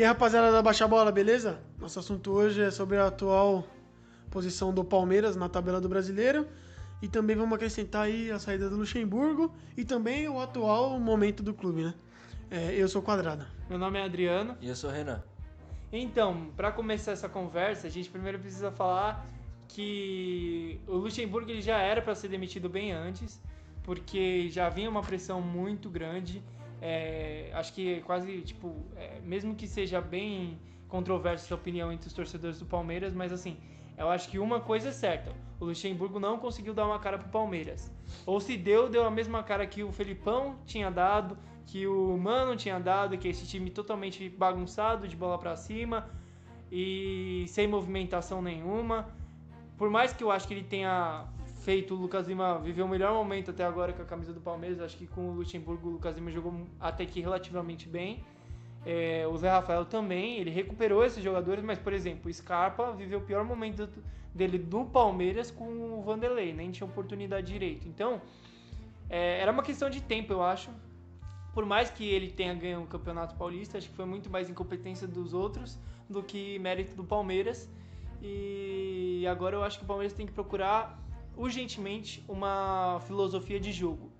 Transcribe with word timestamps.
E 0.00 0.02
aí, 0.02 0.08
rapaziada 0.08 0.50
da 0.50 0.62
Baixa 0.62 0.88
Bola, 0.88 1.12
beleza? 1.12 1.60
Nosso 1.78 1.98
assunto 1.98 2.32
hoje 2.32 2.62
é 2.62 2.70
sobre 2.70 2.96
a 2.96 3.08
atual 3.08 3.66
posição 4.30 4.72
do 4.72 4.82
Palmeiras 4.82 5.36
na 5.36 5.46
tabela 5.46 5.78
do 5.78 5.90
Brasileiro. 5.90 6.48
E 7.02 7.06
também 7.06 7.36
vamos 7.36 7.54
acrescentar 7.54 8.06
aí 8.06 8.30
a 8.30 8.38
saída 8.38 8.70
do 8.70 8.76
Luxemburgo 8.76 9.54
e 9.76 9.84
também 9.84 10.26
o 10.26 10.40
atual 10.40 10.98
momento 10.98 11.42
do 11.42 11.52
clube, 11.52 11.82
né? 11.82 11.94
É, 12.50 12.74
eu 12.74 12.88
sou 12.88 13.02
Quadrada. 13.02 13.46
Meu 13.68 13.78
nome 13.78 13.98
é 13.98 14.02
Adriano. 14.02 14.56
E 14.62 14.70
eu 14.70 14.74
sou 14.74 14.88
o 14.88 14.92
Renan. 14.94 15.22
Então, 15.92 16.46
para 16.56 16.72
começar 16.72 17.12
essa 17.12 17.28
conversa, 17.28 17.86
a 17.86 17.90
gente 17.90 18.08
primeiro 18.08 18.38
precisa 18.38 18.72
falar 18.72 19.26
que 19.68 20.80
o 20.86 20.96
Luxemburgo 20.96 21.50
ele 21.50 21.60
já 21.60 21.76
era 21.76 22.00
para 22.00 22.14
ser 22.14 22.28
demitido 22.28 22.70
bem 22.70 22.90
antes, 22.90 23.38
porque 23.82 24.48
já 24.48 24.70
vinha 24.70 24.88
uma 24.88 25.02
pressão 25.02 25.42
muito 25.42 25.90
grande. 25.90 26.42
É, 26.80 27.50
acho 27.54 27.72
que 27.72 28.00
quase, 28.02 28.40
tipo, 28.42 28.74
é, 28.96 29.20
mesmo 29.20 29.54
que 29.54 29.66
seja 29.66 30.00
bem 30.00 30.58
controversa 30.88 31.44
essa 31.46 31.54
opinião 31.54 31.92
entre 31.92 32.08
os 32.08 32.12
torcedores 32.12 32.58
do 32.58 32.66
Palmeiras, 32.66 33.14
mas 33.14 33.32
assim, 33.32 33.56
eu 33.96 34.08
acho 34.08 34.28
que 34.28 34.38
uma 34.38 34.60
coisa 34.60 34.88
é 34.88 34.92
certa: 34.92 35.32
o 35.60 35.66
Luxemburgo 35.66 36.18
não 36.18 36.38
conseguiu 36.38 36.72
dar 36.72 36.86
uma 36.86 36.98
cara 36.98 37.18
pro 37.18 37.28
Palmeiras. 37.28 37.92
Ou 38.24 38.40
se 38.40 38.56
deu, 38.56 38.88
deu 38.88 39.04
a 39.04 39.10
mesma 39.10 39.42
cara 39.42 39.66
que 39.66 39.84
o 39.84 39.92
Felipão 39.92 40.56
tinha 40.64 40.90
dado, 40.90 41.36
que 41.66 41.86
o 41.86 42.16
Mano 42.16 42.56
tinha 42.56 42.80
dado, 42.80 43.16
que 43.18 43.28
é 43.28 43.30
esse 43.30 43.46
time 43.46 43.70
totalmente 43.70 44.28
bagunçado, 44.28 45.06
de 45.06 45.16
bola 45.16 45.38
para 45.38 45.54
cima 45.54 46.08
e 46.72 47.44
sem 47.48 47.66
movimentação 47.66 48.40
nenhuma. 48.40 49.08
Por 49.76 49.90
mais 49.90 50.12
que 50.12 50.24
eu 50.24 50.30
acho 50.30 50.48
que 50.48 50.54
ele 50.54 50.64
tenha 50.64 51.26
feito 51.60 51.94
o 51.94 51.96
Lucas 51.96 52.26
Lima 52.26 52.58
viver 52.58 52.82
o 52.82 52.88
melhor 52.88 53.12
momento 53.14 53.50
até 53.50 53.64
agora 53.64 53.92
com 53.92 54.02
a 54.02 54.04
camisa 54.04 54.32
do 54.32 54.40
Palmeiras, 54.40 54.80
acho 54.80 54.96
que 54.96 55.06
com 55.06 55.28
o 55.30 55.32
Luxemburgo 55.32 55.88
o 55.88 55.92
Lucas 55.92 56.14
Lima 56.16 56.30
jogou 56.30 56.66
até 56.78 57.04
que 57.06 57.20
relativamente 57.20 57.88
bem. 57.88 58.24
É, 58.84 59.26
o 59.26 59.36
Zé 59.36 59.50
Rafael 59.50 59.84
também, 59.84 60.38
ele 60.38 60.50
recuperou 60.50 61.04
esses 61.04 61.22
jogadores, 61.22 61.62
mas, 61.62 61.78
por 61.78 61.92
exemplo, 61.92 62.30
o 62.30 62.32
Scarpa 62.32 62.92
viveu 62.92 63.18
o 63.18 63.22
pior 63.22 63.44
momento 63.44 63.88
dele 64.34 64.56
do 64.56 64.86
Palmeiras 64.86 65.50
com 65.50 65.98
o 65.98 66.02
Vanderlei, 66.02 66.54
nem 66.54 66.70
tinha 66.70 66.86
oportunidade 66.86 67.46
direito. 67.46 67.86
Então, 67.86 68.22
é, 69.10 69.40
era 69.40 69.52
uma 69.52 69.62
questão 69.62 69.90
de 69.90 70.00
tempo, 70.00 70.32
eu 70.32 70.42
acho. 70.42 70.70
Por 71.52 71.66
mais 71.66 71.90
que 71.90 72.08
ele 72.08 72.30
tenha 72.30 72.54
ganho 72.54 72.82
o 72.82 72.86
Campeonato 72.86 73.34
Paulista, 73.34 73.76
acho 73.76 73.88
que 73.90 73.94
foi 73.94 74.06
muito 74.06 74.30
mais 74.30 74.48
incompetência 74.48 75.06
dos 75.06 75.34
outros 75.34 75.78
do 76.08 76.22
que 76.22 76.58
mérito 76.58 76.94
do 76.94 77.04
Palmeiras. 77.04 77.68
E 78.22 79.26
agora 79.28 79.56
eu 79.56 79.62
acho 79.62 79.78
que 79.78 79.84
o 79.84 79.86
Palmeiras 79.86 80.14
tem 80.14 80.26
que 80.26 80.32
procurar 80.32 80.98
urgentemente 81.40 82.22
uma 82.28 83.00
filosofia 83.06 83.58
de 83.58 83.72
jogo. 83.72 84.12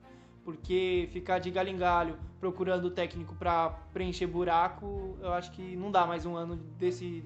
Porque 0.43 1.09
ficar 1.13 1.39
de 1.39 1.51
galho 1.51 1.69
em 1.69 1.77
galho 1.77 2.19
procurando 2.41 2.91
técnico 2.91 3.35
para 3.35 3.71
preencher 3.93 4.27
buraco, 4.27 5.19
eu 5.21 5.33
acho 5.35 5.53
que 5.53 5.77
não 5.77 5.91
dá 5.91 6.07
mais 6.07 6.25
um 6.25 6.35
ano 6.35 6.57
desse, 6.57 7.23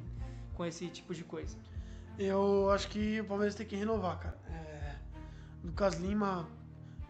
com 0.55 0.67
esse 0.67 0.89
tipo 0.89 1.15
de 1.15 1.23
coisa. 1.23 1.57
Eu 2.19 2.71
acho 2.71 2.89
que 2.89 3.21
o 3.21 3.25
Palmeiras 3.25 3.55
tem 3.55 3.65
que 3.65 3.77
renovar, 3.77 4.19
cara. 4.19 4.39
É, 4.51 4.97
Lucas 5.63 5.95
Lima 6.01 6.49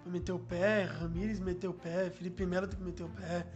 meteu 0.05 0.37
o 0.37 0.39
pé, 0.39 0.85
Ramires 0.85 1.41
meteu 1.41 1.71
o 1.71 1.75
pé, 1.75 2.11
Felipe 2.11 2.45
Melo 2.45 2.67
tem 2.67 2.79
que 2.79 2.85
meter 2.85 3.05
o 3.05 3.09
pé. 3.09 3.47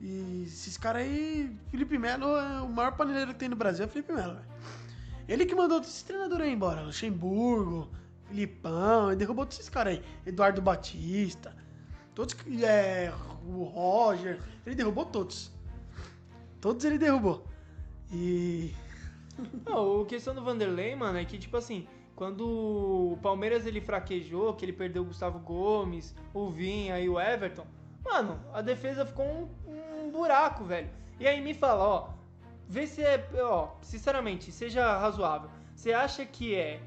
E 0.00 0.42
esses 0.46 0.76
caras 0.76 1.02
aí, 1.02 1.56
Felipe 1.70 1.96
Melo 1.96 2.36
é 2.36 2.60
o 2.60 2.68
maior 2.68 2.96
paneleiro 2.96 3.32
que 3.32 3.38
tem 3.38 3.48
no 3.48 3.56
Brasil, 3.56 3.84
é 3.84 3.88
Felipe 3.88 4.12
Melo. 4.12 4.36
Ele 5.28 5.46
que 5.46 5.54
mandou 5.54 5.80
esses 5.80 6.02
treinadores 6.02 6.44
aí 6.44 6.52
embora, 6.52 6.82
Luxemburgo, 6.82 7.88
Filipão, 8.34 9.10
ele 9.10 9.16
derrubou 9.16 9.44
todos 9.44 9.58
esses 9.60 9.70
caras 9.70 9.94
aí. 9.94 10.02
Eduardo 10.26 10.60
Batista, 10.60 11.54
todos 12.16 12.34
é, 12.64 13.12
o 13.46 13.62
Roger, 13.62 14.40
ele 14.66 14.74
derrubou 14.74 15.06
todos. 15.06 15.52
Todos 16.60 16.84
ele 16.84 16.98
derrubou. 16.98 17.46
E. 18.12 18.74
Não, 19.64 20.02
a 20.02 20.06
questão 20.06 20.34
do 20.34 20.42
Vanderlei, 20.42 20.96
mano, 20.96 21.16
é 21.16 21.24
que, 21.24 21.38
tipo 21.38 21.56
assim, 21.56 21.86
quando 22.16 22.44
o 22.44 23.18
Palmeiras 23.22 23.66
ele 23.66 23.80
fraquejou, 23.80 24.54
que 24.54 24.64
ele 24.64 24.72
perdeu 24.72 25.02
o 25.02 25.06
Gustavo 25.06 25.38
Gomes, 25.38 26.12
o 26.32 26.50
Vinha 26.50 26.98
e 26.98 27.08
o 27.08 27.20
Everton, 27.20 27.66
mano, 28.04 28.40
a 28.52 28.60
defesa 28.60 29.06
ficou 29.06 29.24
um, 29.24 30.06
um 30.06 30.10
buraco, 30.10 30.64
velho. 30.64 30.90
E 31.20 31.28
aí 31.28 31.40
me 31.40 31.54
fala, 31.54 31.84
ó, 31.84 32.08
vê 32.68 32.84
se 32.84 33.00
é, 33.00 33.28
ó, 33.40 33.68
sinceramente, 33.80 34.50
seja 34.50 34.98
razoável. 34.98 35.48
Você 35.76 35.92
acha 35.92 36.26
que 36.26 36.54
é 36.54 36.80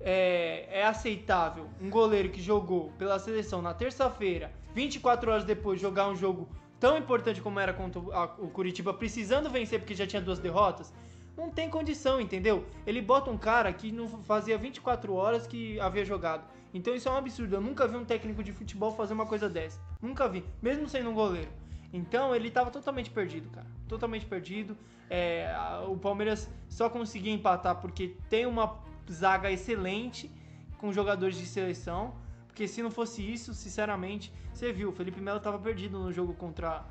é, 0.00 0.80
é 0.80 0.84
aceitável 0.84 1.68
um 1.80 1.88
goleiro 1.88 2.28
que 2.28 2.40
jogou 2.40 2.92
pela 2.98 3.18
seleção 3.18 3.62
na 3.62 3.72
terça-feira, 3.72 4.52
24 4.74 5.30
horas 5.30 5.44
depois, 5.44 5.80
jogar 5.80 6.08
um 6.08 6.16
jogo 6.16 6.48
tão 6.80 6.98
importante 6.98 7.40
como 7.40 7.58
era 7.58 7.72
contra 7.72 8.00
o 8.00 8.48
Curitiba, 8.48 8.92
precisando 8.92 9.48
vencer 9.48 9.78
porque 9.78 9.94
já 9.94 10.06
tinha 10.06 10.20
duas 10.20 10.38
derrotas? 10.38 10.92
Não 11.36 11.50
tem 11.50 11.68
condição, 11.68 12.20
entendeu? 12.20 12.64
Ele 12.86 13.00
bota 13.00 13.30
um 13.30 13.38
cara 13.38 13.72
que 13.72 13.90
não 13.90 14.08
fazia 14.22 14.56
24 14.56 15.12
horas 15.14 15.46
que 15.46 15.80
havia 15.80 16.04
jogado. 16.04 16.44
Então 16.72 16.94
isso 16.94 17.08
é 17.08 17.12
um 17.12 17.16
absurdo. 17.16 17.56
Eu 17.56 17.60
nunca 17.60 17.86
vi 17.88 17.96
um 17.96 18.04
técnico 18.04 18.42
de 18.42 18.52
futebol 18.52 18.92
fazer 18.92 19.14
uma 19.14 19.26
coisa 19.26 19.48
dessa. 19.48 19.80
Nunca 20.00 20.28
vi. 20.28 20.44
Mesmo 20.60 20.88
sendo 20.88 21.10
um 21.10 21.14
goleiro. 21.14 21.48
Então 21.92 22.34
ele 22.34 22.48
estava 22.48 22.70
totalmente 22.70 23.10
perdido, 23.10 23.48
cara. 23.50 23.66
Totalmente 23.88 24.26
perdido. 24.26 24.76
É, 25.08 25.54
o 25.88 25.96
Palmeiras 25.96 26.50
só 26.68 26.90
conseguia 26.90 27.32
empatar 27.32 27.80
porque 27.80 28.16
tem 28.28 28.46
uma 28.46 28.78
zaga 29.10 29.50
excelente 29.50 30.30
com 30.78 30.92
jogadores 30.92 31.36
de 31.36 31.46
seleção. 31.46 32.14
Porque 32.46 32.68
se 32.68 32.82
não 32.82 32.90
fosse 32.90 33.20
isso, 33.20 33.52
sinceramente, 33.52 34.32
você 34.52 34.72
viu, 34.72 34.90
o 34.90 34.92
Felipe 34.92 35.20
Melo 35.20 35.38
estava 35.38 35.58
perdido 35.58 35.98
no 35.98 36.12
jogo 36.12 36.34
contra, 36.34 36.84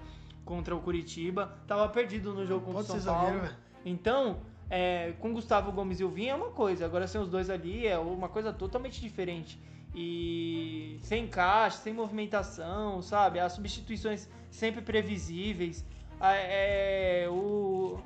contra 0.43 0.75
o 0.75 0.81
Curitiba, 0.81 1.57
estava 1.61 1.87
perdido 1.87 2.33
no 2.33 2.45
jogo 2.45 2.65
contra 2.65 2.81
o 2.81 2.99
São 2.99 3.13
Paulo. 3.13 3.33
Zagueiro, 3.35 3.55
então, 3.85 4.41
é, 4.69 5.13
com 5.19 5.33
Gustavo 5.33 5.71
Gomes 5.71 5.99
e 5.99 6.03
o 6.03 6.09
Vinha 6.09 6.33
é 6.33 6.35
uma 6.35 6.49
coisa, 6.49 6.85
agora 6.85 7.07
sem 7.07 7.21
os 7.21 7.29
dois 7.29 7.49
ali 7.49 7.87
é 7.87 7.97
uma 7.97 8.27
coisa 8.27 8.51
totalmente 8.51 8.99
diferente. 8.99 9.57
E 9.95 10.97
sem 11.03 11.27
caixa, 11.27 11.77
sem 11.77 11.93
movimentação, 11.93 13.01
sabe? 13.01 13.39
As 13.39 13.53
substituições 13.53 14.27
sempre 14.49 14.81
previsíveis. 14.81 15.85
É, 16.19 17.27
o, 17.29 17.99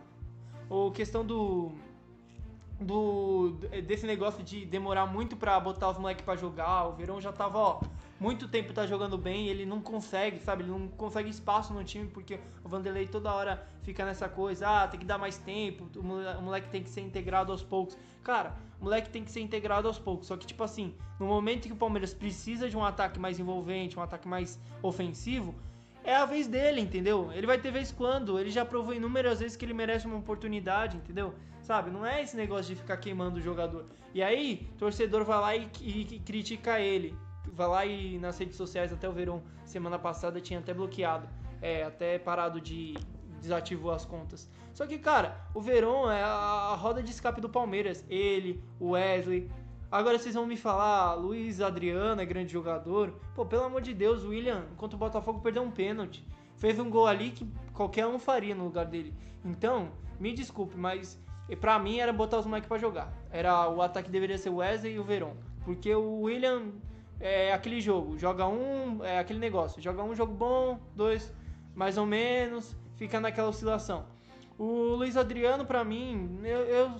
o 0.69 0.91
questão 0.91 1.25
do 1.25 1.71
do 2.79 3.57
desse 3.85 4.05
negócio 4.05 4.43
de 4.43 4.65
demorar 4.65 5.05
muito 5.07 5.35
para 5.35 5.59
botar 5.59 5.89
os 5.89 5.97
moleques 5.97 6.23
para 6.23 6.35
jogar. 6.35 6.87
O 6.87 6.93
Verão 6.93 7.19
já 7.19 7.31
tava, 7.31 7.57
ó, 7.57 7.81
muito 8.19 8.47
tempo 8.47 8.73
tá 8.73 8.85
jogando 8.85 9.17
bem, 9.17 9.47
ele 9.47 9.65
não 9.65 9.81
consegue, 9.81 10.39
sabe? 10.39 10.63
Ele 10.63 10.71
não 10.71 10.87
consegue 10.87 11.29
espaço 11.29 11.73
no 11.73 11.83
time 11.83 12.07
porque 12.07 12.39
o 12.63 12.69
Vanderlei 12.69 13.07
toda 13.07 13.33
hora 13.33 13.67
fica 13.83 14.05
nessa 14.05 14.27
coisa, 14.29 14.67
ah, 14.67 14.87
tem 14.87 14.99
que 14.99 15.05
dar 15.05 15.17
mais 15.17 15.37
tempo, 15.37 15.87
o 15.95 16.03
moleque, 16.03 16.69
tem 16.69 16.83
que 16.83 16.89
ser 16.89 17.01
integrado 17.01 17.51
aos 17.51 17.63
poucos. 17.63 17.97
Cara, 18.23 18.55
o 18.79 18.83
moleque 18.83 19.09
tem 19.09 19.23
que 19.23 19.31
ser 19.31 19.41
integrado 19.41 19.87
aos 19.87 19.97
poucos. 19.97 20.27
Só 20.27 20.35
que 20.35 20.45
tipo 20.45 20.63
assim, 20.63 20.93
no 21.19 21.25
momento 21.25 21.67
que 21.67 21.73
o 21.73 21.77
Palmeiras 21.77 22.13
precisa 22.13 22.69
de 22.69 22.77
um 22.77 22.83
ataque 22.83 23.19
mais 23.19 23.39
envolvente, 23.39 23.97
um 23.97 24.01
ataque 24.01 24.27
mais 24.27 24.59
ofensivo, 24.83 25.55
é 26.07 26.15
a 26.15 26.25
vez 26.25 26.47
dele, 26.47 26.79
entendeu? 26.79 27.29
Ele 27.33 27.45
vai 27.45 27.57
ter 27.57 27.69
vez 27.69 27.91
quando, 27.91 28.39
ele 28.39 28.49
já 28.49 28.63
provou 28.63 28.93
inúmeras 28.93 29.41
vezes 29.41 29.57
que 29.57 29.65
ele 29.65 29.73
merece 29.73 30.07
uma 30.07 30.15
oportunidade, 30.17 30.95
entendeu? 30.95 31.33
Sabe? 31.61 31.91
Não 31.91 32.05
é 32.05 32.21
esse 32.23 32.33
negócio 32.37 32.73
de 32.73 32.79
ficar 32.79 32.95
queimando 32.95 33.39
o 33.39 33.41
jogador. 33.41 33.85
E 34.13 34.23
aí, 34.23 34.69
torcedor 34.77 35.25
vai 35.25 35.39
lá 35.41 35.55
e, 35.57 35.69
e, 35.81 36.15
e 36.15 36.19
critica 36.19 36.79
ele. 36.79 37.13
Vai 37.51 37.67
lá 37.67 37.85
e 37.85 38.17
nas 38.19 38.37
redes 38.37 38.55
sociais, 38.55 38.93
até 38.93 39.09
o 39.09 39.11
Verão, 39.11 39.43
semana 39.65 39.99
passada, 39.99 40.39
tinha 40.39 40.59
até 40.59 40.73
bloqueado. 40.73 41.27
É, 41.61 41.83
até 41.83 42.17
parado 42.17 42.61
de. 42.61 42.95
desativou 43.41 43.91
as 43.91 44.05
contas. 44.05 44.49
Só 44.73 44.87
que, 44.87 44.97
cara, 44.97 45.35
o 45.53 45.59
Verão 45.59 46.09
é 46.09 46.23
a, 46.23 46.71
a 46.71 46.75
roda 46.75 47.03
de 47.03 47.11
escape 47.11 47.41
do 47.41 47.49
Palmeiras. 47.49 48.05
Ele, 48.07 48.63
o 48.79 48.91
Wesley. 48.91 49.51
Agora 49.89 50.19
vocês 50.19 50.35
vão 50.35 50.45
me 50.45 50.57
falar, 50.57 51.13
Luiz 51.13 51.61
Adriano 51.61 52.21
é 52.21 52.25
grande 52.25 52.51
jogador. 52.51 53.13
Pô, 53.33 53.45
pelo 53.45 53.63
amor 53.63 53.81
de 53.81 53.93
Deus, 53.93 54.23
o 54.23 54.29
William, 54.29 54.65
enquanto 54.73 54.95
o 54.95 54.97
Botafogo 54.97 55.39
perdeu 55.39 55.63
um 55.63 55.71
pênalti. 55.71 56.25
Fez 56.57 56.77
um 56.77 56.89
gol 56.89 57.07
ali 57.07 57.31
que 57.31 57.47
qualquer 57.73 58.05
um 58.05 58.19
faria 58.19 58.53
no 58.53 58.65
lugar 58.65 58.85
dele. 58.85 59.13
Então, 59.45 59.89
me 60.19 60.33
desculpe, 60.33 60.75
mas 60.75 61.17
pra 61.61 61.79
mim 61.79 61.99
era 61.99 62.11
botar 62.11 62.39
os 62.39 62.45
moleques 62.45 62.67
pra 62.67 62.77
jogar. 62.77 63.13
Era 63.31 63.69
o 63.69 63.81
ataque 63.81 64.09
deveria 64.09 64.37
ser 64.37 64.49
o 64.49 64.57
Wesley 64.57 64.95
e 64.95 64.99
o 64.99 65.03
Veron. 65.03 65.35
Porque 65.63 65.93
o 65.95 66.21
William 66.21 66.73
é 67.19 67.53
aquele 67.53 67.79
jogo, 67.79 68.17
joga 68.17 68.45
um, 68.45 69.03
é 69.03 69.19
aquele 69.19 69.39
negócio, 69.39 69.81
joga 69.81 70.03
um 70.03 70.13
jogo 70.13 70.33
bom, 70.33 70.79
dois 70.95 71.33
mais 71.77 71.95
ou 71.95 72.07
menos, 72.07 72.75
fica 72.95 73.19
naquela 73.19 73.49
oscilação. 73.49 74.05
O 74.57 74.95
Luiz 74.95 75.15
Adriano, 75.15 75.63
pra 75.63 75.83
mim, 75.83 76.39
eu, 76.43 76.61
eu, 76.61 76.91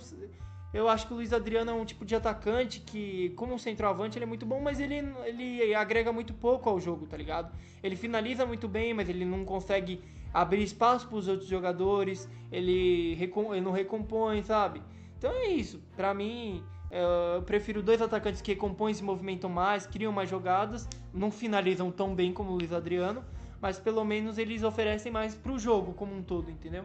eu 0.72 0.88
acho 0.88 1.06
que 1.06 1.12
o 1.12 1.16
Luiz 1.16 1.32
Adriano 1.32 1.70
é 1.70 1.74
um 1.74 1.84
tipo 1.84 2.04
de 2.04 2.14
atacante 2.14 2.80
que, 2.80 3.30
como 3.30 3.58
centroavante, 3.58 4.18
ele 4.18 4.24
é 4.24 4.28
muito 4.28 4.44
bom, 4.44 4.60
mas 4.60 4.78
ele, 4.78 5.02
ele 5.24 5.74
agrega 5.74 6.12
muito 6.12 6.34
pouco 6.34 6.68
ao 6.68 6.78
jogo, 6.78 7.06
tá 7.06 7.16
ligado? 7.16 7.50
Ele 7.82 7.96
finaliza 7.96 8.44
muito 8.44 8.68
bem, 8.68 8.92
mas 8.92 9.08
ele 9.08 9.24
não 9.24 9.44
consegue 9.44 10.02
abrir 10.32 10.62
espaço 10.62 11.08
para 11.08 11.16
os 11.16 11.26
outros 11.26 11.48
jogadores, 11.48 12.28
ele, 12.52 13.16
ele 13.20 13.60
não 13.62 13.72
recompõe, 13.72 14.42
sabe? 14.42 14.82
Então 15.16 15.32
é 15.32 15.48
isso. 15.48 15.82
Para 15.96 16.12
mim, 16.12 16.62
é, 16.90 17.02
eu 17.36 17.42
prefiro 17.42 17.82
dois 17.82 18.02
atacantes 18.02 18.42
que 18.42 18.52
recompõem, 18.52 18.92
se 18.92 19.02
movimentam 19.02 19.48
mais, 19.48 19.86
criam 19.86 20.12
mais 20.12 20.28
jogadas, 20.28 20.86
não 21.14 21.30
finalizam 21.30 21.90
tão 21.90 22.14
bem 22.14 22.32
como 22.32 22.50
o 22.50 22.56
Luiz 22.56 22.72
Adriano, 22.72 23.24
mas 23.60 23.78
pelo 23.78 24.04
menos 24.04 24.38
eles 24.38 24.62
oferecem 24.62 25.10
mais 25.10 25.34
para 25.34 25.52
o 25.52 25.58
jogo 25.58 25.92
como 25.94 26.14
um 26.14 26.22
todo, 26.22 26.50
entendeu? 26.50 26.84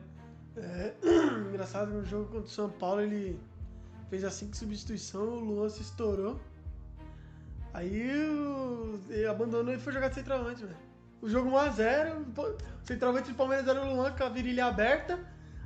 É, 0.56 0.94
engraçado 1.50 1.92
no 1.92 2.06
jogo 2.06 2.26
contra 2.26 2.46
o 2.46 2.48
São 2.48 2.70
Paulo 2.70 3.02
ele 3.02 3.40
fez 4.14 4.24
as 4.24 4.36
cinco 4.36 4.56
substituições, 4.56 5.28
o 5.28 5.40
Luan 5.40 5.70
se 5.70 5.82
estourou. 5.82 6.40
Aí 7.74 8.00
ele 9.10 9.26
abandonou 9.26 9.74
e 9.74 9.80
foi 9.80 9.92
jogar 9.92 10.10
de 10.10 10.16
centroavante, 10.16 10.64
velho. 10.64 10.78
O 11.20 11.28
jogo 11.28 11.50
1x0, 11.50 12.24
o 12.38 12.86
centroavante 12.86 13.32
do 13.32 13.36
Palmeiras 13.36 13.68
era 13.68 13.84
o 13.84 13.96
Luan 13.96 14.12
com 14.12 14.24
a 14.24 14.30
virilha 14.30 14.68
aberta. 14.68 15.20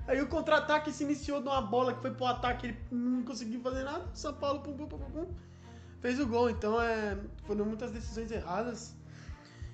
Aí 0.08 0.22
o 0.22 0.28
contra-ataque 0.28 0.94
se 0.94 1.04
iniciou 1.04 1.42
de 1.42 1.50
uma 1.50 1.62
bola 1.62 1.94
que 1.94 2.02
foi 2.02 2.12
pro 2.12 2.26
ataque, 2.26 2.68
ele 2.68 2.78
não 2.90 3.22
conseguiu 3.24 3.60
fazer 3.60 3.84
nada. 3.84 4.06
O 4.14 4.16
São 4.16 4.34
Paulo 4.34 4.62
pum, 4.62 4.78
pum, 4.78 4.88
pum, 4.88 4.98
pum, 4.98 5.28
fez 6.00 6.18
o 6.18 6.26
gol. 6.26 6.50
Então 6.50 6.82
é, 6.82 7.18
foram 7.46 7.66
muitas 7.66 7.92
decisões 7.92 8.32
erradas 8.32 8.96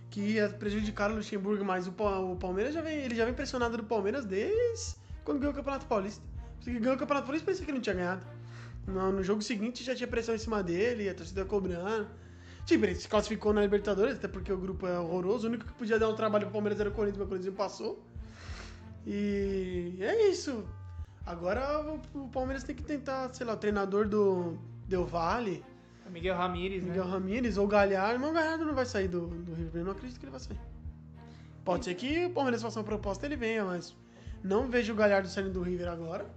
que 0.09 0.37
prejudicaram 0.57 1.13
o 1.13 1.17
Luxemburgo, 1.17 1.63
mas 1.63 1.85
o, 1.85 1.91
o 1.91 2.35
Palmeiras 2.37 2.73
já 2.73 2.81
vem, 2.81 2.97
ele 2.97 3.13
já 3.13 3.25
vem 3.25 3.35
pressionado 3.35 3.77
do 3.77 3.83
Palmeiras 3.83 4.25
desde 4.25 4.95
quando 5.23 5.37
ganhou 5.37 5.53
o 5.53 5.55
Campeonato 5.55 5.85
Paulista. 5.85 6.23
Porque 6.55 6.79
ganhou 6.79 6.95
o 6.95 6.99
Campeonato 6.99 7.27
Paulista 7.27 7.45
parecia 7.45 7.65
que 7.67 7.71
não 7.71 7.81
tinha 7.81 7.95
ganhado. 7.95 8.25
No, 8.85 9.11
no 9.11 9.23
jogo 9.23 9.41
seguinte 9.41 9.83
já 9.83 9.95
tinha 9.95 10.07
pressão 10.07 10.35
em 10.35 10.37
cima 10.37 10.61
dele, 10.61 11.09
a 11.09 11.13
torcida 11.13 11.45
cobrando. 11.45 12.07
Tipo, 12.65 12.85
ele 12.85 12.95
se 12.95 13.07
classificou 13.07 13.53
na 13.53 13.61
Libertadores, 13.61 14.15
até 14.15 14.27
porque 14.27 14.51
o 14.51 14.57
grupo 14.57 14.87
é 14.87 14.97
horroroso. 14.97 15.47
O 15.47 15.49
único 15.49 15.65
que 15.65 15.73
podia 15.73 15.99
dar 15.99 16.09
um 16.09 16.15
trabalho 16.15 16.45
pro 16.45 16.53
Palmeiras 16.53 16.79
era 16.79 16.89
o 16.89 16.93
Corinthians, 16.93 17.17
mas 17.17 17.25
o 17.25 17.29
Corinthians 17.29 17.53
não 17.53 17.57
passou. 17.57 18.03
E 19.05 19.97
é 19.99 20.29
isso. 20.29 20.63
Agora 21.25 21.81
o, 22.13 22.27
Palmeiras 22.29 22.63
tem 22.63 22.75
que 22.75 22.83
tentar, 22.83 23.33
sei 23.33 23.45
lá, 23.45 23.53
o 23.53 23.57
treinador 23.57 24.07
do 24.07 24.57
Del 24.87 25.05
Valle, 25.05 25.63
Miguel 26.11 26.35
Ramírez, 26.35 26.83
Miguel 26.83 27.05
né? 27.05 27.11
Ramírez 27.11 27.57
ou 27.57 27.67
Galhardo, 27.67 28.19
mas 28.19 28.29
o 28.29 28.33
Galhardo 28.33 28.65
não 28.65 28.75
vai 28.75 28.85
sair 28.85 29.07
do, 29.07 29.27
do 29.27 29.53
River 29.53 29.71
Plate, 29.71 29.77
eu 29.77 29.85
não 29.85 29.91
acredito 29.91 30.19
que 30.19 30.25
ele 30.25 30.31
vai 30.31 30.39
sair. 30.39 30.59
Pode 31.63 31.85
ser 31.85 31.95
que 31.95 32.25
o 32.25 32.29
Palmeiras 32.29 32.61
faça 32.61 32.79
uma 32.79 32.85
proposta 32.85 33.25
e 33.25 33.29
ele 33.29 33.37
venha, 33.37 33.63
mas 33.63 33.95
não 34.43 34.69
vejo 34.69 34.93
o 34.93 34.95
Galhardo 34.95 35.27
saindo 35.29 35.51
do 35.51 35.61
River 35.61 35.87
agora. 35.87 36.29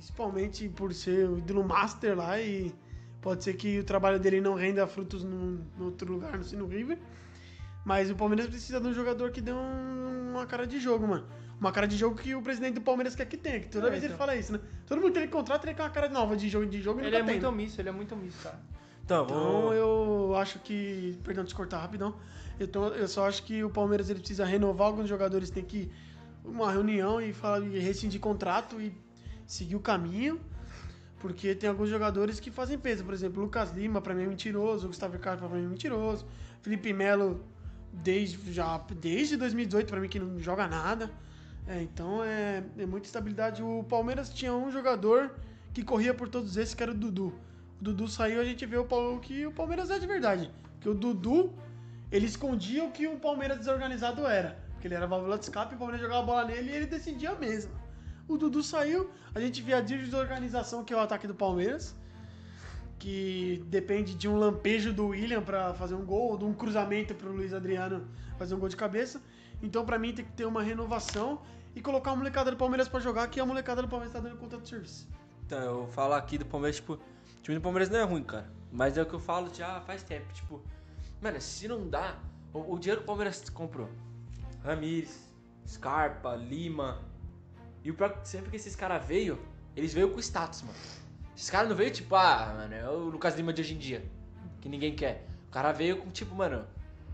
Principalmente 0.00 0.66
por 0.66 0.94
ser 0.94 1.28
o 1.28 1.36
ídolo 1.36 1.62
master 1.62 2.16
lá 2.16 2.40
e 2.40 2.72
pode 3.20 3.44
ser 3.44 3.52
que 3.52 3.80
o 3.80 3.84
trabalho 3.84 4.18
dele 4.18 4.40
não 4.40 4.54
renda 4.54 4.86
frutos 4.86 5.22
no, 5.22 5.58
no 5.76 5.84
outro 5.84 6.10
lugar, 6.10 6.38
não 6.38 6.42
sei, 6.42 6.58
no 6.58 6.66
River. 6.66 6.96
Mas 7.84 8.10
o 8.10 8.14
Palmeiras 8.14 8.46
precisa 8.46 8.80
de 8.80 8.86
um 8.86 8.94
jogador 8.94 9.30
que 9.30 9.42
dê 9.42 9.52
um- 9.52 10.30
uma 10.32 10.46
cara 10.46 10.66
de 10.66 10.80
jogo, 10.80 11.06
mano. 11.06 11.26
Uma 11.60 11.70
cara 11.70 11.86
de 11.86 11.98
jogo 11.98 12.16
que 12.16 12.34
o 12.34 12.40
presidente 12.40 12.76
do 12.76 12.80
Palmeiras 12.80 13.14
quer 13.14 13.26
que 13.26 13.36
tenha, 13.36 13.60
que 13.60 13.68
toda 13.68 13.88
É, 13.88 13.90
vez 13.90 14.02
ele 14.02 14.14
então. 14.14 14.18
fala 14.26 14.34
isso, 14.34 14.52
né? 14.54 14.60
Todo 14.86 15.02
mundo 15.02 15.12
que 15.12 15.18
ele 15.18 15.28
contrata, 15.28 15.66
ele 15.66 15.74
quer 15.74 15.82
uma 15.82 15.90
cara 15.90 16.08
nova 16.08 16.34
de 16.34 16.48
jogo 16.48 16.64
de 16.64 16.80
jogo 16.80 17.00
Ele 17.00 17.08
nunca 17.08 17.18
é 17.18 17.22
tem, 17.22 17.34
muito 17.34 17.42
né? 17.42 17.48
omisso, 17.48 17.78
ele 17.78 17.88
é 17.90 17.92
muito 17.92 18.14
omisso, 18.14 18.42
cara. 18.42 18.58
Então, 19.04 19.24
Então 19.24 19.36
vamos... 19.36 19.76
eu 19.76 20.34
acho 20.36 20.60
que. 20.60 21.18
Perdão, 21.22 21.44
te 21.44 21.54
cortar 21.54 21.78
rapidão. 21.78 22.16
Eu, 22.58 22.66
tô- 22.68 22.88
eu 22.88 23.06
só 23.06 23.28
acho 23.28 23.42
que 23.42 23.62
o 23.62 23.68
Palmeiras 23.68 24.08
ele 24.08 24.20
precisa 24.20 24.46
renovar 24.46 24.86
alguns 24.86 25.10
jogadores, 25.10 25.50
tem 25.50 25.62
que 25.62 25.76
ir 25.76 25.92
uma 26.42 26.72
reunião 26.72 27.20
e 27.20 27.34
falar 27.34 27.60
e 27.60 27.78
rescindir 27.78 28.18
contrato 28.18 28.80
e 28.80 28.90
seguir 29.52 29.76
o 29.76 29.80
caminho. 29.80 30.40
Porque 31.18 31.54
tem 31.54 31.68
alguns 31.68 31.88
jogadores 31.90 32.40
que 32.40 32.50
fazem 32.50 32.78
peso. 32.78 33.04
Por 33.04 33.12
exemplo, 33.12 33.42
o 33.42 33.44
Lucas 33.44 33.70
Lima, 33.72 34.00
pra 34.00 34.14
mim 34.14 34.22
é 34.22 34.26
mentiroso. 34.26 34.86
O 34.86 34.88
Gustavo 34.88 35.12
Ricardo, 35.14 35.40
pra 35.40 35.48
mim 35.50 35.64
é 35.64 35.68
mentiroso. 35.68 36.26
Felipe 36.62 36.92
Melo, 36.92 37.44
desde, 37.92 38.52
já, 38.52 38.78
desde 38.98 39.36
2018, 39.36 39.86
pra 39.88 40.00
mim, 40.00 40.08
que 40.08 40.18
não 40.18 40.38
joga 40.38 40.66
nada. 40.66 41.10
É, 41.66 41.82
então 41.82 42.24
é, 42.24 42.64
é 42.78 42.86
muita 42.86 43.06
estabilidade. 43.06 43.62
O 43.62 43.84
Palmeiras 43.84 44.30
tinha 44.30 44.54
um 44.54 44.70
jogador 44.70 45.30
que 45.74 45.82
corria 45.82 46.14
por 46.14 46.28
todos 46.28 46.56
esses, 46.56 46.74
que 46.74 46.82
era 46.82 46.92
o 46.92 46.94
Dudu. 46.94 47.34
O 47.80 47.84
Dudu 47.84 48.08
saiu, 48.08 48.40
a 48.40 48.44
gente 48.44 48.64
vê 48.64 48.78
o, 48.78 48.84
Pal- 48.84 49.14
o 49.14 49.20
que 49.20 49.46
o 49.46 49.52
Palmeiras 49.52 49.90
é 49.90 49.98
de 49.98 50.06
verdade. 50.06 50.50
Porque 50.74 50.88
o 50.88 50.94
Dudu, 50.94 51.52
ele 52.10 52.24
escondia 52.26 52.82
o 52.84 52.90
que 52.90 53.06
um 53.06 53.18
Palmeiras 53.18 53.58
desorganizado 53.58 54.26
era. 54.26 54.58
Porque 54.72 54.86
ele 54.88 54.94
era 54.94 55.06
válvula 55.06 55.36
de 55.36 55.44
escape, 55.44 55.74
o 55.74 55.78
Palmeiras 55.78 56.00
jogava 56.00 56.22
a 56.22 56.26
bola 56.26 56.44
nele 56.46 56.70
e 56.72 56.74
ele 56.76 56.86
decidia 56.86 57.34
mesmo. 57.34 57.70
O 58.30 58.38
Dudu 58.38 58.62
saiu, 58.62 59.10
a 59.34 59.40
gente 59.40 59.60
vê 59.60 59.74
a 59.74 59.80
desorganização 59.80 60.84
que 60.84 60.94
é 60.94 60.96
o 60.96 61.00
ataque 61.00 61.26
do 61.26 61.34
Palmeiras. 61.34 61.96
Que 62.96 63.60
depende 63.66 64.14
de 64.14 64.28
um 64.28 64.36
lampejo 64.36 64.92
do 64.92 65.08
William 65.08 65.42
pra 65.42 65.74
fazer 65.74 65.96
um 65.96 66.04
gol, 66.04 66.30
ou 66.30 66.38
de 66.38 66.44
um 66.44 66.54
cruzamento 66.54 67.12
pro 67.12 67.32
Luiz 67.32 67.52
Adriano 67.52 68.06
fazer 68.38 68.54
um 68.54 68.60
gol 68.60 68.68
de 68.68 68.76
cabeça. 68.76 69.20
Então, 69.60 69.84
pra 69.84 69.98
mim, 69.98 70.12
tem 70.12 70.24
que 70.24 70.30
ter 70.30 70.44
uma 70.44 70.62
renovação 70.62 71.42
e 71.74 71.80
colocar 71.80 72.12
a 72.12 72.16
molecada 72.16 72.52
do 72.52 72.56
Palmeiras 72.56 72.88
pra 72.88 73.00
jogar, 73.00 73.26
que 73.26 73.40
a 73.40 73.44
molecada 73.44 73.82
do 73.82 73.88
Palmeiras 73.88 74.12
tá 74.12 74.20
dando 74.20 74.36
conta 74.36 74.56
do 74.56 74.68
serviço. 74.68 75.08
Então, 75.44 75.58
eu 75.58 75.88
falo 75.88 76.14
aqui 76.14 76.38
do 76.38 76.46
Palmeiras, 76.46 76.76
tipo, 76.76 76.92
o 76.92 77.42
time 77.42 77.56
do 77.58 77.60
Palmeiras 77.60 77.90
não 77.90 77.98
é 77.98 78.04
ruim, 78.04 78.22
cara. 78.22 78.48
Mas 78.70 78.96
é 78.96 79.02
o 79.02 79.06
que 79.06 79.14
eu 79.14 79.18
falo 79.18 79.52
já 79.52 79.80
faz 79.80 80.04
tempo, 80.04 80.32
tipo, 80.32 80.62
mano, 81.20 81.40
se 81.40 81.66
não 81.66 81.88
dá, 81.88 82.16
o, 82.52 82.74
o 82.74 82.78
dinheiro 82.78 83.00
que 83.00 83.04
o 83.04 83.06
Palmeiras 83.08 83.50
comprou, 83.50 83.88
Ramires, 84.62 85.18
Scarpa, 85.66 86.36
Lima, 86.36 87.09
e 87.84 87.90
o 87.90 87.94
pior 87.94 88.12
que 88.12 88.28
sempre 88.28 88.50
que 88.50 88.56
esses 88.56 88.76
caras 88.76 89.04
veio, 89.04 89.38
eles 89.76 89.92
veio 89.92 90.10
com 90.10 90.18
status, 90.18 90.62
mano. 90.62 90.76
Esses 91.36 91.48
caras 91.48 91.68
não 91.68 91.76
veio 91.76 91.90
tipo, 91.90 92.14
ah, 92.14 92.54
mano, 92.56 92.74
é 92.74 92.88
o 92.88 93.08
Lucas 93.08 93.34
Lima 93.36 93.52
de 93.52 93.62
hoje 93.62 93.74
em 93.74 93.78
dia, 93.78 94.04
que 94.60 94.68
ninguém 94.68 94.94
quer. 94.94 95.26
O 95.48 95.50
cara 95.50 95.72
veio 95.72 95.96
com 95.96 96.10
tipo, 96.10 96.34
mano, 96.34 96.66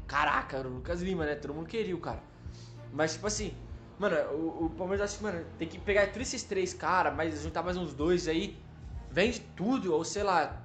caraca, 0.07 0.57
era 0.57 0.69
o 0.69 0.73
Lucas 0.73 1.01
Lima, 1.01 1.25
né? 1.25 1.35
Todo 1.35 1.55
mundo 1.55 1.67
queria 1.67 1.95
o 1.95 2.01
cara. 2.01 2.21
Mas 2.93 3.13
tipo 3.13 3.27
assim, 3.27 3.55
mano, 3.99 4.17
o, 4.33 4.67
o 4.67 4.71
Palmeiras 4.71 5.11
acho 5.11 5.19
que, 5.19 5.25
mano, 5.25 5.45
tem 5.59 5.69
que 5.69 5.79
pegar 5.79 6.07
todos 6.07 6.23
esses 6.23 6.43
três 6.43 6.75
caras, 6.75 7.15
mas 7.15 7.41
juntar 7.43 7.63
mais 7.63 7.77
uns 7.77 7.95
dois 7.95 8.27
aí, 8.27 8.59
vende 9.11 9.41
tudo, 9.55 9.95
ou 9.95 10.05
sei 10.05 10.23
lá, 10.23 10.61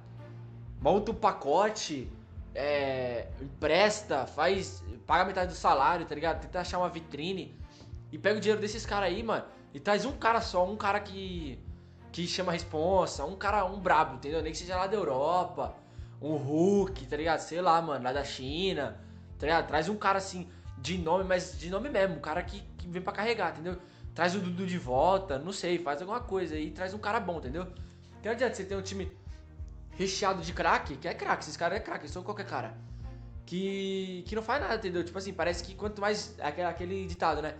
monta 0.80 1.12
um 1.12 1.14
pacote, 1.14 2.10
é, 2.54 3.28
empresta, 3.40 4.26
faz, 4.26 4.82
paga 5.06 5.24
metade 5.24 5.52
do 5.52 5.56
salário, 5.56 6.04
tá 6.04 6.14
ligado? 6.14 6.42
Tenta 6.42 6.60
achar 6.60 6.78
uma 6.78 6.88
vitrine 6.88 7.56
e 8.10 8.18
pega 8.18 8.38
o 8.38 8.40
dinheiro 8.40 8.60
desses 8.60 8.84
caras 8.84 9.08
aí, 9.08 9.22
mano, 9.22 9.44
e 9.72 9.80
traz 9.80 10.04
um 10.04 10.12
cara 10.12 10.40
só, 10.40 10.68
um 10.68 10.76
cara 10.76 11.00
que 11.00 11.58
que 12.12 12.26
chama 12.26 12.50
a 12.50 12.52
responsa, 12.52 13.24
um 13.24 13.34
cara, 13.34 13.64
um 13.64 13.80
brabo, 13.80 14.16
entendeu? 14.16 14.42
Nem 14.42 14.52
que 14.52 14.58
seja 14.58 14.76
lá 14.76 14.86
da 14.86 14.94
Europa, 14.94 15.74
um 16.20 16.36
Hulk, 16.36 17.06
tá 17.06 17.16
ligado? 17.16 17.40
Sei 17.40 17.60
lá, 17.60 17.80
mano, 17.80 18.04
lá 18.04 18.12
da 18.12 18.22
China, 18.22 19.00
tá 19.38 19.46
ligado? 19.46 19.66
Traz 19.66 19.88
um 19.88 19.96
cara 19.96 20.18
assim, 20.18 20.46
de 20.76 20.98
nome, 20.98 21.24
mas 21.24 21.58
de 21.58 21.70
nome 21.70 21.88
mesmo, 21.88 22.16
um 22.16 22.20
cara 22.20 22.42
que, 22.42 22.60
que 22.76 22.86
vem 22.86 23.00
pra 23.00 23.14
carregar, 23.14 23.52
entendeu? 23.52 23.78
Traz 24.14 24.36
o 24.36 24.40
Dudu 24.40 24.66
de 24.66 24.76
volta, 24.76 25.38
não 25.38 25.52
sei, 25.52 25.78
faz 25.78 26.02
alguma 26.02 26.20
coisa 26.20 26.54
aí, 26.54 26.70
traz 26.70 26.92
um 26.92 26.98
cara 26.98 27.18
bom, 27.18 27.38
entendeu? 27.38 27.66
Não 28.22 28.30
adianta 28.30 28.54
você 28.54 28.64
ter 28.64 28.76
um 28.76 28.82
time 28.82 29.10
recheado 29.92 30.42
de 30.42 30.52
craque, 30.52 30.96
que 30.96 31.08
é 31.08 31.14
craque, 31.14 31.44
esses 31.44 31.56
caras 31.56 31.78
é 31.78 31.80
craque, 31.80 32.06
são 32.08 32.22
qualquer 32.22 32.46
cara. 32.46 32.76
Que, 33.46 34.22
que 34.26 34.36
não 34.36 34.42
faz 34.42 34.60
nada, 34.60 34.76
entendeu? 34.76 35.02
Tipo 35.02 35.18
assim, 35.18 35.32
parece 35.32 35.64
que 35.64 35.74
quanto 35.74 36.00
mais. 36.00 36.38
Aquele 36.40 37.06
ditado, 37.06 37.42
né? 37.42 37.54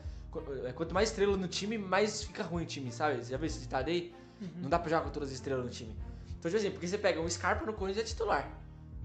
É, 0.64 0.72
Quanto 0.72 0.94
mais 0.94 1.10
estrela 1.10 1.36
no 1.36 1.48
time, 1.48 1.76
mais 1.78 2.22
fica 2.24 2.42
ruim 2.42 2.62
o 2.62 2.66
time, 2.66 2.90
sabe? 2.92 3.22
Você 3.22 3.30
já 3.32 3.36
viu 3.36 3.46
esse 3.46 3.60
ditado 3.60 3.88
aí? 3.88 4.14
Não 4.56 4.68
dá 4.68 4.78
pra 4.78 4.90
jogar 4.90 5.02
com 5.04 5.10
todas 5.10 5.28
as 5.28 5.34
estrelas 5.36 5.64
no 5.64 5.70
time. 5.70 5.94
Então, 6.38 6.50
tipo 6.50 6.56
assim, 6.56 6.70
porque 6.70 6.88
você 6.88 6.98
pega 6.98 7.20
um 7.20 7.28
Scarpa 7.28 7.64
no 7.64 7.72
Corinthians 7.72 8.04
é 8.06 8.08
titular. 8.08 8.50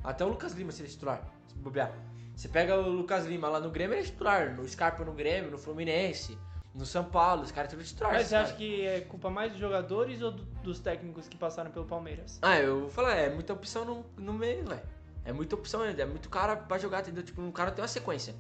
Até 0.04 0.26
o 0.26 0.30
Lucas 0.30 0.54
Lima 0.54 0.72
seria 0.72 0.90
titular, 0.92 1.24
se 1.48 1.56
bobear. 1.56 1.92
Você 2.36 2.48
pega 2.48 2.76
o 2.80 2.90
Lucas 2.90 3.26
Lima 3.26 3.48
lá 3.50 3.60
no 3.60 3.70
Grêmio, 3.70 3.94
ele 3.96 4.02
é 4.02 4.06
titular. 4.06 4.56
No 4.56 4.68
Scarpa 4.68 5.04
no 5.06 5.12
Grêmio, 5.12 5.52
no 5.52 5.58
Fluminense, 5.58 6.38
no 6.74 6.86
São 6.86 7.04
Paulo, 7.04 7.44
os 7.44 7.52
caras 7.52 7.70
são 7.72 7.80
titular. 7.80 8.14
Mas 8.14 8.28
você 8.28 8.36
acha 8.36 8.44
caras. 8.46 8.58
que 8.58 8.86
é 8.86 9.02
culpa 9.02 9.30
mais 9.30 9.52
dos 9.52 9.60
jogadores 9.60 10.22
ou 10.22 10.32
do- 10.32 10.44
dos 10.64 10.80
técnicos 10.80 11.28
que 11.28 11.38
passaram 11.38 11.70
pelo 11.72 11.86
Palmeiras? 11.86 12.40
Ah, 12.42 12.60
eu 12.60 12.82
vou 12.82 12.90
falar, 12.90 13.16
é 13.16 13.30
muita 13.32 13.54
opção 13.54 13.86
no, 13.86 14.06
no 14.18 14.34
meio, 14.34 14.66
velho. 14.66 14.82
É 15.26 15.32
muita 15.34 15.56
opção 15.56 15.82
ainda, 15.82 16.02
é 16.02 16.06
muito 16.06 16.30
cara 16.30 16.56
pra 16.56 16.78
jogar, 16.80 17.02
entendeu? 17.02 17.22
Tipo, 17.24 17.42
um 17.42 17.52
cara 17.52 17.70
tem 17.72 17.82
uma 17.84 17.88
sequência. 17.88 18.34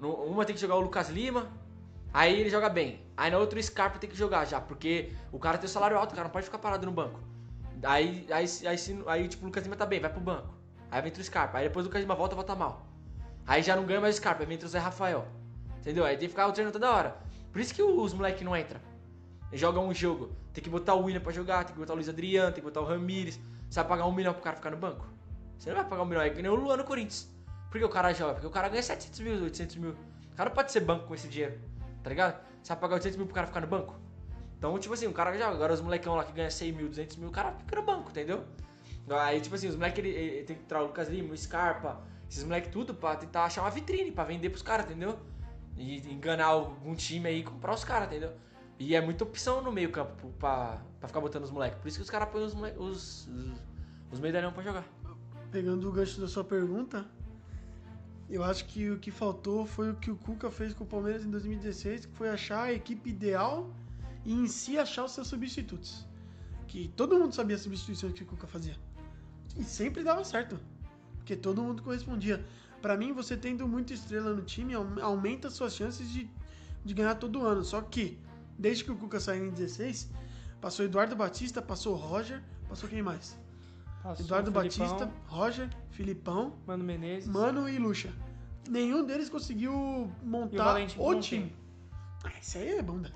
No- 0.00 0.14
uma 0.24 0.44
tem 0.44 0.54
que 0.54 0.60
jogar 0.60 0.74
o 0.76 0.80
Lucas 0.80 1.08
Lima, 1.10 1.48
aí 2.14 2.40
ele 2.40 2.48
joga 2.48 2.70
bem. 2.70 3.02
Aí 3.16 3.30
na 3.30 3.36
outra 3.36 3.58
o 3.58 3.62
Scarpa 3.62 3.98
tem 3.98 4.08
que 4.08 4.16
jogar 4.16 4.46
já, 4.46 4.60
porque 4.60 5.12
o 5.30 5.38
cara 5.38 5.58
tem 5.58 5.66
o 5.66 5.68
salário 5.68 5.98
alto, 5.98 6.12
o 6.12 6.14
cara 6.14 6.28
não 6.28 6.32
pode 6.32 6.46
ficar 6.46 6.58
parado 6.58 6.86
no 6.86 6.92
banco. 6.92 7.20
Aí, 7.82 8.26
aí, 8.30 8.46
aí, 8.66 8.76
aí, 9.06 9.28
tipo, 9.28 9.42
o 9.42 9.46
Lucas 9.46 9.62
Lima 9.62 9.76
tá 9.76 9.84
bem, 9.84 10.00
vai 10.00 10.10
pro 10.10 10.20
banco. 10.20 10.54
Aí 10.90 11.02
vem 11.02 11.12
o 11.12 11.24
Scarpa, 11.24 11.58
aí 11.58 11.68
depois 11.68 11.84
o 11.84 11.88
Lucas 11.88 12.00
Lima 12.00 12.14
volta, 12.14 12.34
volta 12.34 12.54
mal. 12.54 12.86
Aí 13.46 13.62
já 13.62 13.76
não 13.76 13.84
ganha 13.84 14.00
mais 14.00 14.14
o 14.14 14.18
Scarpa, 14.18 14.42
aí 14.42 14.46
vem 14.46 14.56
o 14.56 14.66
Zé 14.68 14.78
Rafael. 14.78 15.26
Entendeu? 15.80 16.04
Aí 16.04 16.16
tem 16.16 16.28
que 16.28 16.32
ficar 16.32 16.46
o 16.46 16.52
treino 16.52 16.72
toda 16.72 16.90
hora. 16.90 17.18
Por 17.52 17.60
isso 17.60 17.74
que 17.74 17.82
os 17.82 18.14
moleques 18.14 18.42
não 18.42 18.56
entram. 18.56 18.80
Jogam 19.52 19.86
um 19.86 19.94
jogo. 19.94 20.32
Tem 20.52 20.64
que 20.64 20.70
botar 20.70 20.94
o 20.94 21.04
William 21.04 21.20
pra 21.20 21.32
jogar, 21.32 21.64
tem 21.64 21.74
que 21.74 21.78
botar 21.78 21.92
o 21.92 21.96
Luiz 21.96 22.08
Adriano, 22.08 22.52
tem 22.52 22.62
que 22.62 22.68
botar 22.68 22.80
o 22.80 22.84
Ramires. 22.84 23.38
Você 23.68 23.80
vai 23.80 23.88
pagar 23.88 24.06
um 24.06 24.12
milhão 24.12 24.32
pro 24.32 24.42
cara 24.42 24.56
ficar 24.56 24.70
no 24.70 24.76
banco? 24.76 25.06
Você 25.58 25.68
não 25.68 25.76
vai 25.76 25.86
pagar 25.86 26.02
um 26.02 26.06
milhão, 26.06 26.22
é 26.22 26.30
que 26.30 26.40
nem 26.40 26.50
o 26.50 26.54
Luan 26.54 26.76
no 26.76 26.84
Corinthians. 26.84 27.28
Por 27.70 27.78
que 27.78 27.84
o 27.84 27.88
cara 27.88 28.12
joga? 28.12 28.34
Porque 28.34 28.46
o 28.46 28.50
cara 28.50 28.68
ganha 28.68 28.82
700 28.82 29.20
mil, 29.20 29.42
800 29.42 29.76
mil. 29.76 29.90
O 29.90 30.36
cara 30.36 30.50
pode 30.50 30.72
ser 30.72 30.80
banco 30.80 31.06
com 31.06 31.14
esse 31.14 31.28
dinheiro, 31.28 31.60
tá 32.04 32.10
ligado? 32.10 32.40
Você 32.62 32.68
vai 32.68 32.80
pagar 32.80 32.94
800 32.94 33.16
mil 33.16 33.26
pro 33.26 33.34
cara 33.34 33.46
ficar 33.46 33.60
no 33.62 33.66
banco? 33.66 33.98
Então, 34.58 34.78
tipo 34.78 34.94
assim, 34.94 35.06
o 35.06 35.12
cara 35.12 35.32
joga. 35.32 35.54
Agora 35.54 35.72
os 35.72 35.80
molecão 35.80 36.14
lá 36.14 36.24
que 36.24 36.32
ganha 36.32 36.50
100 36.50 36.72
mil, 36.72 36.88
200 36.88 37.16
mil, 37.16 37.28
o 37.28 37.32
cara 37.32 37.52
fica 37.52 37.76
no 37.76 37.82
banco, 37.82 38.10
entendeu? 38.10 38.44
Aí, 39.10 39.40
tipo 39.40 39.54
assim, 39.54 39.68
os 39.68 39.74
moleques, 39.74 39.98
ele, 39.98 40.10
ele 40.10 40.44
tem 40.44 40.56
que 40.56 40.64
trazer 40.64 40.84
o 40.84 40.88
Lucas 40.88 41.08
Lima, 41.08 41.32
o 41.34 41.36
Scarpa, 41.36 42.00
esses 42.30 42.44
moleques 42.44 42.70
tudo 42.70 42.94
pra 42.94 43.16
tentar 43.16 43.44
achar 43.44 43.62
uma 43.62 43.70
vitrine 43.70 44.10
pra 44.12 44.24
vender 44.24 44.50
pros 44.50 44.62
caras, 44.62 44.86
entendeu? 44.86 45.18
E 45.76 45.98
enganar 46.10 46.46
algum 46.46 46.94
time 46.94 47.28
aí 47.28 47.40
e 47.40 47.42
comprar 47.42 47.74
os 47.74 47.84
caras, 47.84 48.08
entendeu? 48.08 48.32
E 48.78 48.94
é 48.94 49.00
muita 49.00 49.24
opção 49.24 49.62
no 49.62 49.72
meio 49.72 49.90
campo 49.90 50.32
pra, 50.38 50.80
pra 50.98 51.08
ficar 51.08 51.20
botando 51.20 51.44
os 51.44 51.50
moleques. 51.50 51.78
Por 51.78 51.88
isso 51.88 51.98
que 51.98 52.02
os 52.02 52.10
caras 52.10 52.28
põem 52.28 52.44
os, 52.44 52.54
os, 52.54 53.28
os, 53.28 53.62
os 54.12 54.20
medalhão 54.20 54.52
pra 54.52 54.62
jogar. 54.62 54.84
Pegando 55.50 55.88
o 55.88 55.92
gancho 55.92 56.20
da 56.20 56.26
sua 56.26 56.42
pergunta, 56.42 57.06
eu 58.28 58.42
acho 58.42 58.64
que 58.66 58.90
o 58.90 58.98
que 58.98 59.10
faltou 59.10 59.66
foi 59.66 59.90
o 59.90 59.94
que 59.96 60.10
o 60.10 60.16
Cuca 60.16 60.50
fez 60.50 60.72
com 60.72 60.84
o 60.84 60.86
Palmeiras 60.86 61.24
em 61.24 61.30
2016, 61.30 62.06
que 62.06 62.16
foi 62.16 62.28
achar 62.28 62.64
a 62.64 62.72
equipe 62.72 63.10
ideal 63.10 63.70
e 64.24 64.32
em 64.32 64.46
si 64.46 64.78
achar 64.78 65.04
os 65.04 65.12
seus 65.12 65.26
substitutos. 65.28 66.06
Que 66.66 66.88
todo 66.88 67.18
mundo 67.18 67.34
sabia 67.34 67.54
as 67.56 67.62
substituições 67.62 68.14
que 68.14 68.22
o 68.22 68.26
Cuca 68.26 68.46
fazia. 68.46 68.76
E 69.56 69.62
sempre 69.62 70.02
dava 70.02 70.24
certo. 70.24 70.58
Porque 71.18 71.36
todo 71.36 71.62
mundo 71.62 71.82
correspondia. 71.82 72.44
Pra 72.82 72.96
mim, 72.96 73.12
você 73.12 73.36
tendo 73.36 73.66
muita 73.68 73.92
estrela 73.94 74.34
no 74.34 74.42
time, 74.42 74.74
aum- 74.74 75.00
aumenta 75.00 75.48
as 75.48 75.54
suas 75.54 75.74
chances 75.74 76.10
de, 76.10 76.28
de 76.84 76.94
ganhar 76.94 77.14
todo 77.14 77.46
ano. 77.46 77.62
Só 77.62 77.80
que, 77.80 78.18
desde 78.58 78.84
que 78.84 78.90
o 78.90 78.96
Cuca 78.96 79.20
saiu 79.20 79.46
em 79.46 79.50
16, 79.50 80.10
passou 80.60 80.84
Eduardo 80.84 81.14
Batista, 81.14 81.62
passou 81.62 81.94
Roger, 81.94 82.42
passou 82.68 82.88
quem 82.88 83.02
mais? 83.02 83.38
Eduardo 84.20 84.50
o 84.50 84.52
Felipão, 84.52 84.86
Batista, 84.88 85.10
Roger, 85.26 85.68
Filipão, 85.90 86.58
Mano 86.66 86.84
Menezes. 86.84 87.28
Mano 87.28 87.68
e 87.68 87.78
Lucha. 87.78 88.12
Nenhum 88.68 89.04
deles 89.04 89.28
conseguiu 89.28 89.72
E 89.72 89.76
o 89.76 90.10
montar 90.28 90.64
Valentim 90.64 90.98
o 90.98 91.02
Ponte. 91.02 91.28
time. 91.28 91.56
Ah, 92.22 92.32
isso 92.40 92.58
aí 92.58 92.68
é 92.78 92.82
bunda. 92.82 93.10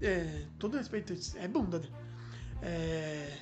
É, 0.00 0.46
todo 0.58 0.76
respeito, 0.76 1.12
isso 1.12 1.36
é 1.38 1.46
bunda. 1.48 1.78
né? 1.78 1.88
É, 2.62 3.38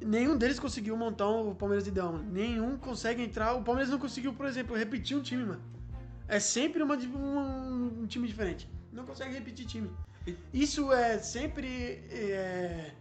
nenhum 0.00 0.36
deles 0.36 0.58
conseguiu 0.58 0.96
montar 0.96 1.28
o 1.28 1.54
Palmeiras 1.54 1.86
ideal, 1.86 2.12
mano. 2.12 2.30
Nenhum 2.30 2.76
consegue 2.76 3.22
entrar. 3.22 3.54
O 3.54 3.62
Palmeiras 3.62 3.90
não 3.90 3.98
conseguiu, 3.98 4.32
por 4.34 4.46
exemplo, 4.46 4.76
repetir 4.76 5.16
um 5.16 5.22
time, 5.22 5.44
mano. 5.44 5.62
É 6.28 6.40
sempre 6.40 6.82
uma, 6.82 6.96
um, 6.96 8.02
um 8.02 8.06
time 8.06 8.26
diferente. 8.26 8.68
Não 8.92 9.04
consegue 9.04 9.34
repetir 9.34 9.66
time. 9.66 9.90
Isso 10.52 10.92
é 10.92 11.18
sempre. 11.18 11.68
É, 12.10 12.92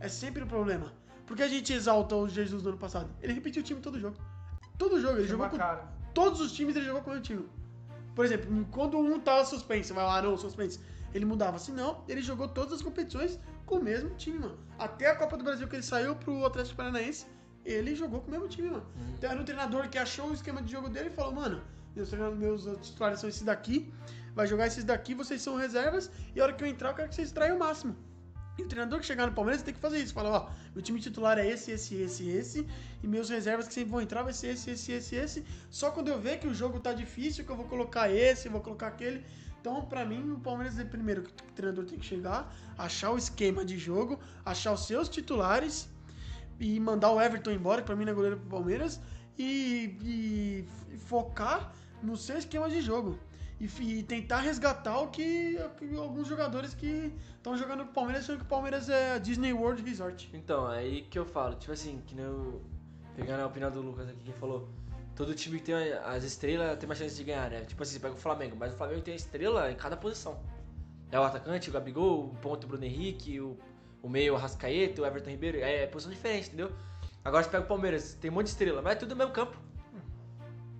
é 0.00 0.08
sempre 0.08 0.42
o 0.42 0.46
problema. 0.46 0.92
Porque 1.26 1.42
a 1.42 1.48
gente 1.48 1.72
exalta 1.72 2.14
o 2.14 2.28
Jesus 2.28 2.62
do 2.62 2.70
ano 2.70 2.78
passado. 2.78 3.10
Ele 3.22 3.32
repetiu 3.32 3.62
o 3.62 3.64
time 3.64 3.80
todo 3.80 3.98
jogo. 3.98 4.16
Todo 4.76 5.00
jogo, 5.00 5.18
ele 5.18 5.28
jogou 5.28 5.48
com 5.48 5.56
cara. 5.56 5.88
todos 6.12 6.40
os 6.40 6.52
times 6.52 6.74
ele 6.76 6.84
jogou 6.84 7.02
com 7.02 7.10
o 7.10 7.12
mesmo 7.12 7.24
time. 7.24 7.48
Por 8.14 8.24
exemplo, 8.24 8.66
quando 8.70 8.98
um 8.98 9.18
tava 9.18 9.44
suspenso, 9.44 9.94
vai 9.94 10.04
lá, 10.04 10.22
não, 10.22 10.36
suspenso. 10.36 10.80
Ele 11.12 11.24
mudava. 11.24 11.58
Se 11.58 11.72
não, 11.72 12.04
ele 12.08 12.22
jogou 12.22 12.48
todas 12.48 12.74
as 12.74 12.82
competições 12.82 13.38
com 13.66 13.76
o 13.76 13.82
mesmo 13.82 14.10
time, 14.16 14.38
mano. 14.38 14.58
Até 14.78 15.08
a 15.08 15.16
Copa 15.16 15.36
do 15.36 15.44
Brasil 15.44 15.66
que 15.68 15.76
ele 15.76 15.82
saiu 15.82 16.14
pro 16.16 16.44
Atlético 16.44 16.76
Paranaense, 16.76 17.26
ele 17.64 17.94
jogou 17.94 18.20
com 18.20 18.28
o 18.28 18.30
mesmo 18.30 18.48
time, 18.48 18.70
mano. 18.70 18.86
Então 19.16 19.30
era 19.30 19.40
um 19.40 19.44
treinador 19.44 19.88
que 19.88 19.98
achou 19.98 20.28
o 20.30 20.34
esquema 20.34 20.62
de 20.62 20.70
jogo 20.70 20.88
dele 20.88 21.08
e 21.08 21.12
falou, 21.12 21.32
mano, 21.32 21.62
meus, 21.94 22.12
meus 22.34 22.78
titulares 22.82 23.20
são 23.20 23.28
esses 23.28 23.42
daqui, 23.42 23.92
vai 24.34 24.46
jogar 24.46 24.66
esses 24.66 24.84
daqui, 24.84 25.14
vocês 25.14 25.40
são 25.40 25.56
reservas, 25.56 26.10
e 26.34 26.40
a 26.40 26.44
hora 26.44 26.52
que 26.52 26.62
eu 26.62 26.68
entrar, 26.68 26.90
eu 26.90 26.94
quero 26.94 27.08
que 27.08 27.14
vocês 27.14 27.32
traiam 27.32 27.56
o 27.56 27.58
máximo. 27.58 27.96
E 28.56 28.62
o 28.62 28.68
treinador 28.68 29.00
que 29.00 29.06
chegar 29.06 29.26
no 29.26 29.32
Palmeiras 29.32 29.62
tem 29.62 29.74
que 29.74 29.80
fazer 29.80 29.98
isso. 29.98 30.14
Falar, 30.14 30.30
ó, 30.30 30.50
meu 30.74 30.82
time 30.82 31.00
titular 31.00 31.38
é 31.38 31.46
esse, 31.46 31.72
esse, 31.72 31.94
esse, 31.96 32.28
esse. 32.28 32.66
E 33.02 33.06
meus 33.06 33.28
reservas 33.28 33.66
que 33.66 33.74
sempre 33.74 33.90
vão 33.90 34.00
entrar 34.00 34.22
vai 34.22 34.32
ser 34.32 34.48
esse, 34.48 34.70
esse, 34.70 34.92
esse, 34.92 35.16
esse. 35.16 35.44
Só 35.70 35.90
quando 35.90 36.08
eu 36.08 36.20
ver 36.20 36.38
que 36.38 36.46
o 36.46 36.54
jogo 36.54 36.78
tá 36.78 36.92
difícil, 36.92 37.44
que 37.44 37.50
eu 37.50 37.56
vou 37.56 37.66
colocar 37.66 38.10
esse, 38.10 38.48
vou 38.48 38.60
colocar 38.60 38.88
aquele. 38.88 39.24
Então, 39.60 39.82
pra 39.86 40.04
mim, 40.04 40.32
o 40.32 40.38
Palmeiras 40.38 40.78
é 40.78 40.84
primeiro 40.84 41.22
que 41.22 41.30
o 41.30 41.52
treinador 41.54 41.84
tem 41.86 41.98
que 41.98 42.04
chegar, 42.04 42.54
achar 42.76 43.10
o 43.10 43.18
esquema 43.18 43.64
de 43.64 43.78
jogo, 43.78 44.20
achar 44.44 44.72
os 44.72 44.86
seus 44.86 45.08
titulares 45.08 45.88
e 46.60 46.78
mandar 46.78 47.10
o 47.10 47.20
Everton 47.20 47.50
embora, 47.50 47.80
que 47.80 47.86
pra 47.86 47.96
mim 47.96 48.04
não 48.04 48.12
é 48.12 48.14
goleiro 48.14 48.36
pro 48.36 48.46
Palmeiras, 48.46 49.00
e, 49.38 49.96
e 50.04 50.98
focar 50.98 51.72
no 52.02 52.16
seu 52.16 52.38
esquema 52.38 52.68
de 52.68 52.80
jogo. 52.80 53.18
E, 53.60 53.66
e 53.66 54.02
tentar 54.02 54.40
resgatar 54.40 54.98
o 54.98 55.08
que, 55.08 55.58
que 55.78 55.96
alguns 55.96 56.26
jogadores 56.26 56.74
que 56.74 57.12
estão 57.36 57.56
jogando 57.56 57.84
pro 57.84 57.94
Palmeiras, 57.94 58.24
achando 58.24 58.38
que 58.38 58.44
o 58.44 58.48
Palmeiras 58.48 58.88
é 58.88 59.18
Disney 59.18 59.52
World 59.52 59.82
Resort. 59.82 60.30
Então, 60.34 60.70
é 60.70 60.78
aí 60.78 61.02
que 61.02 61.18
eu 61.18 61.24
falo, 61.24 61.54
tipo 61.54 61.72
assim, 61.72 62.02
que 62.06 62.14
nem 62.14 62.24
eu. 62.24 62.62
Pegando 63.14 63.42
a 63.42 63.46
opinião 63.46 63.70
do 63.70 63.80
Lucas 63.80 64.08
aqui, 64.08 64.20
que 64.24 64.32
falou. 64.32 64.68
Todo 65.14 65.32
time 65.32 65.58
que 65.58 65.66
tem 65.66 65.74
as 65.74 66.24
estrelas 66.24 66.76
tem 66.76 66.88
mais 66.88 66.98
chance 66.98 67.14
de 67.14 67.22
ganhar, 67.22 67.48
né? 67.48 67.60
Tipo 67.60 67.84
assim, 67.84 67.92
você 67.92 68.00
pega 68.00 68.14
o 68.14 68.18
Flamengo, 68.18 68.56
mas 68.58 68.74
o 68.74 68.76
Flamengo 68.76 69.00
tem 69.00 69.14
estrela 69.14 69.70
em 69.70 69.76
cada 69.76 69.96
posição. 69.96 70.42
É 71.12 71.20
o 71.20 71.22
atacante, 71.22 71.70
o 71.70 71.72
Gabigol, 71.72 72.24
o 72.24 72.34
ponto 72.42 72.64
o 72.64 72.66
Bruno 72.66 72.84
Henrique, 72.84 73.40
o, 73.40 73.56
o 74.02 74.08
meio 74.08 74.34
o 74.34 74.36
Rascaeta, 74.36 75.00
o 75.00 75.06
Everton 75.06 75.30
Ribeiro. 75.30 75.58
É, 75.58 75.86
posição 75.86 76.12
diferente, 76.12 76.48
entendeu? 76.48 76.72
Agora 77.24 77.44
você 77.44 77.50
pega 77.50 77.64
o 77.64 77.68
Palmeiras, 77.68 78.14
tem 78.14 78.30
um 78.30 78.34
monte 78.34 78.46
de 78.46 78.50
estrela, 78.50 78.82
mas 78.82 78.94
é 78.94 78.96
tudo 78.96 79.10
no 79.10 79.16
mesmo 79.16 79.32
campo. 79.32 79.56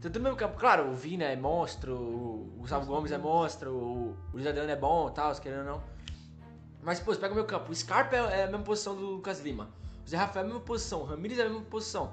Tudo 0.04 0.18
no 0.18 0.24
mesmo 0.24 0.36
campo. 0.36 0.58
Claro, 0.58 0.90
o 0.90 0.94
Vina 0.94 1.24
é 1.24 1.34
monstro, 1.34 1.94
o 1.96 2.56
Gustavo 2.58 2.84
Gomes 2.84 3.10
é 3.10 3.16
monstro, 3.16 3.70
o, 3.72 4.10
o 4.10 4.16
Luiz 4.34 4.46
Adriano 4.46 4.70
é 4.70 4.76
bom 4.76 5.08
e 5.08 5.12
tal, 5.12 5.34
se 5.34 5.40
querendo 5.40 5.60
ou 5.60 5.64
não. 5.64 5.82
Mas, 6.82 7.00
pô, 7.00 7.14
você 7.14 7.18
pega 7.20 7.32
o 7.32 7.36
meu 7.36 7.46
campo. 7.46 7.72
O 7.72 7.74
Scarpa 7.74 8.14
é, 8.14 8.40
é 8.40 8.42
a 8.44 8.46
mesma 8.46 8.62
posição 8.64 8.94
do 8.94 9.00
Lucas 9.12 9.40
Lima. 9.40 9.70
O 10.04 10.08
Zé 10.10 10.18
Rafael 10.18 10.42
é 10.42 10.44
a 10.44 10.48
mesma 10.52 10.60
posição. 10.60 11.00
O 11.00 11.04
Ramires 11.04 11.38
é 11.38 11.42
a 11.42 11.48
mesma 11.48 11.64
posição. 11.64 12.12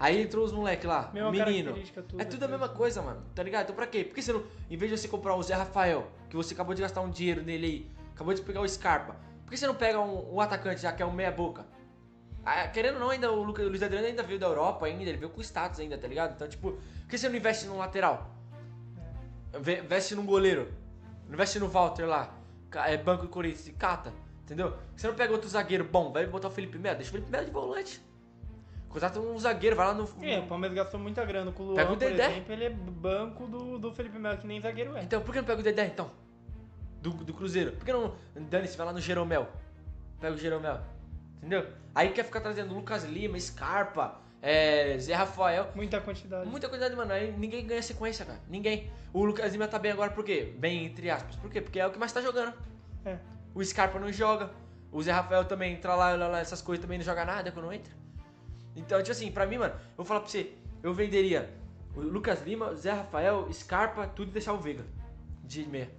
Aí 0.00 0.20
entrou 0.20 0.44
os 0.44 0.50
moleques 0.50 0.84
lá, 0.84 1.10
Mesma 1.14 1.30
menino. 1.30 1.72
tudo, 1.74 2.20
É 2.20 2.24
tudo 2.24 2.42
a 2.44 2.48
tudo. 2.48 2.50
mesma 2.50 2.68
coisa, 2.68 3.00
mano. 3.00 3.22
Tá 3.32 3.44
ligado? 3.44 3.62
Então 3.64 3.76
pra 3.76 3.86
quê? 3.86 4.02
Por 4.02 4.16
que 4.16 4.22
você 4.22 4.32
não. 4.32 4.42
Em 4.68 4.76
vez 4.76 4.90
de 4.90 4.98
você 4.98 5.06
comprar 5.06 5.36
o 5.36 5.42
Zé 5.44 5.54
Rafael, 5.54 6.08
que 6.28 6.34
você 6.34 6.52
acabou 6.54 6.74
de 6.74 6.82
gastar 6.82 7.00
um 7.02 7.08
dinheiro 7.10 7.40
nele 7.44 7.66
aí, 7.66 7.90
acabou 8.12 8.34
de 8.34 8.42
pegar 8.42 8.60
o 8.60 8.68
Scarpa, 8.68 9.14
por 9.44 9.50
que 9.50 9.56
você 9.56 9.68
não 9.68 9.76
pega 9.76 10.00
um, 10.00 10.34
um 10.34 10.40
atacante 10.40 10.82
já 10.82 10.92
que 10.92 11.00
é 11.00 11.06
um 11.06 11.12
meia-boca? 11.12 11.64
Querendo 12.72 12.94
ou 12.94 13.00
não, 13.00 13.10
ainda 13.10 13.32
o, 13.32 13.42
Luiz 13.42 13.82
Adriano 13.82 14.06
ainda 14.06 14.22
veio 14.22 14.38
da 14.38 14.46
Europa 14.46 14.86
ainda, 14.86 15.02
ele 15.02 15.16
veio 15.18 15.30
com 15.30 15.40
status 15.40 15.80
ainda, 15.80 15.96
tá 15.96 16.06
ligado? 16.06 16.32
Então, 16.34 16.46
tipo, 16.48 16.72
por 16.72 17.08
que 17.08 17.16
você 17.16 17.28
não 17.28 17.36
investe 17.36 17.66
num 17.66 17.78
lateral? 17.78 18.30
Ve- 19.52 19.80
Investe 19.80 20.14
num 20.14 20.26
goleiro. 20.26 20.72
Investe 21.28 21.58
no 21.58 21.68
Walter 21.68 22.04
lá. 22.06 22.34
É 22.86 22.96
banco 22.96 23.22
do 23.22 23.28
Corinthians 23.28 23.74
cata. 23.78 24.12
Entendeu? 24.44 24.72
Por 24.72 24.78
Você 24.96 25.06
não 25.06 25.14
pega 25.14 25.32
outro 25.32 25.48
zagueiro 25.48 25.84
bom, 25.84 26.12
vai 26.12 26.26
botar 26.26 26.48
o 26.48 26.50
Felipe 26.50 26.76
Melo, 26.78 26.96
deixa 26.96 27.10
o 27.10 27.12
Felipe 27.14 27.30
Melo 27.30 27.46
de 27.46 27.50
volante. 27.50 28.02
Contrata 28.90 29.18
um 29.18 29.38
zagueiro, 29.38 29.74
vai 29.74 29.86
lá 29.86 29.94
no. 29.94 30.06
É, 30.22 30.38
o 30.38 30.46
Palmeiras 30.46 30.76
gastou 30.76 31.00
muita 31.00 31.24
grana 31.24 31.50
com 31.50 31.62
o 31.62 31.66
Luan, 31.66 31.76
Pega 31.76 31.92
o 31.92 31.96
por 31.96 31.98
Dedé. 31.98 32.30
exemplo, 32.30 32.52
ele 32.52 32.64
é 32.64 32.70
banco 32.70 33.46
do, 33.46 33.78
do 33.78 33.92
Felipe 33.92 34.18
Melo, 34.18 34.38
que 34.38 34.46
nem 34.46 34.60
zagueiro 34.60 34.96
é. 34.96 35.02
Então, 35.02 35.20
por 35.22 35.32
que 35.32 35.38
não 35.38 35.46
pega 35.46 35.60
o 35.60 35.64
Dedé 35.64 35.86
então? 35.86 36.10
Do, 37.00 37.10
do 37.10 37.32
Cruzeiro. 37.34 37.72
Por 37.72 37.84
que 37.84 37.92
não. 37.92 38.14
Dane-se, 38.36 38.76
vai 38.76 38.86
lá 38.86 38.92
no 38.92 39.00
Jeromel. 39.00 39.48
Pega 40.20 40.34
o 40.34 40.38
Jeromel. 40.38 40.78
Entendeu? 41.44 41.66
Aí 41.94 42.08
quer 42.10 42.24
ficar 42.24 42.40
trazendo 42.40 42.74
Lucas 42.74 43.04
Lima, 43.04 43.38
Scarpa, 43.38 44.18
é, 44.40 44.96
Zé 44.98 45.12
Rafael. 45.12 45.70
Muita 45.74 46.00
quantidade. 46.00 46.48
Muita 46.48 46.68
quantidade, 46.70 46.96
mano. 46.96 47.12
Aí 47.12 47.32
ninguém 47.32 47.66
ganha 47.66 47.82
sequência, 47.82 48.24
cara. 48.24 48.40
Ninguém. 48.48 48.90
O 49.12 49.22
Lucas 49.26 49.52
Lima 49.52 49.68
tá 49.68 49.78
bem 49.78 49.92
agora 49.92 50.10
por 50.10 50.24
quê? 50.24 50.54
Bem, 50.58 50.86
entre 50.86 51.10
aspas. 51.10 51.36
Por 51.36 51.50
quê? 51.50 51.60
Porque 51.60 51.78
é 51.78 51.86
o 51.86 51.90
que 51.90 51.98
mais 51.98 52.12
tá 52.12 52.22
jogando. 52.22 52.54
É. 53.04 53.18
O 53.54 53.62
Scarpa 53.62 53.98
não 53.98 54.10
joga. 54.10 54.50
O 54.90 55.02
Zé 55.02 55.12
Rafael 55.12 55.44
também 55.44 55.74
entra 55.74 55.94
lá, 55.94 56.14
lá, 56.14 56.28
lá, 56.28 56.38
essas 56.40 56.62
coisas 56.62 56.82
também 56.82 56.96
não 56.96 57.04
joga 57.04 57.26
nada 57.26 57.52
quando 57.52 57.70
entra. 57.70 57.92
Então, 58.74 58.98
tipo 59.00 59.12
assim, 59.12 59.30
pra 59.30 59.46
mim, 59.46 59.58
mano, 59.58 59.74
eu 59.74 59.96
vou 59.98 60.06
falar 60.06 60.20
pra 60.20 60.30
você, 60.30 60.52
eu 60.82 60.94
venderia 60.94 61.50
o 61.94 62.00
Lucas 62.00 62.42
Lima, 62.42 62.74
Zé 62.74 62.92
Rafael, 62.92 63.52
Scarpa, 63.52 64.06
tudo 64.06 64.30
e 64.30 64.32
deixar 64.32 64.54
o 64.54 64.58
Veiga. 64.58 64.84
De 65.42 65.66
meia. 65.66 65.90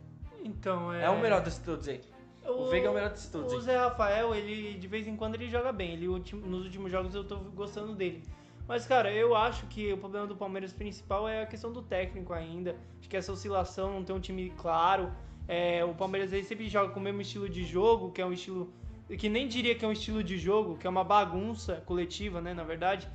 Então, 0.44 0.92
é... 0.92 1.04
É, 1.04 1.10
o 1.10 1.20
melhor 1.20 1.42
desses 1.42 1.60
todos 1.60 1.88
aí. 1.88 2.02
O 2.48 2.70
Veiga 2.70 2.88
é 2.88 2.90
o 2.90 2.94
melhor 2.94 3.10
desses 3.10 3.30
todos 3.30 3.52
O 3.52 3.58
aí. 3.58 3.62
Zé 3.62 3.78
Rafael, 3.78 4.36
ele 4.36 4.78
de 4.78 4.88
vez 4.88 5.08
em 5.08 5.16
quando 5.16 5.36
ele 5.36 5.50
joga 5.50 5.72
bem. 5.72 5.94
Ele, 5.94 6.08
nos 6.08 6.66
últimos 6.66 6.92
jogos 6.92 7.16
eu 7.16 7.24
tô 7.24 7.38
gostando 7.38 7.94
dele. 7.94 8.24
Mas, 8.68 8.88
cara, 8.88 9.12
eu 9.12 9.36
acho 9.36 9.68
que 9.68 9.94
o 9.94 9.98
problema 9.98 10.26
do 10.26 10.36
Palmeiras 10.36 10.74
principal 10.74 11.28
é 11.30 11.44
a 11.44 11.46
questão 11.46 11.72
do 11.72 11.82
técnico 11.82 12.34
ainda. 12.34 12.76
Acho 13.00 13.08
que 13.08 13.16
essa 13.16 13.32
oscilação, 13.32 13.94
não 13.94 14.04
tem 14.04 14.16
um 14.16 14.20
time 14.20 14.52
claro. 14.58 15.12
É, 15.48 15.86
o 15.86 15.94
Palmeiras 15.94 16.34
ele 16.34 16.44
sempre 16.44 16.68
joga 16.68 16.92
com 16.92 17.00
o 17.00 17.04
mesmo 17.04 17.22
estilo 17.22 17.48
de 17.48 17.64
jogo, 17.64 18.12
que 18.12 18.22
é 18.22 18.26
um 18.26 18.34
estilo. 18.34 18.74
que 19.20 19.30
nem 19.30 19.48
diria 19.48 19.76
que 19.76 19.86
é 19.86 19.88
um 19.88 19.92
estilo 19.92 20.24
de 20.24 20.38
jogo, 20.38 20.78
que 20.78 20.88
é 20.88 20.90
uma 20.90 21.04
bagunça 21.04 21.84
coletiva, 21.86 22.42
né, 22.42 22.54
na 22.54 22.64
verdade. 22.64 23.08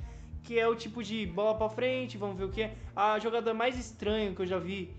Que 0.43 0.57
é 0.57 0.67
o 0.67 0.73
tipo 0.73 1.03
de 1.03 1.25
bola 1.25 1.57
pra 1.57 1.69
frente, 1.69 2.17
vamos 2.17 2.37
ver 2.37 2.45
o 2.45 2.49
que 2.49 2.61
é. 2.61 2.75
A 2.95 3.19
jogada 3.19 3.53
mais 3.53 3.77
estranha 3.77 4.33
que 4.33 4.41
eu 4.41 4.47
já 4.47 4.57
vi 4.57 4.95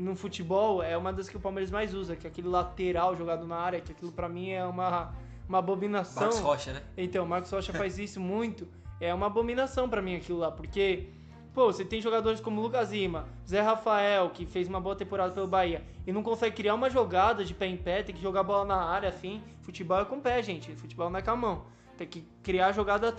no 0.00 0.14
futebol 0.14 0.82
é 0.82 0.96
uma 0.96 1.12
das 1.12 1.28
que 1.28 1.36
o 1.36 1.40
Palmeiras 1.40 1.70
mais 1.70 1.94
usa, 1.94 2.16
que 2.16 2.26
é 2.26 2.30
aquele 2.30 2.48
lateral 2.48 3.16
jogado 3.16 3.46
na 3.46 3.56
área, 3.56 3.80
que 3.80 3.92
aquilo 3.92 4.12
pra 4.12 4.28
mim 4.28 4.50
é 4.50 4.64
uma, 4.64 5.14
uma 5.48 5.58
abominação. 5.58 6.24
Marcos 6.24 6.40
Rocha, 6.40 6.72
né? 6.72 6.82
Então, 6.96 7.24
o 7.24 7.28
Marcos 7.28 7.50
Rocha 7.50 7.72
faz 7.72 7.98
isso 7.98 8.20
muito. 8.20 8.68
É 9.00 9.12
uma 9.12 9.26
abominação 9.26 9.88
pra 9.88 10.00
mim 10.00 10.16
aquilo 10.16 10.38
lá, 10.38 10.50
porque, 10.50 11.08
pô, 11.52 11.72
você 11.72 11.84
tem 11.84 12.00
jogadores 12.00 12.40
como 12.40 12.60
Lucas 12.60 12.92
Lima, 12.92 13.26
Zé 13.46 13.60
Rafael, 13.60 14.30
que 14.30 14.46
fez 14.46 14.68
uma 14.68 14.80
boa 14.80 14.96
temporada 14.96 15.32
pelo 15.32 15.46
Bahia, 15.46 15.84
e 16.06 16.12
não 16.12 16.22
consegue 16.22 16.56
criar 16.56 16.74
uma 16.74 16.88
jogada 16.88 17.44
de 17.44 17.52
pé 17.52 17.66
em 17.66 17.76
pé, 17.76 18.02
tem 18.02 18.14
que 18.14 18.22
jogar 18.22 18.42
bola 18.42 18.64
na 18.64 18.76
área, 18.76 19.08
assim. 19.08 19.42
Futebol 19.62 20.00
é 20.00 20.04
com 20.04 20.16
o 20.16 20.20
pé, 20.20 20.42
gente. 20.42 20.74
Futebol 20.76 21.10
não 21.10 21.18
é 21.18 21.22
com 21.22 21.30
a 21.30 21.36
mão. 21.36 21.64
Tem 21.96 22.06
que 22.06 22.22
criar 22.42 22.68
a 22.68 22.72
jogada 22.72 23.14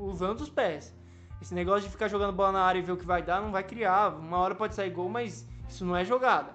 usando 0.00 0.40
os 0.40 0.48
pés. 0.48 0.94
Esse 1.42 1.54
negócio 1.54 1.82
de 1.82 1.88
ficar 1.90 2.08
jogando 2.08 2.32
bola 2.32 2.52
na 2.52 2.62
área 2.62 2.78
e 2.78 2.82
ver 2.82 2.92
o 2.92 2.96
que 2.96 3.04
vai 3.04 3.22
dar, 3.22 3.40
não 3.40 3.50
vai 3.50 3.64
criar. 3.64 4.14
Uma 4.14 4.38
hora 4.38 4.54
pode 4.54 4.74
sair 4.74 4.90
gol, 4.90 5.08
mas 5.08 5.48
isso 5.70 5.84
não 5.84 5.96
é 5.96 6.04
jogada. 6.04 6.52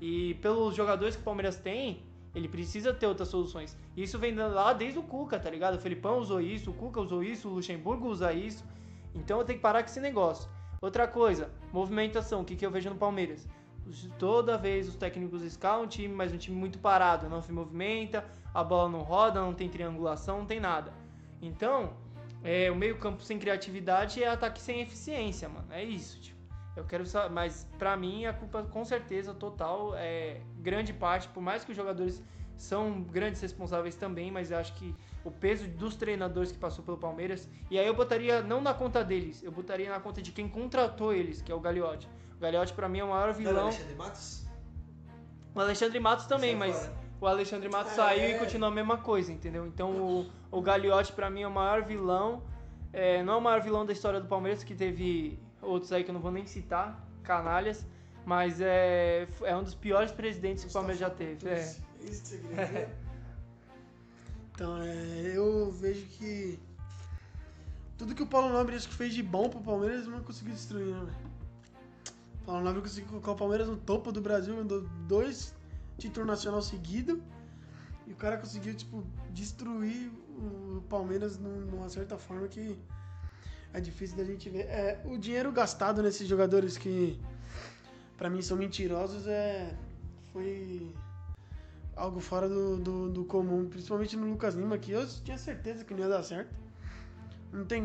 E 0.00 0.34
pelos 0.34 0.74
jogadores 0.74 1.16
que 1.16 1.22
o 1.22 1.24
Palmeiras 1.24 1.56
tem, 1.56 2.02
ele 2.34 2.48
precisa 2.48 2.92
ter 2.94 3.06
outras 3.06 3.28
soluções. 3.28 3.76
Isso 3.96 4.18
vem 4.18 4.34
lá 4.34 4.72
desde 4.72 4.98
o 4.98 5.02
Cuca, 5.02 5.38
tá 5.40 5.50
ligado? 5.50 5.74
O 5.74 5.80
Felipão 5.80 6.18
usou 6.18 6.40
isso, 6.40 6.70
o 6.70 6.74
Cuca 6.74 7.00
usou 7.00 7.22
isso, 7.22 7.48
o 7.48 7.54
Luxemburgo 7.54 8.06
usa 8.06 8.32
isso. 8.32 8.64
Então 9.14 9.38
eu 9.38 9.44
tenho 9.44 9.58
que 9.58 9.62
parar 9.62 9.82
com 9.82 9.88
esse 9.88 10.00
negócio. 10.00 10.48
Outra 10.80 11.08
coisa, 11.08 11.50
movimentação. 11.72 12.42
O 12.42 12.44
que, 12.44 12.54
que 12.54 12.64
eu 12.64 12.70
vejo 12.70 12.90
no 12.90 12.96
Palmeiras? 12.96 13.48
Toda 14.18 14.58
vez 14.58 14.86
os 14.86 14.96
técnicos 14.96 15.42
escalam 15.42 15.84
um 15.84 15.88
time, 15.88 16.14
mas 16.14 16.32
um 16.32 16.36
time 16.36 16.56
muito 16.56 16.78
parado, 16.78 17.28
não 17.28 17.40
se 17.40 17.50
movimenta, 17.50 18.22
a 18.52 18.62
bola 18.62 18.88
não 18.90 19.00
roda, 19.00 19.40
não 19.40 19.54
tem 19.54 19.68
triangulação, 19.68 20.40
não 20.40 20.46
tem 20.46 20.60
nada. 20.60 20.92
Então, 21.40 21.94
é, 22.44 22.70
o 22.70 22.76
meio-campo 22.76 23.22
sem 23.22 23.38
criatividade 23.38 24.22
é 24.22 24.28
ataque 24.28 24.60
sem 24.60 24.82
eficiência, 24.82 25.48
mano. 25.48 25.68
É 25.70 25.82
isso, 25.82 26.20
tipo. 26.20 26.37
Eu 26.78 26.84
quero 26.84 27.04
saber, 27.04 27.34
mas 27.34 27.66
pra 27.76 27.96
mim 27.96 28.24
a 28.24 28.32
culpa 28.32 28.62
com 28.62 28.84
certeza 28.84 29.34
total 29.34 29.94
é 29.96 30.40
grande 30.58 30.92
parte, 30.92 31.26
por 31.28 31.42
mais 31.42 31.64
que 31.64 31.72
os 31.72 31.76
jogadores 31.76 32.22
são 32.56 33.02
grandes 33.02 33.40
responsáveis 33.40 33.96
também, 33.96 34.30
mas 34.30 34.50
eu 34.52 34.58
acho 34.58 34.72
que 34.74 34.94
o 35.24 35.30
peso 35.30 35.66
dos 35.68 35.96
treinadores 35.96 36.52
que 36.52 36.58
passou 36.58 36.84
pelo 36.84 36.96
Palmeiras. 36.96 37.48
E 37.68 37.78
aí 37.78 37.86
eu 37.86 37.94
botaria 37.94 38.42
não 38.42 38.60
na 38.60 38.72
conta 38.72 39.02
deles, 39.04 39.42
eu 39.42 39.50
botaria 39.50 39.90
na 39.90 39.98
conta 39.98 40.22
de 40.22 40.30
quem 40.30 40.48
contratou 40.48 41.12
eles, 41.12 41.42
que 41.42 41.50
é 41.50 41.54
o 41.54 41.58
Gagliotti. 41.60 42.08
O 42.36 42.40
Gagliotti 42.40 42.72
pra 42.72 42.88
mim 42.88 43.00
é 43.00 43.04
o 43.04 43.08
maior 43.10 43.28
Não, 43.28 43.34
vilão. 43.34 43.62
Alexandre 43.64 43.94
Matos? 43.96 44.46
O 45.54 45.60
Alexandre 45.60 46.00
Matos 46.00 46.26
também, 46.26 46.50
Sai 46.56 46.68
mas 46.68 46.76
fora. 46.78 46.94
o 47.20 47.26
Alexandre 47.26 47.68
Matos 47.68 47.92
É. 47.92 47.96
saiu 47.96 48.36
e 48.36 48.38
continua 48.38 48.68
a 48.68 48.72
mesma 48.72 48.98
coisa, 48.98 49.32
entendeu? 49.32 49.66
Então 49.66 49.90
o, 49.90 50.26
o 50.50 50.60
Gagliotti 50.62 51.12
pra 51.12 51.28
mim 51.28 51.42
é 51.42 51.48
o 51.48 51.50
maior 51.50 51.82
vilão. 51.82 52.42
É, 52.92 53.22
não 53.24 53.34
é 53.34 53.36
o 53.36 53.40
maior 53.40 53.60
vilão 53.60 53.84
da 53.84 53.92
história 53.92 54.20
do 54.20 54.28
Palmeiras, 54.28 54.62
que 54.64 54.74
teve 54.74 55.38
outros 55.62 55.92
aí 55.92 56.04
que 56.04 56.10
eu 56.10 56.14
não 56.14 56.20
vou 56.20 56.30
nem 56.32 56.46
citar, 56.46 57.04
canalhas. 57.22 57.86
Mas 58.24 58.60
é, 58.60 59.26
é 59.42 59.56
um 59.56 59.62
dos 59.62 59.74
piores 59.74 60.10
presidentes 60.12 60.64
que 60.64 60.70
o 60.70 60.72
Palmeiras 60.72 60.98
já 61.00 61.08
teve. 61.10 61.48
É. 61.48 61.74
Isso 62.02 62.22
dizer? 62.36 62.88
Então, 64.54 64.76
é, 64.82 65.32
eu 65.36 65.70
vejo 65.70 66.04
que 66.06 66.58
tudo 67.96 68.12
que 68.12 68.24
o 68.24 68.26
Paulo 68.26 68.48
Nobre 68.52 68.74
acho 68.74 68.88
que 68.88 68.94
fez 68.94 69.14
de 69.14 69.22
bom 69.22 69.48
pro 69.48 69.60
Palmeiras 69.60 70.04
não 70.08 70.20
conseguiu 70.20 70.52
destruir, 70.52 70.86
né? 70.96 71.14
O 72.42 72.44
Paulo 72.44 72.64
Nobre 72.64 72.82
conseguiu 72.82 73.08
colocar 73.08 73.30
o 73.30 73.36
Palmeiras 73.36 73.68
no 73.68 73.76
topo 73.76 74.10
do 74.10 74.20
Brasil, 74.20 74.56
mandou 74.56 74.82
dois 75.06 75.54
títulos 75.96 76.26
nacional 76.26 76.60
seguidos. 76.60 77.20
E 78.04 78.12
o 78.12 78.16
cara 78.16 78.36
conseguiu, 78.36 78.74
tipo, 78.74 79.04
destruir 79.30 80.10
o 80.36 80.82
Palmeiras 80.88 81.38
num- 81.38 81.60
numa 81.66 81.88
certa 81.88 82.18
forma 82.18 82.48
que 82.48 82.76
é 83.72 83.80
difícil 83.80 84.16
da 84.16 84.24
gente 84.24 84.48
ver. 84.48 84.66
É, 84.66 85.00
o 85.04 85.16
dinheiro 85.18 85.52
gastado 85.52 86.02
nesses 86.02 86.26
jogadores 86.26 86.76
que, 86.76 87.18
pra 88.16 88.30
mim, 88.30 88.42
são 88.42 88.56
mentirosos, 88.56 89.26
é, 89.26 89.74
foi 90.32 90.92
algo 91.96 92.20
fora 92.20 92.48
do, 92.48 92.76
do, 92.76 93.10
do 93.10 93.24
comum, 93.24 93.68
principalmente 93.68 94.16
no 94.16 94.30
Lucas 94.30 94.54
Lima, 94.54 94.78
que 94.78 94.92
eu 94.92 95.06
tinha 95.24 95.36
certeza 95.36 95.84
que 95.84 95.92
não 95.92 96.00
ia 96.00 96.08
dar 96.08 96.22
certo. 96.22 96.54
Não 97.52 97.64
tem. 97.64 97.82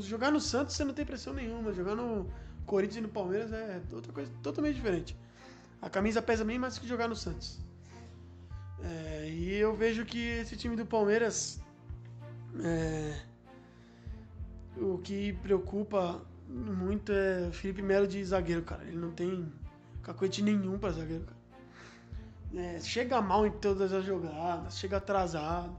Jogar 0.00 0.30
no 0.30 0.40
Santos 0.40 0.76
você 0.76 0.84
não 0.84 0.94
tem 0.94 1.04
pressão 1.04 1.32
nenhuma, 1.32 1.72
jogar 1.72 1.94
no 1.94 2.30
Corinthians 2.66 2.98
e 2.98 3.00
no 3.00 3.08
Palmeiras 3.08 3.52
é 3.52 3.80
outra 3.92 4.12
coisa 4.12 4.30
totalmente 4.42 4.76
diferente. 4.76 5.16
A 5.80 5.90
camisa 5.90 6.22
pesa 6.22 6.44
bem 6.44 6.58
mais 6.58 6.78
que 6.78 6.86
jogar 6.86 7.08
no 7.08 7.16
Santos. 7.16 7.58
É, 8.84 9.28
e 9.28 9.54
eu 9.54 9.74
vejo 9.74 10.04
que 10.04 10.18
esse 10.18 10.56
time 10.56 10.76
do 10.76 10.86
Palmeiras. 10.86 11.60
é, 12.62 13.31
o 14.76 14.98
que 14.98 15.32
preocupa 15.34 16.20
muito 16.48 17.12
é 17.12 17.48
o 17.48 17.52
Felipe 17.52 17.82
Melo 17.82 18.06
de 18.06 18.24
zagueiro, 18.24 18.62
cara. 18.62 18.84
Ele 18.84 18.96
não 18.96 19.10
tem 19.10 19.52
cacoete 20.02 20.42
nenhum 20.42 20.78
pra 20.78 20.90
zagueiro, 20.90 21.24
cara. 21.24 21.42
É, 22.54 22.80
chega 22.80 23.20
mal 23.22 23.46
em 23.46 23.50
todas 23.50 23.92
as 23.92 24.04
jogadas, 24.04 24.78
chega 24.78 24.98
atrasado. 24.98 25.76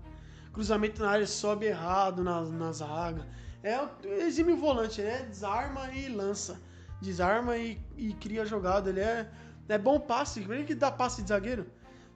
Cruzamento 0.51 1.01
na 1.01 1.09
área 1.09 1.27
sobe 1.27 1.67
errado 1.67 2.23
na, 2.23 2.41
na 2.41 2.71
zaga. 2.71 3.27
É 3.61 3.79
o 3.81 3.89
exime 4.03 4.53
volante, 4.53 5.01
ele 5.01 5.09
é 5.09 5.23
desarma 5.23 5.91
e 5.91 6.09
lança. 6.09 6.59
Desarma 7.01 7.57
e, 7.57 7.79
e 7.97 8.13
cria 8.13 8.45
jogada. 8.45 8.89
Ele 8.89 8.99
é, 8.99 9.29
é 9.69 9.77
bom 9.77 9.99
passe, 9.99 10.39
ele 10.41 10.63
que 10.63 10.75
dá 10.75 10.91
passe 10.91 11.21
de 11.21 11.29
zagueiro. 11.29 11.65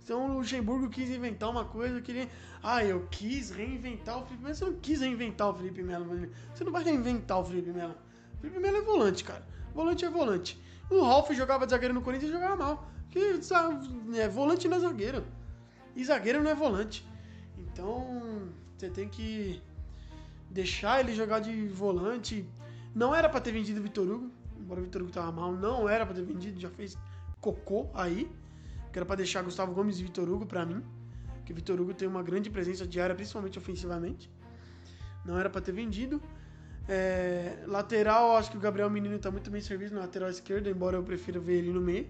Então 0.08 0.26
o 0.26 0.38
Luxemburgo 0.38 0.90
quis 0.90 1.10
inventar 1.10 1.50
uma 1.50 1.66
coisa 1.66 2.00
que 2.02 2.12
ele. 2.12 2.30
Ah, 2.64 2.82
eu 2.82 3.06
quis 3.12 3.50
reinventar 3.50 4.18
o 4.18 4.26
Felipe 4.26 4.42
Melo. 4.42 4.56
Você 4.56 4.64
não 4.64 4.74
quis 4.76 5.02
reinventar 5.02 5.50
o 5.50 5.54
Felipe 5.54 5.84
Melo. 5.84 6.30
Você 6.56 6.64
não 6.64 6.72
vai 6.72 6.82
reinventar 6.82 7.40
o 7.40 7.44
Felipe 7.44 7.72
Melo. 7.72 7.94
O 8.36 8.38
Felipe 8.38 8.58
Melo 8.58 8.78
é 8.78 8.82
volante, 8.82 9.26
cara. 9.26 9.46
Volante 9.76 10.06
é 10.06 10.10
volante. 10.10 10.64
O 10.90 11.02
Ralf 11.02 11.30
jogava 11.32 11.66
de 11.66 11.72
zagueiro 11.72 11.94
no 11.94 12.02
Corinthians 12.02 12.32
e 12.32 12.34
jogava 12.34 12.56
mal. 12.56 12.90
Porque 13.04 13.20
é, 14.18 14.30
volante 14.30 14.66
não 14.70 14.78
é 14.78 14.80
zagueiro. 14.80 15.26
E 15.94 16.06
zagueiro 16.06 16.42
não 16.42 16.52
é 16.52 16.56
volante. 16.56 17.06
Então, 17.58 18.48
você 18.78 18.90
tem 18.90 19.10
que 19.10 19.62
deixar 20.50 21.02
ele 21.02 21.14
jogar 21.14 21.42
de 21.42 21.68
volante. 21.68 22.50
Não 22.96 23.14
era 23.14 23.28
pra 23.28 23.42
ter 23.42 23.52
vendido 23.52 23.82
o 23.82 23.84
Vitor 23.84 24.08
Hugo. 24.08 24.32
Embora 24.58 24.80
o 24.80 24.84
Vitor 24.86 25.02
Hugo 25.02 25.12
tava 25.12 25.34
mal, 25.34 25.52
não 25.52 25.90
era 25.90 26.06
pra 26.06 26.16
ter 26.16 26.24
vendido. 26.24 26.62
Já 26.62 26.70
fez 26.70 26.98
cocô 27.42 27.90
aí. 27.94 28.32
Que 28.98 29.00
era 29.00 29.06
pra 29.06 29.16
deixar 29.16 29.44
Gustavo 29.44 29.76
Gomes 29.76 30.00
e 30.00 30.04
Vitor 30.04 30.28
Hugo 30.28 30.44
pra 30.48 30.66
mim. 30.66 30.82
O 31.48 31.54
Vitor 31.54 31.80
Hugo 31.80 31.94
tem 31.94 32.08
uma 32.08 32.24
grande 32.24 32.50
presença 32.50 32.84
diária, 32.88 33.14
principalmente 33.14 33.56
ofensivamente. 33.60 34.28
Não 35.24 35.38
era 35.38 35.52
pra 35.52 35.62
ter 35.62 35.72
vendido. 35.72 36.20
É, 36.90 37.64
lateral, 37.68 38.36
acho 38.38 38.50
que 38.50 38.58
o 38.58 38.60
Gabriel 38.60 38.90
Menino 38.90 39.20
tá 39.20 39.30
muito 39.30 39.52
bem 39.52 39.62
servido 39.62 39.94
na 39.94 40.02
lateral 40.02 40.32
esquerda, 40.32 40.68
embora 40.68 40.98
eu 40.98 41.04
prefira 41.04 41.40
ver 41.40 41.60
ele 41.60 41.72
no 41.72 41.80
meio. 41.80 42.08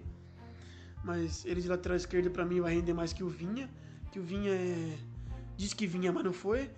Mas 1.04 1.44
ele 1.44 1.60
de 1.60 1.68
lateral 1.68 1.94
esquerda 1.94 2.30
pra 2.30 2.46
mim 2.46 2.58
vai 2.58 2.72
render 2.76 2.94
mais 2.94 3.12
que 3.12 3.22
o 3.22 3.28
Vinha. 3.28 3.68
Que 4.10 4.18
o 4.18 4.22
Vinha 4.22 4.50
é. 4.50 4.96
Diz 5.58 5.74
que 5.74 5.86
vinha, 5.86 6.10
mas 6.10 6.24
não 6.24 6.32
foi. 6.32 6.70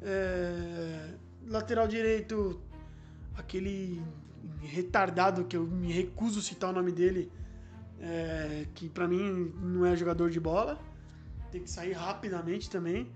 É, 0.00 1.10
Lateral 1.46 1.86
direito, 1.86 2.58
aquele 3.36 4.02
retardado 4.62 5.44
que 5.44 5.58
eu 5.58 5.66
me 5.66 5.92
recuso 5.92 6.38
a 6.38 6.42
citar 6.42 6.70
o 6.70 6.72
nome 6.72 6.90
dele, 6.90 7.30
é, 8.00 8.66
que 8.74 8.88
pra 8.88 9.06
mim 9.08 9.52
não 9.62 9.84
é 9.86 9.96
jogador 9.96 10.30
de 10.30 10.40
bola. 10.40 10.78
Tem 11.50 11.62
que 11.62 11.70
sair 11.70 11.92
rapidamente 11.92 12.68
também. 12.68 13.10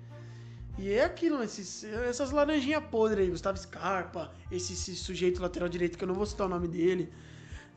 E 0.78 0.90
é 0.92 1.04
aquilo, 1.04 1.42
esses, 1.42 1.84
essas 1.84 2.30
laranjinhas 2.30 2.82
podres 2.84 3.24
aí, 3.24 3.30
Gustavo 3.30 3.58
Scarpa, 3.58 4.32
esse, 4.50 4.72
esse 4.72 4.94
sujeito 4.96 5.42
lateral 5.42 5.68
direito 5.68 5.98
que 5.98 6.04
eu 6.04 6.08
não 6.08 6.14
vou 6.14 6.24
citar 6.24 6.46
o 6.46 6.50
nome 6.50 6.68
dele, 6.68 7.12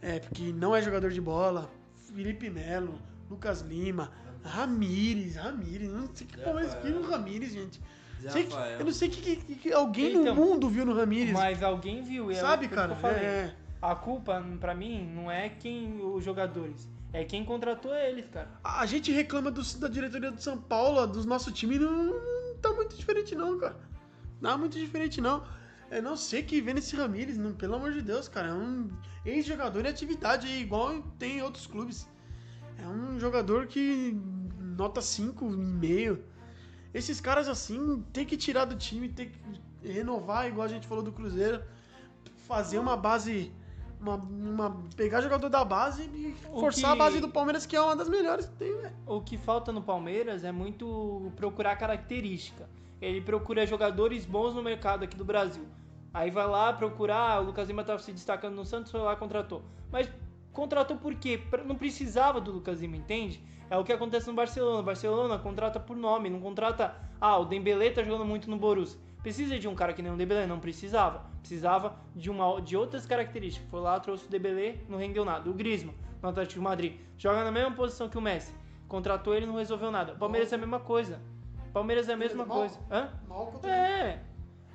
é, 0.01 0.19
porque 0.19 0.53
não 0.53 0.75
é 0.75 0.81
jogador 0.81 1.09
de 1.11 1.19
bola. 1.19 1.69
Felipe 2.13 2.49
Melo, 2.49 2.93
Lucas 3.29 3.61
Lima, 3.61 4.11
Ramires, 4.43 5.35
Ramires, 5.35 5.89
não 5.91 6.07
sei 6.13 6.27
que 6.27 6.37
porra 6.37 6.61
é 6.61 6.89
no 6.89 7.01
Ramires, 7.01 7.51
gente. 7.51 7.81
Sei 8.29 8.45
que- 8.45 8.53
eu 8.79 8.85
não 8.85 8.91
sei 8.93 9.09
que, 9.09 9.35
que- 9.35 9.55
que 9.55 9.73
alguém 9.73 10.11
Então, 10.15 10.35
no 10.35 10.35
mundo 10.35 10.69
viu 10.69 10.85
no 10.85 10.93
Ramires. 10.93 11.33
Mas 11.33 11.61
alguém 11.61 12.01
viu, 12.03 12.31
e 12.31 12.35
é 12.35 12.39
sabe, 12.39 12.69
cara? 12.69 12.89
que 12.89 12.93
eu 12.93 13.01
falei. 13.01 13.25
É, 13.25 13.55
A 13.85 13.95
culpa, 13.95 14.41
pra 14.61 14.73
mim, 14.73 15.05
não 15.13 15.29
é 15.29 15.49
quem 15.49 15.99
os 16.01 16.23
jogadores, 16.23 16.87
é 17.11 17.25
quem 17.25 17.43
contratou 17.43 17.93
eles, 17.93 18.25
cara. 18.31 18.49
a 18.63 18.85
gente 18.85 19.11
reclama 19.11 19.51
do- 19.51 19.61
da 19.77 19.89
diretoria 19.89 20.31
do 20.31 20.41
São 20.41 20.57
Paulo, 20.57 21.05
dos 21.05 21.25
nosso 21.25 21.51
time, 21.51 21.77
não, 21.77 21.91
não 21.91 22.57
tá 22.61 22.71
muito 22.71 22.95
diferente 22.95 23.35
não, 23.35 23.59
cara. 23.59 23.75
Não 24.39 24.51
tá 24.51 24.57
muito 24.57 24.79
diferente 24.79 25.19
não. 25.19 25.43
Eu 25.91 26.01
não 26.01 26.15
sei 26.15 26.43
que 26.43 26.61
vê 26.61 26.73
nesse 26.73 26.95
Ramires, 26.95 27.37
não, 27.37 27.51
pelo 27.53 27.75
amor 27.75 27.91
de 27.91 28.01
Deus, 28.01 28.29
cara. 28.29 28.47
É 28.47 28.53
um 28.53 28.89
ex-jogador 29.25 29.85
em 29.85 29.89
atividade 29.89 30.47
igual 30.47 31.01
tem 31.19 31.39
em 31.39 31.41
outros 31.41 31.67
clubes. 31.67 32.07
É 32.81 32.87
um 32.87 33.19
jogador 33.19 33.67
que 33.67 34.17
nota 34.61 35.01
5,5. 35.01 36.19
Esses 36.93 37.19
caras 37.19 37.49
assim 37.49 38.01
tem 38.13 38.25
que 38.25 38.37
tirar 38.37 38.63
do 38.63 38.75
time, 38.77 39.09
tem 39.09 39.29
que 39.29 39.39
renovar, 39.91 40.47
igual 40.47 40.65
a 40.65 40.69
gente 40.69 40.87
falou 40.87 41.03
do 41.03 41.11
Cruzeiro. 41.11 41.61
Fazer 42.47 42.79
uma 42.79 42.95
base. 42.95 43.51
Uma, 44.03 44.15
uma- 44.15 44.77
pegar 44.97 45.21
jogador 45.21 45.47
da 45.47 45.63
base 45.63 46.03
e 46.13 46.35
O 46.51 46.59
forçar 46.59 46.89
a 46.91 46.93
que- 46.93 46.99
base 46.99 47.19
do 47.21 47.29
Palmeiras, 47.29 47.65
que 47.65 47.73
é 47.75 47.81
uma 47.81 47.95
das 47.95 48.09
melhores 48.09 48.45
que 48.45 48.55
tem, 48.55 48.75
velho. 48.75 48.93
O 49.07 49.21
que 49.21 49.37
falta 49.37 49.71
no 49.71 49.81
Palmeiras 49.81 50.43
é 50.43 50.51
muito 50.51 51.31
procurar 51.37 51.77
característica. 51.77 52.69
Ele 53.01 53.21
procura 53.21 53.65
jogadores 53.65 54.25
bons 54.25 54.53
no 54.53 54.61
mercado 54.61 55.03
aqui 55.03 55.15
do 55.15 55.23
Brasil. 55.25 55.65
Aí 56.13 56.29
vai 56.29 56.45
lá 56.45 56.71
procurar, 56.73 57.41
o 57.41 57.45
Lucas 57.45 57.67
Lima 57.69 57.81
estava 57.81 57.99
se 57.99 58.11
destacando 58.11 58.55
no 58.55 58.65
Santos, 58.65 58.91
foi 58.91 58.99
lá 58.99 59.15
contratou. 59.15 59.63
Mas 59.91 60.09
contratou 60.51 60.97
por 60.97 61.15
quê? 61.15 61.41
Não 61.65 61.75
precisava 61.75 62.39
do 62.41 62.51
Lucas 62.51 62.81
Lima, 62.81 62.97
entende? 62.97 63.41
É 63.69 63.77
o 63.77 63.83
que 63.85 63.91
acontece 63.93 64.27
no 64.27 64.33
Barcelona. 64.33 64.79
O 64.79 64.83
Barcelona 64.83 65.39
contrata 65.39 65.79
por 65.79 65.95
nome, 65.95 66.29
não 66.29 66.39
contrata. 66.41 66.93
Ah, 67.19 67.37
o 67.39 67.45
Dembélé 67.45 67.89
tá 67.89 68.03
jogando 68.03 68.25
muito 68.25 68.49
no 68.49 68.57
Borussia. 68.57 68.99
Precisa 69.23 69.57
de 69.57 69.67
um 69.69 69.73
cara 69.73 69.93
que 69.93 70.01
nem 70.01 70.11
o 70.11 70.17
Dembélé? 70.17 70.45
Não 70.45 70.59
precisava. 70.59 71.25
Precisava 71.39 71.95
de, 72.13 72.29
uma, 72.29 72.61
de 72.61 72.75
outras 72.77 73.05
características. 73.05 73.67
Foi 73.71 73.79
lá, 73.79 73.99
trouxe 73.99 74.25
o 74.25 74.29
Dembélé, 74.29 74.75
não 74.89 74.97
rendeu 74.97 75.23
nada. 75.23 75.49
O 75.49 75.53
Griezmann, 75.53 75.95
no 76.21 76.29
Atlético 76.29 76.59
de 76.59 76.63
Madrid, 76.63 76.99
joga 77.17 77.43
na 77.43 77.51
mesma 77.51 77.71
posição 77.71 78.09
que 78.09 78.17
o 78.17 78.21
Messi. 78.21 78.53
Contratou 78.87 79.33
ele, 79.33 79.45
não 79.45 79.55
resolveu 79.55 79.89
nada. 79.89 80.13
O 80.13 80.17
Palmeiras 80.17 80.51
é 80.51 80.55
a 80.55 80.59
mesma 80.59 80.79
coisa. 80.79 81.19
O 81.69 81.71
Palmeiras 81.71 82.09
é 82.09 82.13
a 82.13 82.17
mesma 82.17 82.45
Mal. 82.45 82.57
coisa. 82.57 82.79
Hã? 82.91 83.09
Mal 83.27 83.45
contra 83.47 83.71
É. 83.71 84.19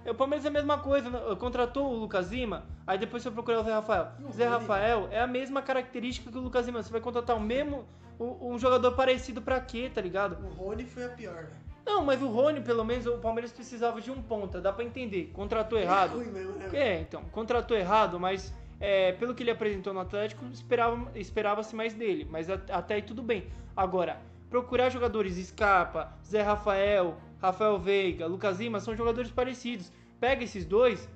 O 0.06 0.14
Palmeiras 0.14 0.46
é 0.46 0.48
a 0.48 0.50
mesma 0.50 0.78
coisa. 0.78 1.10
né? 1.10 1.20
Contratou 1.38 1.92
o 1.92 1.96
Lucas 1.96 2.32
Lima, 2.32 2.64
aí 2.86 2.96
depois 2.96 3.22
foi 3.22 3.30
procurar 3.30 3.60
o 3.60 3.64
Zé 3.64 3.72
Rafael. 3.74 4.08
E 4.18 4.24
o 4.24 4.32
Zé? 4.32 4.48
Rafael 4.48 5.08
é 5.12 5.20
a 5.20 5.26
mesma 5.26 5.60
característica 5.60 6.30
que 6.32 6.38
o 6.38 6.40
Lucas 6.40 6.64
Lima. 6.64 6.82
Você 6.82 6.90
vai 6.90 7.00
contratar 7.02 7.36
o 7.36 7.40
mesmo. 7.40 7.84
Um 8.18 8.54
um 8.54 8.58
jogador 8.58 8.92
parecido 8.92 9.40
pra 9.42 9.60
quê, 9.60 9.88
tá 9.94 10.00
ligado? 10.00 10.42
O 10.44 10.48
Rony 10.54 10.84
foi 10.84 11.04
a 11.04 11.10
pior, 11.10 11.34
velho. 11.34 11.67
Não, 11.88 12.04
mas 12.04 12.20
o 12.22 12.28
Rony, 12.28 12.60
pelo 12.60 12.84
menos, 12.84 13.06
o 13.06 13.16
Palmeiras 13.18 13.50
precisava 13.50 13.98
de 14.00 14.10
um 14.10 14.20
ponta, 14.20 14.60
dá 14.60 14.70
pra 14.72 14.84
entender. 14.84 15.30
Contratou 15.32 15.78
errado. 15.78 16.20
É 16.20 16.24
mesmo, 16.26 16.52
né? 16.52 16.68
É, 16.72 17.00
então, 17.00 17.22
contratou 17.32 17.74
errado, 17.76 18.20
mas 18.20 18.52
é, 18.78 19.12
pelo 19.12 19.34
que 19.34 19.42
ele 19.42 19.50
apresentou 19.50 19.94
no 19.94 20.00
Atlético, 20.00 20.44
esperava- 20.52 21.10
esperava-se 21.14 21.74
mais 21.74 21.94
dele. 21.94 22.28
Mas 22.30 22.48
até 22.50 22.94
aí 22.96 23.02
tudo 23.02 23.22
bem. 23.22 23.46
Agora, 23.74 24.20
procurar 24.50 24.90
jogadores 24.90 25.34
Scarpa, 25.46 26.12
Zé 26.24 26.42
Rafael, 26.42 27.16
Rafael 27.40 27.78
Veiga, 27.78 28.26
Lucas 28.26 28.58
Lima, 28.60 28.80
são 28.80 28.94
jogadores 28.94 29.30
parecidos. 29.30 29.90
Pega 30.20 30.44
esses 30.44 30.66
dois, 30.66 31.08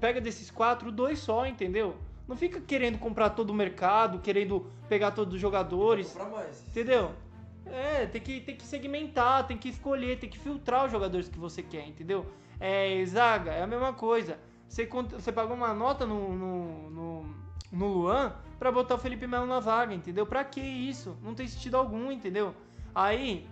pega 0.00 0.20
desses 0.20 0.50
quatro, 0.50 0.92
dois 0.92 1.18
só, 1.18 1.46
entendeu? 1.46 1.96
Não 2.28 2.36
fica 2.36 2.60
querendo 2.60 2.96
comprar 2.98 3.30
todo 3.30 3.50
o 3.50 3.54
mercado, 3.54 4.20
querendo 4.20 4.66
pegar 4.88 5.10
todos 5.10 5.34
os 5.34 5.40
jogadores. 5.40 6.14
Entendeu? 6.68 7.10
É, 7.72 8.06
tem 8.06 8.20
que, 8.20 8.40
tem 8.40 8.54
que 8.54 8.64
segmentar, 8.64 9.46
tem 9.46 9.56
que 9.56 9.70
escolher, 9.70 10.18
tem 10.18 10.28
que 10.28 10.38
filtrar 10.38 10.84
os 10.84 10.92
jogadores 10.92 11.28
que 11.28 11.38
você 11.38 11.62
quer, 11.62 11.88
entendeu? 11.88 12.26
É, 12.60 13.02
zaga, 13.06 13.50
é 13.50 13.62
a 13.62 13.66
mesma 13.66 13.94
coisa. 13.94 14.38
Você, 14.68 14.86
você 14.86 15.32
pagou 15.32 15.56
uma 15.56 15.72
nota 15.72 16.04
no, 16.04 16.36
no, 16.36 16.90
no, 16.90 17.34
no 17.72 17.86
Luan 17.88 18.34
pra 18.58 18.70
botar 18.70 18.96
o 18.96 18.98
Felipe 18.98 19.26
Melo 19.26 19.46
na 19.46 19.58
vaga, 19.58 19.94
entendeu? 19.94 20.26
Pra 20.26 20.44
que 20.44 20.60
isso? 20.60 21.16
Não 21.22 21.34
tem 21.34 21.48
sentido 21.48 21.78
algum, 21.78 22.12
entendeu? 22.12 22.54
Aí, 22.94 23.48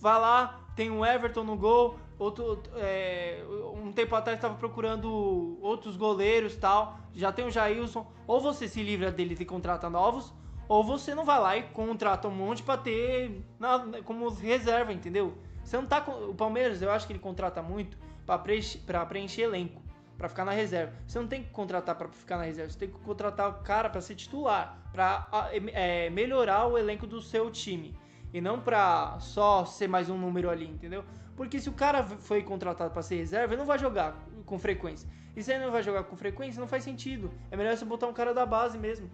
vai 0.00 0.18
lá, 0.18 0.60
tem 0.74 0.90
o 0.90 1.04
Everton 1.04 1.44
no 1.44 1.56
gol. 1.56 1.98
Outro, 2.18 2.62
é, 2.76 3.44
um 3.74 3.92
tempo 3.92 4.14
atrás 4.16 4.38
estava 4.38 4.54
procurando 4.54 5.58
outros 5.60 5.96
goleiros 5.96 6.56
tal. 6.56 6.98
Já 7.14 7.30
tem 7.30 7.44
o 7.44 7.50
Jailson. 7.50 8.06
Ou 8.26 8.40
você 8.40 8.66
se 8.66 8.82
livra 8.82 9.12
dele 9.12 9.36
e 9.38 9.44
contrata 9.44 9.90
novos, 9.90 10.32
ou 10.68 10.82
você 10.84 11.14
não 11.14 11.24
vai 11.24 11.38
lá 11.40 11.56
e 11.56 11.62
contrata 11.64 12.28
um 12.28 12.34
monte 12.34 12.62
pra 12.62 12.76
ter 12.76 13.44
na- 13.58 14.02
como 14.04 14.28
reserva, 14.30 14.92
entendeu? 14.92 15.34
Você 15.62 15.76
não 15.76 15.86
tá 15.86 15.98
o 16.00 16.34
Palmeiras, 16.34 16.82
eu 16.82 16.90
acho 16.90 17.06
que 17.06 17.12
ele 17.12 17.20
contrata 17.20 17.62
muito 17.62 17.96
pra 18.26 18.38
preencher, 18.38 18.78
pra 18.80 19.04
preencher 19.06 19.42
elenco, 19.42 19.80
pra 20.18 20.28
ficar 20.28 20.44
na 20.44 20.52
reserva. 20.52 20.92
Você 21.06 21.18
não 21.18 21.26
tem 21.26 21.42
que 21.42 21.50
contratar 21.50 21.94
pra 21.94 22.08
ficar 22.08 22.36
na 22.36 22.44
reserva, 22.44 22.70
você 22.70 22.78
tem 22.78 22.90
que 22.90 22.98
contratar 22.98 23.48
o 23.50 23.62
cara 23.62 23.88
pra 23.90 24.00
ser 24.00 24.14
titular, 24.14 24.78
pra 24.92 25.28
é, 25.72 26.10
melhorar 26.10 26.66
o 26.66 26.76
elenco 26.76 27.06
do 27.06 27.20
seu 27.20 27.50
time 27.50 27.94
e 28.32 28.40
não 28.40 28.60
pra 28.60 29.18
só 29.20 29.64
ser 29.64 29.88
mais 29.88 30.08
um 30.10 30.16
número 30.18 30.50
ali, 30.50 30.66
entendeu? 30.66 31.04
Porque 31.36 31.58
se 31.58 31.68
o 31.68 31.72
cara 31.72 32.04
foi 32.04 32.42
contratado 32.42 32.90
pra 32.90 33.02
ser 33.02 33.16
reserva, 33.16 33.54
ele 33.54 33.60
não 33.60 33.66
vai 33.66 33.78
jogar 33.78 34.16
com 34.44 34.58
frequência. 34.58 35.08
E 35.34 35.42
se 35.42 35.50
ele 35.50 35.64
não 35.64 35.72
vai 35.72 35.82
jogar 35.82 36.04
com 36.04 36.14
frequência, 36.14 36.60
não 36.60 36.68
faz 36.68 36.84
sentido. 36.84 37.32
É 37.50 37.56
melhor 37.56 37.74
você 37.76 37.84
botar 37.86 38.06
um 38.06 38.12
cara 38.12 38.34
da 38.34 38.44
base 38.44 38.76
mesmo. 38.76 39.10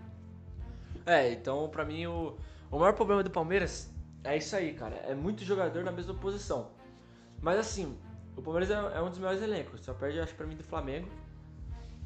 É, 1.07 1.33
então 1.33 1.69
pra 1.69 1.85
mim 1.85 2.07
o, 2.07 2.37
o 2.71 2.79
maior 2.79 2.93
problema 2.95 3.23
do 3.23 3.31
Palmeiras 3.31 3.91
é 4.25 4.37
isso 4.37 4.55
aí, 4.57 4.75
cara. 4.75 4.97
É 4.97 5.15
muito 5.15 5.45
jogador 5.45 5.85
na 5.85 5.93
mesma 5.93 6.15
posição. 6.15 6.71
Mas 7.41 7.59
assim, 7.59 7.97
o 8.37 8.43
Palmeiras 8.43 8.71
é, 8.71 8.99
é 8.99 9.03
um 9.03 9.09
dos 9.09 9.19
melhores 9.19 9.43
elencos. 9.43 9.81
Só 9.81 9.95
perde, 9.95 10.21
acho, 10.21 10.35
pra 10.35 10.47
mim, 10.47 10.57
do 10.57 10.65
Flamengo. 10.65 11.09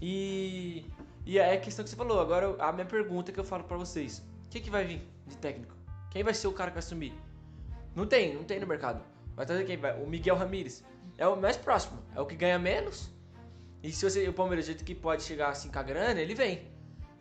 E. 0.01 0.87
E 1.25 1.39
é 1.39 1.53
a 1.55 1.61
questão 1.61 1.85
que 1.85 1.91
você 1.91 1.97
falou. 1.97 2.21
Agora 2.21 2.57
a 2.59 2.73
minha 2.73 2.87
pergunta 2.87 3.31
que 3.31 3.39
eu 3.39 3.45
falo 3.45 3.65
pra 3.65 3.77
vocês: 3.77 4.19
o 4.47 4.49
que, 4.51 4.61
que 4.61 4.71
vai 4.71 4.85
vir 4.85 5.03
de 5.27 5.37
técnico? 5.37 5.75
Quem 6.11 6.23
vai 6.23 6.35
ser 6.35 6.49
o 6.49 6.53
cara 6.53 6.71
que 6.71 6.75
vai 6.75 6.83
assumir? 6.83 7.13
Não 7.95 8.07
tem, 8.07 8.35
não 8.35 8.45
tem 8.45 8.59
no 8.59 8.67
mercado. 8.67 9.03
Vai 9.35 9.47
trazer 9.47 9.65
quem 9.65 9.77
vai? 9.77 10.01
O 10.03 10.07
Miguel 10.07 10.37
Ramírez. 10.37 10.85
É 11.17 11.27
o 11.27 11.37
mais 11.37 11.57
próximo. 11.57 11.99
É 12.15 12.21
o 12.21 12.27
que 12.27 12.35
ganha 12.35 12.59
menos. 12.59 13.11
E 13.83 13.91
se 13.93 14.09
você, 14.09 14.27
o 14.29 14.33
Palmeiras, 14.33 14.67
do 14.67 14.69
jeito 14.69 14.85
que 14.85 14.95
pode 14.95 15.23
chegar 15.23 15.51
assim 15.51 15.71
com 15.71 15.79
a 15.79 15.83
grana, 15.83 16.21
ele 16.21 16.35
vem. 16.35 16.72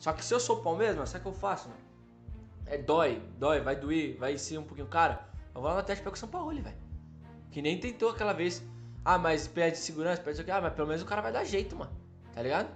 Só 0.01 0.11
que 0.11 0.25
se 0.25 0.33
eu 0.33 0.39
sou 0.39 0.57
o 0.57 0.61
Palmeiras, 0.63 0.95
mano, 0.95 1.05
sabe 1.07 1.19
o 1.19 1.29
que 1.31 1.37
eu 1.37 1.39
faço, 1.39 1.69
mano? 1.69 1.79
É 2.65 2.75
dói, 2.75 3.21
dói, 3.37 3.59
vai 3.61 3.75
doer, 3.75 4.17
vai 4.17 4.35
ser 4.35 4.57
um 4.57 4.63
pouquinho 4.63 4.87
cara. 4.87 5.27
Eu 5.53 5.61
vou 5.61 5.65
lá 5.69 5.75
no 5.75 5.79
Atlético 5.81 6.03
e 6.03 6.05
pego 6.05 6.15
o 6.15 6.19
São 6.19 6.27
Paulo, 6.27 6.49
velho. 6.59 6.75
Que 7.51 7.61
nem 7.61 7.77
tentou 7.79 8.09
aquela 8.09 8.33
vez. 8.33 8.63
Ah, 9.05 9.19
mas 9.19 9.47
perde 9.47 9.77
segurança, 9.77 10.17
perde 10.19 10.39
isso 10.39 10.41
aqui. 10.41 10.49
Ah, 10.49 10.59
mas 10.59 10.73
pelo 10.73 10.87
menos 10.87 11.03
o 11.03 11.05
cara 11.05 11.21
vai 11.21 11.31
dar 11.31 11.43
jeito, 11.43 11.75
mano. 11.75 11.91
Tá 12.33 12.41
ligado? 12.41 12.67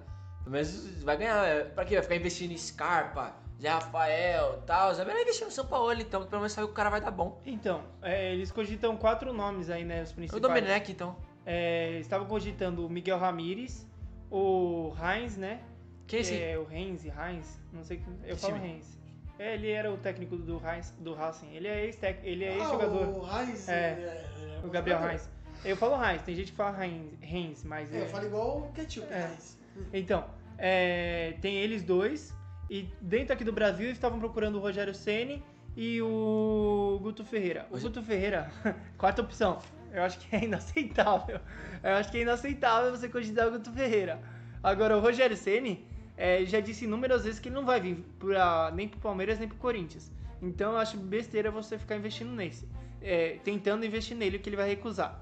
Pelo 0.44 0.52
menos 0.52 1.02
vai 1.04 1.18
ganhar. 1.18 1.44
É, 1.48 1.64
Pra 1.64 1.84
quê? 1.84 1.96
Vai 1.96 2.04
ficar 2.04 2.16
investindo 2.16 2.52
em 2.52 2.58
Scarpa, 2.58 3.34
Zé 3.60 3.70
Rafael 3.70 4.60
e 4.62 4.66
tal. 4.68 4.92
É 4.92 5.04
melhor 5.06 5.22
investir 5.22 5.46
no 5.46 5.52
São 5.52 5.66
Paulo, 5.66 5.94
então. 5.94 6.26
Pelo 6.28 6.42
menos 6.42 6.52
sabe 6.54 6.68
que 6.68 6.74
o 6.74 6.76
cara 6.76 6.92
vai 6.92 7.02
dar 7.02 7.10
bom. 7.12 7.42
Então, 7.44 7.82
é, 8.04 8.34
eles 8.34 8.52
cogitam 8.52 8.96
quatro 8.98 9.34
nomes 9.34 9.72
aí, 9.72 9.84
né? 9.84 10.04
Os 10.04 10.12
O 10.12 10.16
principais. 10.16 10.42
Domenech, 10.44 10.92
então. 10.92 11.16
É, 11.44 11.98
estavam 12.00 12.28
cogitando 12.28 12.86
o 12.86 12.90
Miguel 12.90 13.18
Ramírez, 13.18 13.88
o 14.30 14.94
Heinz, 15.02 15.38
né? 15.38 15.62
Quem 16.08 16.18
é 16.20 16.22
esse? 16.22 16.42
É, 16.42 16.58
o 16.58 16.68
Heinz, 16.72 17.06
Heinz, 17.06 17.60
não 17.74 17.84
sei 17.84 17.98
que. 17.98 18.06
Eu 18.24 18.36
Que 18.36 18.42
falo 18.42 18.54
time? 18.56 18.68
Heinz. 18.70 19.00
É, 19.38 19.54
ele 19.56 19.70
era 19.70 19.92
o 19.92 19.98
técnico 19.98 20.38
do 20.38 20.62
Heinz, 20.66 20.94
do 21.00 21.14
Racing. 21.14 21.50
Ele 21.54 21.68
é 21.68 21.86
ex 21.86 21.98
ele 22.24 22.46
é 22.46 22.52
Ah, 22.54 22.58
ex-jogador. 22.58 23.08
o 23.08 23.40
Heinz. 23.40 23.68
É, 23.68 23.74
é, 23.74 24.26
é 24.64 24.66
o 24.66 24.70
Gabriel 24.70 24.98
jogador. 25.00 25.12
Heinz. 25.12 25.30
Eu 25.66 25.76
falo 25.76 26.02
Heinz, 26.06 26.22
tem 26.22 26.36
gente 26.36 26.52
que 26.52 26.58
fala 26.58 26.86
Heinz, 26.86 27.12
Heinz 27.22 27.64
mas 27.64 27.94
É, 27.94 27.98
é. 27.98 28.02
eu 28.04 28.08
falo 28.10 28.26
igual 28.28 28.58
o 28.60 28.72
Ketchup, 28.72 29.12
É. 29.12 29.28
Heinz. 29.32 29.58
Então, 29.92 30.24
é, 30.58 31.34
tem 31.42 31.56
eles 31.58 31.84
dois. 31.84 32.34
E 32.70 32.90
dentro 33.02 33.34
aqui 33.34 33.44
do 33.44 33.52
Brasil 33.52 33.86
eles 33.86 33.98
estavam 33.98 34.20
procurando 34.20 34.56
o 34.56 34.60
Rogério 34.62 34.94
Ceni 34.96 35.44
e 35.76 36.02
o 36.02 36.98
Guto 37.02 37.26
Ferreira. 37.26 37.68
O 37.70 37.76
Hoje- 37.76 37.84
Guto 37.86 38.02
Ferreira, 38.04 38.50
quarta 38.98 39.22
opção. 39.22 39.60
Eu 39.92 40.04
acho 40.04 40.18
que 40.20 40.36
é 40.36 40.44
inaceitável. 40.46 41.40
Eu 41.84 41.92
acho 41.96 42.10
que 42.12 42.18
é 42.18 42.22
inaceitável 42.22 42.92
você 42.92 43.08
cogitar 43.10 43.48
o 43.48 43.52
Guto 43.52 43.72
Ferreira. 43.72 44.20
Agora, 44.64 44.98
o 44.98 45.02
Rogério 45.02 45.36
Ceni 45.38 45.86
é, 46.18 46.46
já 46.46 46.60
disse 46.60 46.86
inúmeras 46.86 47.24
vezes 47.24 47.40
que 47.40 47.50
ele 47.50 47.56
não 47.56 47.66
vai 47.66 47.80
vir 47.80 47.98
pra, 48.20 48.72
nem 48.74 48.88
pro 48.88 49.00
Palmeiras 49.00 49.38
nem 49.38 49.48
pro 49.48 49.58
Corinthians. 49.58 50.12
Então 50.42 50.74
eu 50.74 50.78
acho 50.78 50.98
besteira 50.98 51.52
você 51.52 51.78
ficar 51.78 51.98
investindo 51.98 52.32
nesse. 52.32 52.68
É, 53.02 53.40
tentando 53.44 53.86
investir 53.86 54.16
nele, 54.16 54.40
que 54.40 54.50
ele 54.50 54.56
vai 54.56 54.68
recusar. 54.68 55.22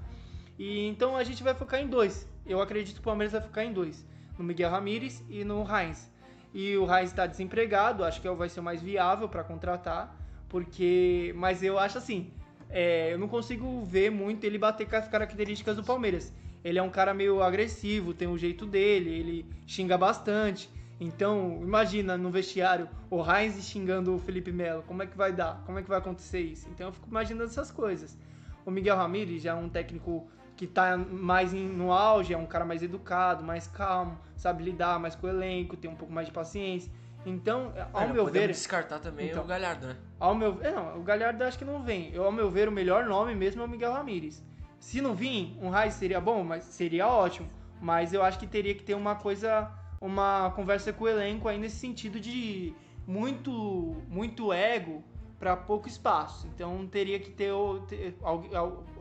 E 0.58 0.86
então 0.86 1.16
a 1.16 1.24
gente 1.24 1.42
vai 1.42 1.54
focar 1.54 1.80
em 1.80 1.88
dois. 1.88 2.28
Eu 2.46 2.60
acredito 2.60 2.94
que 2.94 3.00
o 3.00 3.04
Palmeiras 3.04 3.32
vai 3.32 3.42
focar 3.42 3.64
em 3.64 3.72
dois. 3.72 4.06
No 4.38 4.44
Miguel 4.44 4.70
Ramírez 4.70 5.22
e 5.28 5.44
no 5.44 5.64
Heinz. 5.64 6.10
E 6.52 6.76
o 6.76 6.84
Heinz 6.84 7.10
está 7.10 7.26
desempregado, 7.26 8.04
acho 8.04 8.20
que 8.20 8.30
vai 8.30 8.48
ser 8.48 8.60
o 8.60 8.62
mais 8.62 8.80
viável 8.80 9.28
para 9.28 9.42
contratar. 9.42 10.16
Porque. 10.48 11.32
Mas 11.36 11.62
eu 11.62 11.78
acho 11.78 11.98
assim. 11.98 12.32
é, 12.70 13.12
eu 13.12 13.18
não 13.18 13.28
consigo 13.28 13.84
ver 13.84 14.10
muito 14.10 14.44
ele 14.44 14.58
bater 14.58 14.88
com 14.88 14.96
as 14.96 15.08
características 15.08 15.76
do 15.76 15.84
Palmeiras. 15.84 16.32
Ele 16.64 16.78
é 16.78 16.82
um 16.82 16.90
cara 16.90 17.12
meio 17.12 17.42
agressivo, 17.42 18.14
tem 18.14 18.26
o 18.26 18.38
jeito 18.38 18.64
dele, 18.66 19.10
ele 19.10 19.46
xinga 19.66 19.98
bastante. 19.98 20.68
Então, 21.00 21.58
imagina 21.62 22.16
no 22.16 22.30
vestiário 22.30 22.88
o 23.10 23.20
Heinz 23.22 23.62
xingando 23.64 24.14
o 24.14 24.18
Felipe 24.18 24.52
Melo. 24.52 24.82
Como 24.84 25.02
é 25.02 25.06
que 25.06 25.16
vai 25.16 25.32
dar? 25.32 25.62
Como 25.66 25.78
é 25.78 25.82
que 25.82 25.88
vai 25.88 25.98
acontecer 25.98 26.40
isso? 26.40 26.68
Então 26.70 26.86
eu 26.88 26.92
fico 26.92 27.08
imaginando 27.08 27.44
essas 27.50 27.70
coisas. 27.70 28.16
O 28.64 28.70
Miguel 28.70 28.96
Ramírez 28.96 29.42
já 29.42 29.50
é 29.52 29.54
um 29.54 29.68
técnico 29.68 30.26
que 30.56 30.66
tá 30.68 30.96
mais 30.96 31.52
em- 31.52 31.68
no 31.68 31.92
auge, 31.92 32.32
é 32.32 32.38
um 32.38 32.46
cara 32.46 32.64
mais 32.64 32.82
educado, 32.82 33.42
mais 33.42 33.66
calmo, 33.66 34.16
sabe 34.36 34.62
lidar 34.62 35.00
mais 35.00 35.16
com 35.16 35.26
o 35.26 35.30
elenco, 35.30 35.76
tem 35.76 35.90
um 35.90 35.96
pouco 35.96 36.12
mais 36.14 36.28
de 36.28 36.32
paciência. 36.32 36.90
Então, 37.26 37.72
ao 37.92 38.06
não 38.06 38.14
meu 38.14 38.26
ver, 38.26 38.48
descartar 38.48 39.00
também 39.00 39.30
Então. 39.30 39.42
o 39.42 39.46
Galhardo, 39.46 39.86
né? 39.88 39.96
ao 40.20 40.34
meu, 40.34 40.58
é, 40.62 40.70
não, 40.70 40.98
o 40.98 41.02
Galhardo 41.02 41.42
acho 41.42 41.58
que 41.58 41.64
não 41.64 41.82
vem. 41.82 42.12
Eu, 42.14 42.24
ao 42.24 42.30
meu 42.30 42.50
ver, 42.50 42.68
o 42.68 42.72
melhor 42.72 43.04
nome 43.06 43.34
mesmo 43.34 43.62
é 43.62 43.64
o 43.64 43.68
Miguel 43.68 43.92
Ramírez. 43.92 44.42
Se 44.78 45.00
não 45.00 45.14
vir, 45.14 45.56
um 45.60 45.70
Raiz 45.70 45.94
seria 45.94 46.20
bom, 46.20 46.44
mas 46.44 46.62
seria 46.64 47.08
ótimo. 47.08 47.48
Mas 47.80 48.12
eu 48.12 48.22
acho 48.22 48.38
que 48.38 48.46
teria 48.46 48.74
que 48.74 48.82
ter 48.84 48.94
uma 48.94 49.14
coisa, 49.14 49.70
uma 50.04 50.50
conversa 50.50 50.92
com 50.92 51.04
o 51.04 51.08
elenco 51.08 51.48
aí 51.48 51.58
nesse 51.58 51.76
sentido 51.76 52.20
de 52.20 52.74
muito, 53.06 53.96
muito 54.08 54.52
ego 54.52 55.02
para 55.38 55.56
pouco 55.56 55.88
espaço. 55.88 56.46
Então 56.48 56.86
teria 56.86 57.18
que 57.18 57.30
ter, 57.30 57.52
ter 57.88 58.16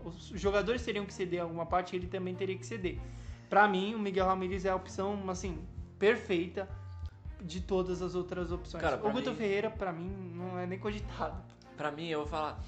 os 0.06 0.28
jogadores 0.34 0.84
teriam 0.84 1.06
que 1.06 1.14
ceder 1.14 1.42
alguma 1.42 1.66
parte, 1.66 1.96
ele 1.96 2.08
também 2.08 2.34
teria 2.34 2.58
que 2.58 2.66
ceder. 2.66 3.00
Pra 3.50 3.68
mim, 3.68 3.94
o 3.96 4.00
Miguel 4.00 4.26
Ramírez 4.26 4.66
é 4.66 4.70
a 4.70 4.76
opção 4.76 5.30
assim 5.30 5.60
perfeita 6.00 6.68
de 7.42 7.60
todas 7.62 8.02
as 8.02 8.16
outras 8.16 8.52
opções. 8.52 8.82
Cara, 8.82 8.96
o 8.96 9.12
Guto 9.12 9.32
mim- 9.32 9.36
Ferreira, 9.36 9.70
pra 9.70 9.92
mim, 9.92 10.10
não 10.34 10.58
é 10.58 10.66
nem 10.66 10.80
cogitado. 10.80 11.44
Pra 11.76 11.92
mim, 11.92 12.08
eu 12.08 12.20
vou 12.20 12.28
falar. 12.28 12.64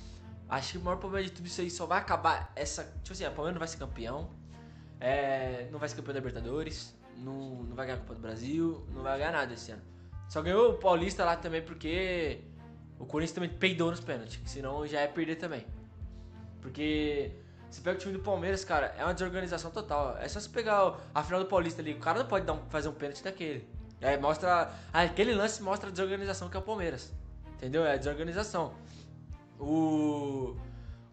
Acho 0.49 0.73
que 0.73 0.77
o 0.77 0.81
maior 0.81 0.97
problema 0.97 1.25
de 1.25 1.31
tudo 1.31 1.45
isso 1.47 1.61
aí 1.61 1.69
só 1.71 1.85
vai 1.85 1.99
acabar 1.99 2.51
essa. 2.55 2.83
Tipo 3.01 3.13
assim, 3.13 3.23
a 3.23 3.31
Palmeiras 3.31 3.53
não 3.55 3.59
vai 3.59 3.67
ser 3.67 3.77
campeão. 3.77 4.29
é, 4.99 5.67
não 5.71 5.79
vai 5.79 5.87
ser 5.89 5.95
campeão 5.95 6.13
da 6.13 6.19
Libertadores. 6.19 6.95
Não, 7.17 7.63
não 7.63 7.75
vai 7.75 7.85
ganhar 7.87 7.97
a 7.97 8.01
Copa 8.01 8.15
do 8.15 8.21
Brasil. 8.21 8.85
Não 8.93 9.01
vai 9.03 9.17
ganhar 9.17 9.31
nada 9.31 9.53
esse 9.53 9.71
ano. 9.71 9.81
Só 10.29 10.41
ganhou 10.41 10.71
o 10.71 10.73
Paulista 10.77 11.23
lá 11.23 11.35
também 11.35 11.61
porque 11.61 12.41
o 12.99 13.05
Corinthians 13.05 13.33
também 13.35 13.49
peidou 13.49 13.91
nos 13.91 13.99
pênaltis. 13.99 14.39
Senão 14.45 14.85
já 14.87 15.01
é 15.01 15.07
perder 15.07 15.35
também. 15.35 15.65
Porque 16.61 17.31
você 17.69 17.81
pega 17.81 17.97
o 17.97 17.99
time 17.99 18.13
do 18.13 18.19
Palmeiras, 18.19 18.63
cara, 18.65 18.93
é 18.97 19.03
uma 19.03 19.13
desorganização 19.13 19.69
total. 19.71 20.17
É 20.19 20.27
só 20.27 20.39
você 20.39 20.49
pegar 20.49 20.97
a 21.13 21.23
final 21.23 21.39
do 21.41 21.45
Paulista 21.47 21.81
ali. 21.81 21.93
O 21.93 21.99
cara 21.99 22.19
não 22.19 22.25
pode 22.27 22.45
dar 22.45 22.53
um- 22.53 22.69
fazer 22.69 22.89
um 22.89 22.93
pênalti 22.93 23.23
daquele. 23.23 23.67
É, 24.01 24.17
mostra. 24.17 24.71
Aquele 24.91 25.33
lance 25.33 25.61
mostra 25.61 25.89
a 25.89 25.91
desorganização 25.91 26.49
que 26.49 26.57
é 26.57 26.59
o 26.59 26.63
Palmeiras. 26.63 27.13
Entendeu? 27.55 27.85
É 27.85 27.93
a 27.93 27.97
desorganização. 27.97 28.73
O. 29.59 30.55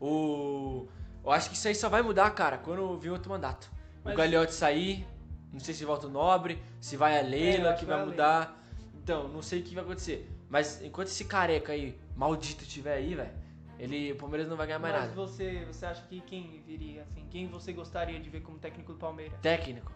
O. 0.00 0.88
Eu 1.24 1.30
acho 1.30 1.50
que 1.50 1.56
isso 1.56 1.68
aí 1.68 1.74
só 1.74 1.88
vai 1.88 2.02
mudar, 2.02 2.30
cara, 2.30 2.58
quando 2.58 2.98
vir 2.98 3.10
outro 3.10 3.30
mandato. 3.30 3.70
Mas- 4.02 4.14
O 4.14 4.16
Gagliotti 4.16 4.52
sair, 4.54 5.06
não 5.52 5.60
sei 5.60 5.74
se 5.74 5.84
volta 5.84 6.06
o 6.06 6.10
Nobre, 6.10 6.62
se 6.80 6.96
vai 6.96 7.14
a 7.14 7.20
É, 7.20 7.22
Leila, 7.22 7.70
acho 7.70 7.80
que 7.80 7.84
vai 7.84 7.98
vai 7.98 8.06
mudar. 8.06 8.58
Então, 8.94 9.28
não 9.28 9.42
sei 9.42 9.60
o 9.60 9.62
que 9.62 9.74
vai 9.74 9.84
acontecer. 9.84 10.30
Mas 10.48 10.82
enquanto 10.82 11.08
esse 11.08 11.24
careca 11.24 11.72
aí, 11.72 11.98
maldito, 12.16 12.64
tiver 12.64 12.94
aí, 12.94 13.14
velho, 13.14 13.30
ele. 13.78 14.12
O 14.12 14.16
Palmeiras 14.16 14.48
não 14.48 14.56
vai 14.56 14.66
ganhar 14.66 14.78
mais 14.78 14.94
Mas 14.94 15.02
nada. 15.04 15.14
você, 15.14 15.64
você 15.66 15.86
acha 15.86 16.02
que 16.02 16.20
quem 16.20 16.62
viria, 16.66 17.02
assim? 17.02 17.24
Quem 17.30 17.48
você 17.48 17.72
gostaria 17.72 18.18
de 18.20 18.30
ver 18.30 18.40
como 18.40 18.58
técnico 18.58 18.92
do 18.92 18.98
Palmeiras? 18.98 19.38
Técnico. 19.40 19.90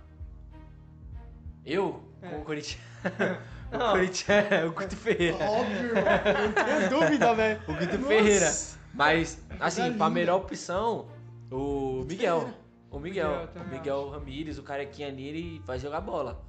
Eu? 1.65 2.03
É. 2.23 2.29
Com 2.29 2.41
o 2.41 2.45
Corinthians. 2.45 2.81
o. 3.73 3.79
Corinthians 3.93 4.53
é 4.53 4.65
o 4.65 4.73
Guto 4.73 4.97
Ferreira. 4.97 5.37
Óbvio, 5.37 5.95
não 5.95 6.65
tenho 6.65 6.91
dúvida, 7.01 7.35
velho. 7.35 7.61
O 7.67 7.73
Guto 7.73 7.99
Nossa. 7.99 8.09
Ferreira. 8.09 8.53
Mas, 8.95 9.43
assim, 9.61 9.93
pra 9.93 10.09
melhor 10.09 10.39
opção, 10.39 11.09
o 11.51 12.05
Miguel. 12.09 12.49
O 12.97 13.01
Miguel. 13.01 13.31
Miguel, 13.31 13.49
eu 13.55 13.63
o 13.63 13.69
Miguel 13.69 14.09
Ramírez, 14.11 14.59
o 14.59 14.63
carequinha 14.63 15.09
ali, 15.09 15.27
ele 15.29 15.63
vai 15.65 15.79
jogar 15.79 16.01
bola. 16.01 16.41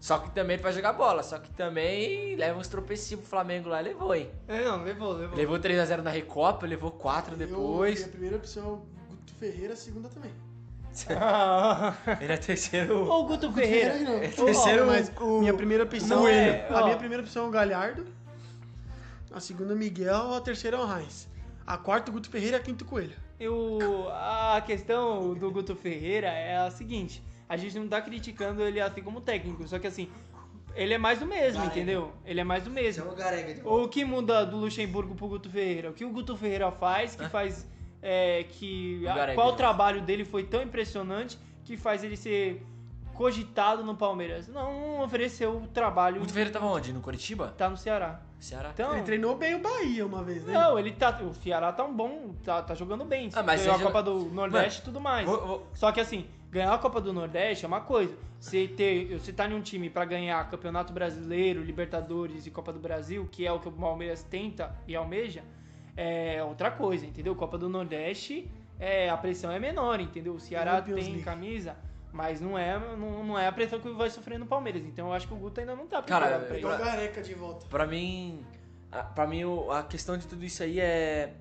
Só 0.00 0.18
que 0.18 0.30
também 0.30 0.56
pra 0.58 0.70
jogar 0.70 0.92
bola. 0.92 1.22
Só 1.22 1.38
que 1.38 1.50
também 1.50 2.36
leva 2.36 2.58
uns 2.58 2.68
tropecinhos 2.68 3.20
pro 3.22 3.30
Flamengo 3.30 3.68
lá, 3.68 3.80
levou, 3.80 4.14
hein? 4.14 4.30
É, 4.46 4.64
não, 4.64 4.84
levou, 4.84 5.12
levou. 5.12 5.36
Levou 5.36 5.58
3x0 5.58 6.02
na 6.02 6.10
Recopa, 6.10 6.66
levou 6.66 6.90
4 6.92 7.34
Eu- 7.34 7.38
depois. 7.38 7.96
minha 7.98 8.08
primeira 8.08 8.36
opção 8.36 8.62
é 8.64 8.66
o 8.68 8.76
Guto 9.10 9.34
Ferreira, 9.34 9.72
a 9.72 9.76
segunda 9.76 10.08
também. 10.08 10.30
Ele 12.20 12.32
é 12.32 12.36
terceiro. 12.36 13.08
Ô, 13.08 13.24
Guto 13.24 13.52
Ferreira. 13.52 13.94
É 14.24 14.28
terceiro, 14.28 14.86
mas 14.86 15.12
o- 15.20 15.40
minha 15.40 15.54
primeira 15.54 15.84
opção 15.84 16.22
o 16.24 16.28
é. 16.28 16.66
A 16.70 16.84
minha 16.84 16.96
primeira 16.96 17.22
opção 17.22 17.44
é 17.44 17.48
o 17.48 17.50
Galhardo. 17.50 18.06
A 19.32 19.40
segunda, 19.40 19.74
Miguel. 19.74 20.34
A 20.34 20.40
terceira 20.40 20.76
é 20.76 20.80
o 20.80 20.98
Heinz. 20.98 21.28
A 21.66 21.76
quarta, 21.76 22.10
o 22.10 22.14
Guto 22.14 22.30
Ferreira. 22.30 22.56
E 22.56 22.60
a 22.60 22.62
quinta, 22.62 22.82
o 22.84 22.86
Coelho. 22.86 23.14
Eu, 23.40 24.08
a 24.10 24.60
questão 24.66 25.34
do 25.34 25.50
Guto 25.50 25.74
Ferreira 25.76 26.28
é 26.28 26.56
a 26.56 26.70
seguinte: 26.70 27.22
a 27.48 27.56
gente 27.56 27.78
não 27.78 27.88
tá 27.88 28.00
criticando 28.02 28.62
ele 28.62 28.80
assim 28.80 29.02
como 29.02 29.20
técnico, 29.20 29.66
só 29.68 29.78
que 29.78 29.86
assim, 29.86 30.08
ele 30.74 30.94
é 30.94 30.98
mais 30.98 31.20
do 31.20 31.26
mesmo, 31.26 31.58
Careca. 31.60 31.76
entendeu? 31.76 32.12
Ele 32.24 32.40
é 32.40 32.44
mais 32.44 32.64
do 32.64 32.70
mesmo. 32.70 33.02
Chama 33.04 33.14
o 33.14 33.16
de. 33.16 33.60
O 33.64 33.88
que 33.88 34.04
muda 34.04 34.44
do 34.44 34.56
Luxemburgo 34.56 35.14
pro 35.14 35.28
Guto 35.28 35.48
Ferreira? 35.50 35.90
O 35.90 35.94
que 35.94 36.04
o 36.04 36.10
Guto 36.10 36.36
Ferreira 36.36 36.70
faz, 36.72 37.14
que 37.14 37.24
Hã? 37.24 37.28
faz. 37.28 37.66
é, 38.00 38.44
que 38.50 39.02
O 39.04 39.08
a- 39.10 39.34
qual 39.34 39.50
de 39.50 39.56
trabalho 39.56 40.00
dele 40.00 40.24
foi 40.24 40.44
tão 40.44 40.62
impressionante 40.62 41.36
que 41.64 41.76
faz 41.76 42.04
ele 42.04 42.16
ser 42.16 42.62
cogitado 43.18 43.82
no 43.82 43.96
Palmeiras? 43.96 44.46
Não 44.46 45.00
ofereceu 45.02 45.50
o 45.52 45.64
O 45.64 45.66
trabalho. 45.66 46.20
Guto 46.20 46.32
Ferreira 46.32 46.52
tava 46.52 46.66
onde? 46.66 46.92
No 46.92 47.00
Curitiba? 47.00 47.52
Tá 47.58 47.68
no 47.68 47.76
Ceará. 47.76 48.20
Ceará? 48.38 48.70
Então, 48.72 48.92
Ele 48.94 49.02
treinou 49.02 49.36
bem 49.36 49.56
o 49.56 49.58
Bahia 49.58 50.06
uma 50.06 50.22
vez, 50.22 50.44
né? 50.44 50.52
não, 50.52 50.78
ele 50.78 50.92
tá. 50.92 51.20
O 51.22 51.34
Ceará 51.34 51.72
tá 51.72 51.84
um 51.84 51.92
bom. 51.92 52.32
Tá, 52.44 52.62
tá 52.62 52.74
jogando 52.76 53.04
bem. 53.04 53.28
Ah, 53.34 53.42
mas 53.42 53.60
Ganhou 53.62 53.76
a 53.76 53.82
Copa 53.82 54.02
do 54.04 54.20
Nordeste 54.26 54.80
e 54.80 54.84
tudo 54.84 55.00
mais. 55.00 55.26
Vou- 55.28 55.44
vou- 55.46 55.66
Só 55.74 55.90
que 55.90 56.00
assim, 56.00 56.26
ganhar 56.48 56.72
a 56.72 56.78
Copa 56.78 57.00
do 57.00 57.12
Nordeste 57.12 57.64
é 57.64 57.68
uma 57.68 57.80
coisa. 57.80 58.16
Você, 58.38 58.68
ter, 58.68 59.18
você 59.18 59.32
tá 59.32 59.48
em 59.48 59.54
um 59.54 59.60
time 59.60 59.90
pra 59.90 60.04
ganhar 60.04 60.48
Campeonato 60.48 60.92
Brasileiro, 60.92 61.60
Libertadores 61.60 62.46
e 62.46 62.50
Copa 62.52 62.72
do 62.72 62.78
Brasil, 62.78 63.28
que 63.32 63.44
é 63.44 63.50
o 63.52 63.58
que 63.58 63.68
o 63.68 63.72
Palmeiras 63.72 64.22
tenta 64.22 64.72
e 64.86 64.94
almeja, 64.94 65.42
é 65.96 66.40
outra 66.44 66.70
coisa, 66.70 67.04
entendeu? 67.04 67.34
Copa 67.34 67.58
do 67.58 67.68
Nordeste, 67.68 68.48
é, 68.78 69.10
a 69.10 69.16
pressão 69.16 69.50
é 69.50 69.58
menor, 69.58 69.98
entendeu? 70.00 70.34
O 70.34 70.38
Ceará 70.38 70.80
tem 70.80 70.94
League. 70.94 71.22
camisa, 71.24 71.76
mas 72.12 72.40
não 72.40 72.58
é, 72.58 72.78
não, 72.96 73.22
não 73.24 73.38
é 73.38 73.46
a 73.46 73.52
pressão 73.52 73.78
que 73.80 73.88
vai 73.90 74.10
sofrer 74.10 74.38
no 74.38 74.46
Palmeiras. 74.46 74.82
Então 74.84 75.08
eu 75.08 75.12
acho 75.12 75.26
que 75.28 75.34
o 75.34 75.36
Guto 75.36 75.60
ainda 75.60 75.74
não 75.76 75.86
tá 75.86 76.02
Cara, 76.02 76.26
preparado 76.26 76.46
pra 76.46 76.56
Pegar 76.56 76.72
isso. 76.74 76.82
o 76.82 76.84
Gareca 76.84 77.22
de 77.22 77.34
volta. 77.34 77.66
Pra 77.66 77.86
mim, 77.86 78.44
a- 78.90 79.02
pra 79.02 79.26
mim 79.26 79.44
o- 79.44 79.70
a 79.70 79.82
questão 79.82 80.16
de 80.16 80.26
tudo 80.26 80.44
isso 80.44 80.62
aí 80.62 80.80
é 80.80 81.34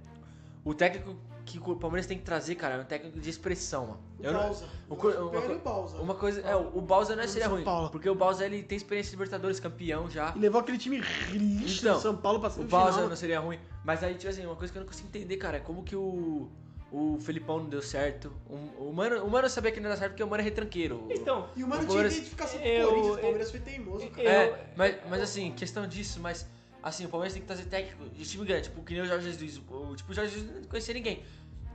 o 0.63 0.73
técnico 0.73 1.15
que 1.45 1.57
o 1.59 1.77
Palmeiras 1.77 2.05
tem 2.05 2.17
que 2.17 2.25
trazer, 2.25 2.55
cara, 2.55 2.75
é 2.75 2.79
um 2.81 2.83
técnico 2.83 3.21
de 3.21 3.29
expressão, 3.29 3.85
mano. 3.87 3.99
O 4.19 4.23
Eu 4.25 4.33
Balsa. 4.33 4.65
Eu 4.89 4.95
que 4.97 5.07
uma 5.07 5.41
co- 5.41 5.59
Balsa. 5.63 5.97
Uma 5.97 6.15
coisa, 6.15 6.41
é, 6.41 6.53
o 6.53 6.77
o 6.77 6.81
Bausa 6.81 7.15
não 7.15 7.23
é 7.23 7.27
seria 7.27 7.47
ruim, 7.47 7.63
Paulo. 7.63 7.89
porque 7.89 8.09
o 8.09 8.15
Bausa 8.15 8.45
ele 8.45 8.61
tem 8.63 8.75
experiência 8.75 9.11
de 9.11 9.15
Libertadores, 9.15 9.57
campeão 9.57 10.09
já. 10.09 10.33
E 10.35 10.39
levou 10.39 10.59
aquele 10.59 10.77
time 10.77 10.97
lixo 11.31 11.79
Então, 11.85 11.95
do 11.95 12.01
São 12.01 12.17
Paulo 12.17 12.41
pra 12.41 12.49
O 12.49 12.51
semifinal. 12.51 12.81
Bausa 12.83 13.07
não 13.07 13.15
seria 13.15 13.39
ruim, 13.39 13.57
mas 13.85 14.03
aí 14.03 14.15
tipo 14.15 14.29
assim, 14.29 14.45
uma 14.45 14.57
coisa 14.57 14.73
que 14.73 14.77
eu 14.77 14.81
não 14.81 14.87
consigo 14.89 15.07
entender, 15.07 15.37
cara, 15.37 15.55
é 15.55 15.59
como 15.61 15.83
que 15.83 15.95
o 15.95 16.49
o 16.91 17.17
Felipão 17.19 17.59
não 17.59 17.69
deu 17.69 17.81
certo. 17.81 18.31
O, 18.49 18.89
o 18.89 18.93
Mano, 18.93 19.23
o 19.25 19.29
Mano 19.29 19.49
sabia 19.49 19.71
que 19.71 19.79
não 19.79 19.89
ia 19.89 19.95
dar 19.95 19.99
certo 19.99 20.11
porque 20.11 20.23
o 20.23 20.27
Mano 20.27 20.41
é 20.41 20.43
retranqueiro. 20.45 21.05
Então, 21.09 21.49
E 21.55 21.63
o 21.63 21.67
Mano 21.67 21.83
O 21.83 21.87
tinha 21.87 22.05
identificação 22.05 22.59
com 22.59 22.65
o 22.65 22.87
Corinthians. 22.87 23.15
O 23.17 23.19
Palmeiras 23.21 23.51
foi 23.51 23.59
teimoso, 23.59 24.09
cara. 24.09 24.23
eu- 24.23 24.31
É, 24.31 24.65
mas, 24.75 24.95
mas 25.09 25.21
assim, 25.21 25.51
questão 25.51 25.85
disso, 25.87 26.19
mas 26.19 26.47
assim, 26.81 27.05
o 27.05 27.09
Palmeiras 27.09 27.33
tem 27.33 27.41
que 27.41 27.47
trazer 27.47 27.65
técnico 27.65 28.07
de 28.09 28.25
time 28.25 28.45
grande, 28.45 28.63
tipo, 28.69 28.81
que 28.83 28.93
nem 28.93 29.03
o 29.03 29.05
Jorge 29.05 29.25
Jesus. 29.31 29.61
O, 29.69 29.95
tipo, 29.95 30.11
o 30.11 30.15
Jorge 30.15 30.33
Jesus 30.33 30.51
não 30.61 30.63
conhecia 30.63 30.93
ninguém. 30.93 31.23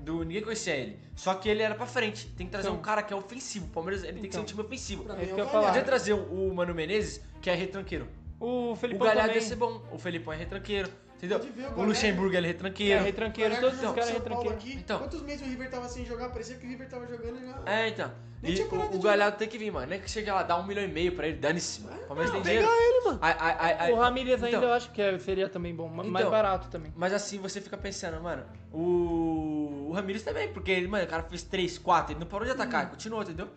Do, 0.00 0.24
ninguém 0.24 0.42
conhecia 0.42 0.74
ele. 0.74 0.98
Só 1.14 1.34
que 1.34 1.48
ele 1.48 1.62
era 1.62 1.74
pra 1.76 1.86
frente. 1.86 2.26
Tem 2.36 2.46
que 2.46 2.50
trazer 2.50 2.66
Então. 2.68 2.78
um 2.80 2.82
cara 2.82 3.02
que 3.04 3.12
é 3.12 3.16
ofensivo. 3.16 3.66
O 3.66 3.68
Palmeiras 3.68 4.02
ele 4.02 4.14
tem 4.14 4.22
que 4.22 4.32
ser 4.32 4.38
um 4.38 4.42
Então. 4.42 4.44
time 4.44 4.62
ofensivo. 4.62 5.04
É 5.12 5.22
é 5.22 5.26
que 5.26 5.30
eu 5.30 5.36
o 5.36 5.38
ia 5.38 5.44
falar. 5.44 5.46
Podia 5.46 5.60
Galhardo. 5.82 5.84
trazer 5.86 6.12
o, 6.14 6.48
o 6.48 6.54
Mano 6.54 6.74
Menezes, 6.74 7.22
que 7.40 7.48
é 7.48 7.54
retranqueiro. 7.54 8.08
o 8.40 8.72
O 8.72 8.76
Felipão 8.76 9.06
Galhardo 9.06 9.28
também 9.28 9.42
ia 9.42 9.48
ser 9.48 9.54
bom. 9.54 9.80
O 9.92 9.98
Felipão 9.98 10.32
é 10.32 10.36
retranqueiro. 10.38 10.88
Entendeu? 11.22 11.38
Ver, 11.38 11.68
o 11.78 11.82
Luxemburgo 11.84 12.34
ele 12.34 12.48
é 12.48 12.50
é 12.50 12.52
retranqueiro. 12.52 13.04
retranqueiro, 13.04 13.54
Galhardo 13.54 13.66
todos 13.68 13.76
os 13.78 13.82
jogou 13.82 13.94
caras 13.94 14.10
é 14.10 14.12
São 14.14 14.22
Paulo 14.22 14.42
retranqueiro. 14.42 14.72
aqui. 14.74 14.82
Então. 14.82 14.98
Quantos 14.98 15.22
meses 15.22 15.46
o 15.46 15.48
River 15.48 15.70
tava 15.70 15.88
sem 15.88 16.04
jogar? 16.04 16.30
Parecia 16.30 16.56
que 16.56 16.66
o 16.66 16.68
River 16.68 16.88
tava 16.88 17.06
jogando 17.06 17.38
e 17.40 17.46
já... 17.46 17.62
É, 17.72 17.88
então. 17.90 18.10
Nem 18.42 18.50
E 18.50 18.54
tinha 18.56 18.66
o, 18.66 18.96
o 18.96 18.98
Galhardo 19.00 19.36
tem 19.38 19.46
que 19.48 19.56
vir, 19.56 19.70
mano. 19.70 19.86
Nem 19.86 20.00
que 20.00 20.10
chega 20.10 20.34
lá, 20.34 20.42
dá 20.42 20.58
um 20.58 20.66
milhão 20.66 20.82
e 20.82 20.88
meio 20.88 21.12
pra 21.14 21.28
ele, 21.28 21.36
dane-se. 21.38 21.80
mano. 21.82 21.96
O 22.02 22.06
Palmeiras 22.08 22.32
tem 22.32 22.42
Pegar 22.42 22.60
dinheiro. 22.66 22.82
ele, 22.82 23.04
mano. 23.04 23.18
Ai, 23.22 23.36
ai, 23.38 23.56
ai, 23.60 23.76
ai. 23.78 23.92
O 23.92 23.96
Ramirez 23.96 24.42
ainda 24.42 24.56
Então. 24.56 24.68
eu 24.68 24.74
acho 24.74 24.90
que 24.90 25.00
é- 25.00 25.16
seria 25.20 25.48
também 25.48 25.72
bom, 25.72 25.86
ma- 25.88 26.02
mais 26.02 26.24
Então. 26.24 26.30
barato 26.32 26.68
também. 26.68 26.92
Mas 26.96 27.12
assim, 27.12 27.38
você 27.38 27.60
fica 27.60 27.76
pensando, 27.76 28.20
mano, 28.20 28.42
o, 28.72 29.86
o 29.90 29.92
Ramires 29.92 30.24
também, 30.24 30.48
porque 30.52 30.72
ele, 30.72 30.88
mano, 30.88 31.04
o 31.04 31.06
cara 31.06 31.22
fez 31.22 31.44
3, 31.44 31.78
4, 31.78 32.14
ele 32.14 32.18
não 32.20 32.26
parou 32.26 32.44
de 32.44 32.50
atacar, 32.52 32.90
continuou, 32.90 33.22
entendeu? 33.22 33.48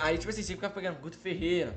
Aí, 0.00 0.18
tipo 0.18 0.30
assim, 0.30 0.42
você 0.42 0.54
fica 0.54 0.68
pegando 0.68 0.98
Guto 1.00 1.16
Ferreira, 1.16 1.74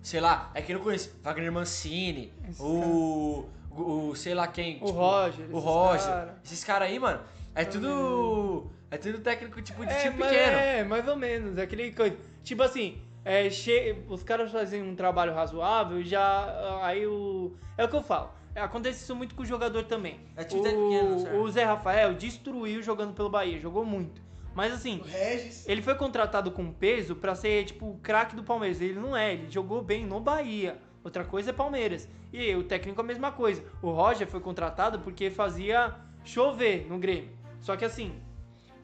sei 0.00 0.20
lá, 0.20 0.50
é 0.54 0.62
que 0.62 0.72
eu 0.72 0.76
não 0.78 0.84
conheço, 0.84 1.10
Wagner 1.24 1.50
Mancini, 1.50 2.32
Esses 2.44 2.60
o, 2.60 3.48
o, 3.70 4.08
o 4.10 4.16
sei 4.16 4.34
lá 4.34 4.46
quem, 4.46 4.76
O 4.76 4.86
tipo, 4.86 4.90
Roger, 4.90 5.46
o 5.46 5.50
esses 5.58 5.64
Roger, 5.64 6.06
cara. 6.06 6.38
esses 6.44 6.64
caras 6.64 6.88
aí, 6.88 6.98
mano, 6.98 7.20
é 7.54 7.64
tudo, 7.64 8.70
é 8.90 8.96
tudo 8.96 9.20
técnico, 9.20 9.60
tipo, 9.62 9.84
de 9.84 9.92
É, 9.92 9.98
time 10.02 10.16
mas- 10.18 10.28
pequeno. 10.30 10.56
é, 10.56 10.84
mais 10.84 11.06
ou 11.08 11.16
menos. 11.16 11.58
Aquele 11.58 11.92
coisa. 11.92 12.16
Tipo 12.44 12.62
assim, 12.62 12.98
é, 13.24 13.50
che- 13.50 13.96
os 14.08 14.22
caras 14.22 14.50
fazem 14.50 14.82
um 14.82 14.94
trabalho 14.94 15.34
razoável, 15.34 16.02
já. 16.02 16.80
Aí 16.82 17.06
o. 17.06 17.52
É 17.76 17.84
o 17.84 17.88
que 17.88 17.96
eu 17.96 18.02
falo. 18.02 18.30
Acontece 18.54 19.04
isso 19.04 19.14
muito 19.14 19.34
com 19.36 19.42
o 19.42 19.46
jogador 19.46 19.84
também. 19.84 20.18
É 20.36 20.42
time 20.42 20.62
pequeno, 20.62 21.20
certo? 21.20 21.36
o, 21.36 21.42
o 21.42 21.50
Zé 21.50 21.62
Rafael 21.64 22.14
destruiu 22.14 22.82
jogando 22.82 23.12
pelo 23.14 23.30
Bahia, 23.30 23.60
jogou 23.60 23.84
muito. 23.84 24.20
Mas 24.52 24.72
assim, 24.72 24.98
O 24.98 25.04
Regis. 25.04 25.68
ele 25.68 25.80
foi 25.80 25.94
contratado 25.94 26.50
com 26.50 26.72
peso 26.72 27.14
pra 27.14 27.36
ser, 27.36 27.64
tipo, 27.66 27.90
o 27.90 27.98
craque 28.02 28.34
do 28.34 28.42
Palmeiras. 28.42 28.80
Ele 28.80 28.98
não 28.98 29.16
é, 29.16 29.34
ele 29.34 29.48
jogou 29.48 29.80
bem 29.82 30.04
no 30.04 30.18
Bahia. 30.18 30.76
Outra 31.02 31.24
coisa 31.24 31.50
é 31.50 31.52
Palmeiras. 31.52 32.08
E 32.32 32.54
o 32.54 32.64
técnico 32.64 33.00
é 33.00 33.04
a 33.04 33.06
mesma 33.06 33.32
coisa. 33.32 33.62
O 33.80 33.90
Roger 33.90 34.26
foi 34.26 34.40
contratado 34.40 34.98
porque 35.00 35.30
fazia 35.30 35.94
chover 36.24 36.86
no 36.88 36.98
Grêmio. 36.98 37.30
Só 37.60 37.76
que 37.76 37.84
assim, 37.84 38.20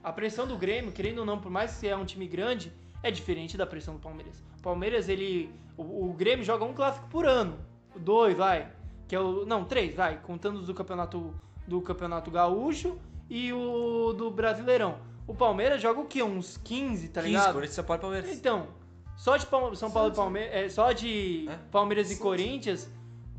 a 0.03 0.13
pressão 0.13 0.47
do 0.47 0.57
Grêmio, 0.57 0.93
querendo 0.93 1.19
ou 1.19 1.27
não, 1.27 1.39
por 1.39 1.51
mais 1.51 1.73
que 1.73 1.79
seja 1.79 1.97
um 1.97 2.05
time 2.05 2.27
grande, 2.27 2.73
é 3.03 3.11
diferente 3.11 3.57
da 3.57 3.67
pressão 3.67 3.95
do 3.95 4.01
Palmeiras. 4.01 4.43
O 4.59 4.63
Palmeiras, 4.63 5.09
ele. 5.09 5.53
O, 5.77 6.11
o 6.11 6.13
Grêmio 6.13 6.45
joga 6.45 6.65
um 6.65 6.73
clássico 6.73 7.09
por 7.09 7.27
ano. 7.27 7.59
Dois, 7.97 8.37
vai. 8.37 8.71
Que 9.07 9.15
é 9.15 9.21
o. 9.21 9.45
Não, 9.45 9.65
três, 9.65 9.95
vai. 9.95 10.21
Contando 10.21 10.59
os 10.59 10.67
do 10.67 10.75
campeonato 10.75 11.35
do 11.67 11.81
campeonato 11.81 12.31
gaúcho 12.31 12.99
e 13.29 13.53
o 13.53 14.13
do 14.13 14.31
Brasileirão. 14.31 14.99
O 15.27 15.35
Palmeiras 15.35 15.81
joga 15.81 16.01
o 16.01 16.05
quê? 16.05 16.23
Uns 16.23 16.59
15, 16.59 17.09
tá 17.09 17.23
15, 17.23 17.33
ligado? 17.33 17.53
Corinthians, 17.55 17.75
São 17.75 17.85
Paulo 17.85 18.03
Palmeiras. 18.03 18.31
Então, 18.31 18.69
só 19.17 19.37
de 19.37 19.47
Palme- 19.47 19.77
São 19.77 19.91
Paulo 19.91 20.13
e 20.13 20.17
Palmeiras. 20.17 20.55
É, 20.55 20.69
só 20.69 20.93
de 20.93 21.47
É? 21.49 21.59
Palmeiras 21.71 22.11
e. 22.11 22.17
Corinthians. 22.17 22.91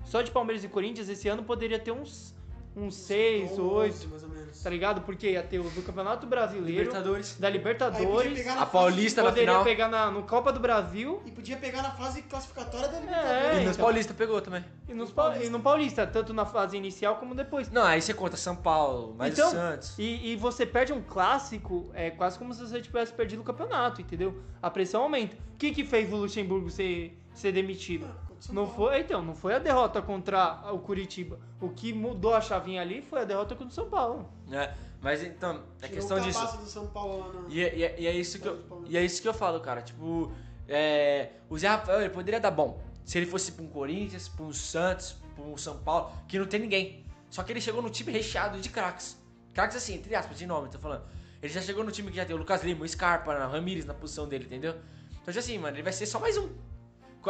Só 0.03 0.21
de 0.21 0.29
Palmeiras 0.31 0.63
e 0.63 0.67
Corinthians 0.67 1.09
esse 1.09 1.27
ano 1.27 1.43
poderia 1.43 1.79
ter 1.79 1.91
uns. 1.91 2.34
Uns 2.75 2.95
6, 2.95 3.51
11, 3.51 3.61
8, 3.61 4.07
mais 4.09 4.23
ou 4.23 4.29
menos. 4.29 4.61
tá 4.61 4.69
ligado? 4.69 5.01
Porque 5.01 5.31
ia 5.31 5.41
ter 5.41 5.59
o 5.59 5.69
do 5.69 5.81
Campeonato 5.81 6.27
Brasileiro, 6.27 6.79
Libertadores. 6.89 7.37
da 7.39 7.49
Libertadores, 7.49 8.47
A 8.47 8.53
fase- 8.53 8.71
Paulista 8.71 9.23
na 9.23 9.29
poderia 9.29 9.49
final. 9.49 9.63
pegar 9.63 9.87
na, 9.87 10.11
no 10.11 10.23
Copa 10.23 10.51
do 10.51 10.59
Brasil 10.59 11.21
E 11.25 11.31
podia 11.31 11.55
pegar 11.55 11.81
na 11.81 11.91
fase 11.91 12.21
classificatória 12.23 12.89
da 12.89 12.97
É, 12.97 12.99
E 12.99 13.01
Libertadores. 13.05 13.65
nos 13.65 13.75
então. 13.75 13.85
Paulista 13.85 14.13
pegou 14.13 14.41
também. 14.41 14.65
e, 14.89 14.93
nos, 14.93 15.09
Pau- 15.11 15.35
e 15.41 15.49
no 15.49 15.61
Paulista, 15.61 16.05
tanto 16.05 16.33
na 16.33 16.45
fase 16.45 16.75
inicial 16.75 17.15
como 17.15 17.33
depois. 17.33 17.71
Não, 17.71 17.83
aí 17.83 18.01
você 18.01 18.13
conta 18.13 18.35
São 18.35 18.55
Paulo, 18.57 19.15
mais 19.15 19.33
Então, 19.33 19.47
o 19.47 19.51
Santos. 19.51 19.95
E, 19.97 20.31
e 20.33 20.35
você 20.35 20.65
perde 20.65 20.91
um 20.91 21.01
clássico, 21.01 21.89
é 21.93 22.11
quase 22.11 22.37
como 22.37 22.53
se 22.53 22.59
você 22.61 22.81
tivesse 22.81 23.13
perdido 23.13 23.39
o 23.41 23.43
campeonato, 23.45 24.01
entendeu? 24.01 24.37
A 24.61 24.69
pressão 24.69 25.03
aumenta. 25.03 25.35
O 25.53 25.57
que, 25.57 25.71
que 25.71 25.85
fez 25.85 26.11
o 26.11 26.17
Luxemburgo 26.17 26.69
ser, 26.69 27.17
ser 27.33 27.53
demitido? 27.53 28.05
São 28.45 28.55
Não 28.55 28.65
Paulo. 28.67 28.77
foi, 28.89 28.99
então, 28.99 29.21
não 29.23 29.35
foi 29.35 29.53
a 29.55 29.59
derrota 29.59 30.01
contra 30.01 30.71
o 30.71 30.79
Curitiba. 30.79 31.39
O 31.59 31.69
que 31.69 31.91
mudou 31.93 32.33
a 32.33 32.41
chavinha 32.41 32.81
ali 32.81 33.01
foi 33.01 33.21
a 33.21 33.23
derrota 33.25 33.55
contra 33.55 33.71
o 33.71 33.73
São 33.73 33.89
Paulo. 33.89 34.29
É, 34.51 34.73
mas 35.01 35.23
então, 35.23 35.63
é 35.81 35.87
Tirou 35.87 35.95
questão 36.01 36.19
disso. 36.19 36.57
do 36.57 36.65
São 36.65 36.87
Paulo 36.87 37.17
lá. 37.33 37.45
E, 37.49 37.61
é- 37.63 37.75
e 37.75 37.83
é- 37.83 37.95
e 38.01 38.07
é 38.07 38.11
isso 38.13 38.39
que 38.39 38.47
eu, 38.47 38.83
e 38.87 38.97
é 38.97 39.03
isso 39.03 39.21
que 39.21 39.27
eu 39.27 39.33
falo, 39.33 39.59
cara. 39.59 39.81
Tipo, 39.81 40.31
é, 40.67 41.31
o 41.49 41.57
Zé 41.57 41.67
Rafael 41.67 42.01
ele 42.01 42.09
poderia 42.09 42.39
dar 42.39 42.51
bom 42.51 42.81
se 43.03 43.17
ele 43.17 43.25
fosse 43.25 43.51
pra 43.51 43.63
um 43.63 43.67
Corinthians, 43.67 44.27
pra 44.27 44.45
um 44.45 44.53
Santos, 44.53 45.15
pra 45.35 45.43
um 45.43 45.57
São 45.57 45.77
Paulo, 45.79 46.11
que 46.27 46.37
não 46.39 46.45
tem 46.45 46.59
ninguém. 46.59 47.05
Só 47.29 47.43
que 47.43 47.51
ele 47.51 47.61
chegou 47.61 47.81
no 47.81 47.89
time 47.89 48.11
recheado 48.11 48.59
de 48.59 48.69
craques. 48.69 49.17
Craques 49.53 49.77
assim, 49.77 49.95
entre 49.95 50.13
aspas, 50.15 50.37
de 50.37 50.45
nome, 50.45 50.69
tô 50.69 50.77
falando. 50.79 51.03
Ele 51.41 51.51
já 51.53 51.61
chegou 51.61 51.83
no 51.83 51.91
time 51.91 52.09
que 52.09 52.17
já 52.17 52.25
tem 52.25 52.35
o 52.35 52.39
Lucas 52.39 52.63
Lima, 52.63 52.83
o 52.83 52.87
Scarpa, 52.87 53.31
o 53.33 53.51
Ramires 53.51 53.85
na 53.85 53.93
posição 53.93 54.27
dele, 54.27 54.45
entendeu? 54.45 54.75
Então, 55.21 55.33
já 55.33 55.39
assim, 55.39 55.57
mano, 55.57 55.75
ele 55.75 55.83
vai 55.83 55.93
ser 55.93 56.05
só 56.05 56.19
mais 56.19 56.37
um. 56.37 56.49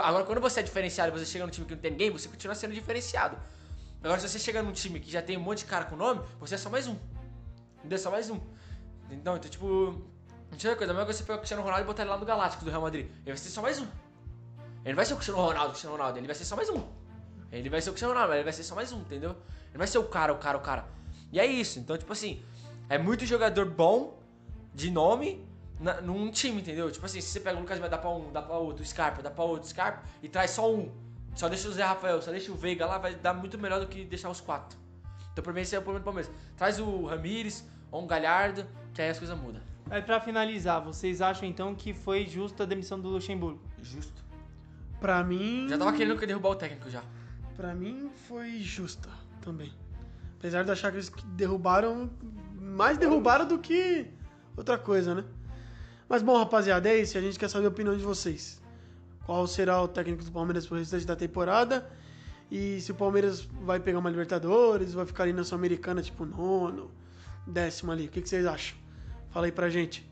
Agora, 0.02 0.24
quando 0.26 0.42
você 0.42 0.60
é 0.60 0.64
diferenciado 0.64 1.16
e 1.16 1.20
você 1.20 1.26
chega 1.26 1.46
num 1.46 1.52
time 1.52 1.66
que 1.66 1.76
não 1.76 1.82
tem 1.82 1.92
ninguém, 1.92 2.12
você 2.12 2.28
continua 2.28 2.56
sendo 2.56 2.74
diferenciado. 2.74 3.38
Agora, 4.04 4.20
se 4.20 4.30
você 4.30 4.40
chega 4.40 4.62
num 4.62 4.72
time 4.72 5.00
que 5.00 5.12
já 5.12 5.22
tem 5.22 5.38
um 5.38 5.42
monte 5.42 5.60
de 5.60 5.66
cara 5.66 5.86
com 5.86 5.96
nome, 5.96 6.22
você 6.40 6.56
é 6.56 6.58
só 6.58 6.70
mais 6.70 6.88
um. 6.88 6.96
Entendeu? 7.80 7.98
Só 7.98 8.12
mais 8.12 8.30
um. 8.30 8.40
Então, 9.10 9.36
então 9.36 9.50
tipo. 9.50 10.02
Não 10.50 10.58
tinha 10.58 10.76
coisa, 10.76 10.92
a 10.92 10.94
mesma 10.94 11.06
coisa 11.06 11.18
você 11.18 11.24
pegar 11.24 11.36
o 11.36 11.40
Cristiano 11.40 11.64
Ronaldo 11.64 11.84
e 11.84 11.88
botar 11.88 12.04
ele 12.04 12.12
lá 12.12 12.18
no 12.18 12.26
Galáctico 12.26 12.64
do 12.64 12.70
Real 12.70 12.82
Madrid. 12.82 13.08
Ele 13.08 13.26
vai 13.26 13.38
ser 13.38 13.50
só 13.50 13.62
mais 13.62 13.80
um. 13.80 13.88
Ele 14.84 14.94
não 14.94 14.96
vai 14.96 15.06
ser 15.06 15.14
o 15.14 15.16
Cristiano 15.18 15.42
Ronaldo, 15.42 15.70
o 15.70 15.72
Cristiano 15.72 15.96
Ronaldo, 15.98 16.20
ele 16.20 16.28
vai 16.28 16.36
ser 16.36 16.46
só 16.46 16.56
mais 16.56 16.70
um. 16.70 16.84
Ele 17.52 17.70
vai 17.70 17.82
ser 17.82 17.90
o 17.90 17.94
Cristiano 17.94 18.14
Ronaldo, 18.14 18.30
mas 18.30 18.38
ele 18.38 18.44
vai 18.44 18.54
ser 18.54 18.64
só 18.64 18.76
mais 18.76 18.92
um, 18.92 19.00
entendeu? 19.00 19.32
Ele 19.70 19.78
vai 19.78 19.88
ser 19.88 19.98
o 19.98 20.04
cara, 20.04 20.32
o 20.32 20.38
cara, 20.38 20.58
o 20.58 20.62
cara. 20.62 20.86
E 21.32 21.40
é 21.40 21.46
isso. 21.46 21.80
Então, 21.80 21.98
tipo 21.98 22.14
assim, 22.14 22.44
é 22.88 22.98
muito 22.98 23.26
jogador 23.26 23.66
bom, 23.66 24.20
de 24.74 24.92
nome, 24.92 25.44
na- 25.80 26.02
num 26.02 26.30
time, 26.32 26.62
entendeu? 26.62 26.92
Tipo 26.92 27.06
assim, 27.06 27.22
se 27.22 27.28
você 27.30 27.40
pega 27.40 27.58
o 27.58 27.62
Lucas 27.62 27.78
Lima, 27.78 27.90
dá 27.90 27.98
pra 27.98 28.10
um, 28.10 28.32
dá 28.32 28.42
pra 28.42 28.58
outro, 28.58 28.84
o 28.84 28.86
Scarpa, 28.86 29.22
dá 29.22 29.30
pra 29.32 29.44
outro, 29.44 29.68
Scarpa, 29.68 30.04
e 30.22 30.30
traz 30.30 30.52
só 30.52 30.74
um. 30.74 30.92
Só 31.36 31.50
deixa 31.50 31.68
o 31.68 31.72
Zé 31.74 31.84
Rafael, 31.84 32.22
só 32.22 32.32
deixa 32.32 32.52
o 32.52 32.56
Veiga 32.56 32.86
lá, 32.86 32.98
vai 32.98 33.14
dar 33.16 33.34
muito 33.34 33.58
melhor 33.58 33.80
do 33.82 33.88
que 33.88 34.06
deixar 34.06 34.30
os 34.30 34.40
quatro. 34.40 34.78
Então 35.34 35.44
pra 35.44 35.52
mim 35.52 35.62
esse 35.62 35.76
é 35.76 35.80
o 35.80 35.82
problema 35.82 36.00
do 36.02 36.06
Palmeiras. 36.06 36.32
Traz 36.56 36.80
o 36.80 37.06
Ramires 37.06 37.68
ou 37.92 38.04
um 38.04 38.08
Galhardo, 38.08 38.66
que 38.94 39.02
aí 39.02 39.10
as 39.10 39.20
coisas 39.20 39.38
mudam. 39.38 39.62
Aí 39.90 40.02
pra 40.02 40.20
finalizar, 40.22 40.82
vocês 40.82 41.22
acham 41.22 41.48
então 41.48 41.76
que 41.76 41.94
foi 41.94 42.26
justa 42.26 42.64
a 42.64 42.66
demissão 42.66 43.00
do 43.00 43.10
Luxemburgo? 43.10 43.62
Justo. 43.84 44.24
Pra 45.00 45.24
mim. 45.24 45.68
Já 45.70 45.78
tava 45.78 45.92
querendo 45.94 46.18
que 46.18 46.26
derrubar 46.26 46.50
o 46.52 46.56
técnico 46.56 46.90
já. 46.90 47.04
Pra 47.56 47.76
mim 47.76 48.10
foi 48.28 48.60
justa 48.62 49.10
também. 49.42 49.72
Apesar 50.40 50.64
de 50.64 50.72
achar 50.72 50.90
que 50.90 50.98
eles 50.98 51.12
derrubaram. 51.36 52.10
Mais 52.54 52.98
derrubaram 52.98 53.46
do 53.46 53.60
que 53.60 54.08
outra 54.56 54.78
coisa, 54.78 55.14
né? 55.14 55.24
Mas 56.16 56.24
bom, 56.24 56.38
rapaziada, 56.38 56.88
é 56.88 56.96
isso. 56.96 57.18
A 57.18 57.22
gente 57.22 57.38
quer 57.38 57.50
saber 57.50 57.66
a 57.66 57.68
opinião 57.68 57.94
de 57.94 58.02
vocês. 58.02 58.62
Qual 59.26 59.46
será 59.46 59.82
o 59.82 59.88
técnico 59.90 60.24
do 60.24 60.32
Palmeiras 60.32 60.66
pro 60.66 60.78
restante 60.78 61.06
da 61.06 61.14
temporada? 61.14 61.86
E 62.50 62.80
se 62.80 62.90
o 62.90 62.96
Palmeiras 62.96 63.42
vai 63.42 63.82
pegar 63.82 64.00
uma 64.00 64.10
Libertadores, 64.10 64.94
vai 64.94 65.06
ficar 65.06 65.24
ali 65.24 65.34
na 65.34 65.44
Sul-Americana, 65.44 66.02
tipo 66.02 66.26
nono, 66.26 66.90
décimo 67.46 67.92
ali. 67.92 68.06
O 68.06 68.10
que, 68.10 68.22
que 68.22 68.30
vocês 68.30 68.46
acham? 68.46 68.78
Fala 69.30 69.48
aí 69.48 69.52
pra 69.52 69.68
gente. 69.68 70.10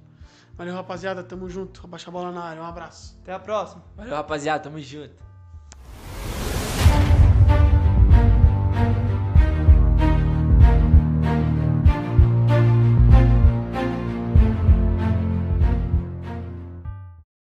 Valeu, 0.58 0.76
rapaziada. 0.76 1.24
Tamo 1.24 1.50
junto. 1.50 1.80
Abaixa 1.86 2.10
a 2.10 2.12
bola 2.12 2.34
na 2.34 2.44
área. 2.44 2.62
Um 2.62 2.66
abraço. 2.66 3.18
Até 3.22 3.32
a 3.32 3.40
próxima. 3.40 3.82
Valeu, 3.96 4.14
rapaziada, 4.14 4.62
tamo 4.62 4.82
junto. 4.82 5.16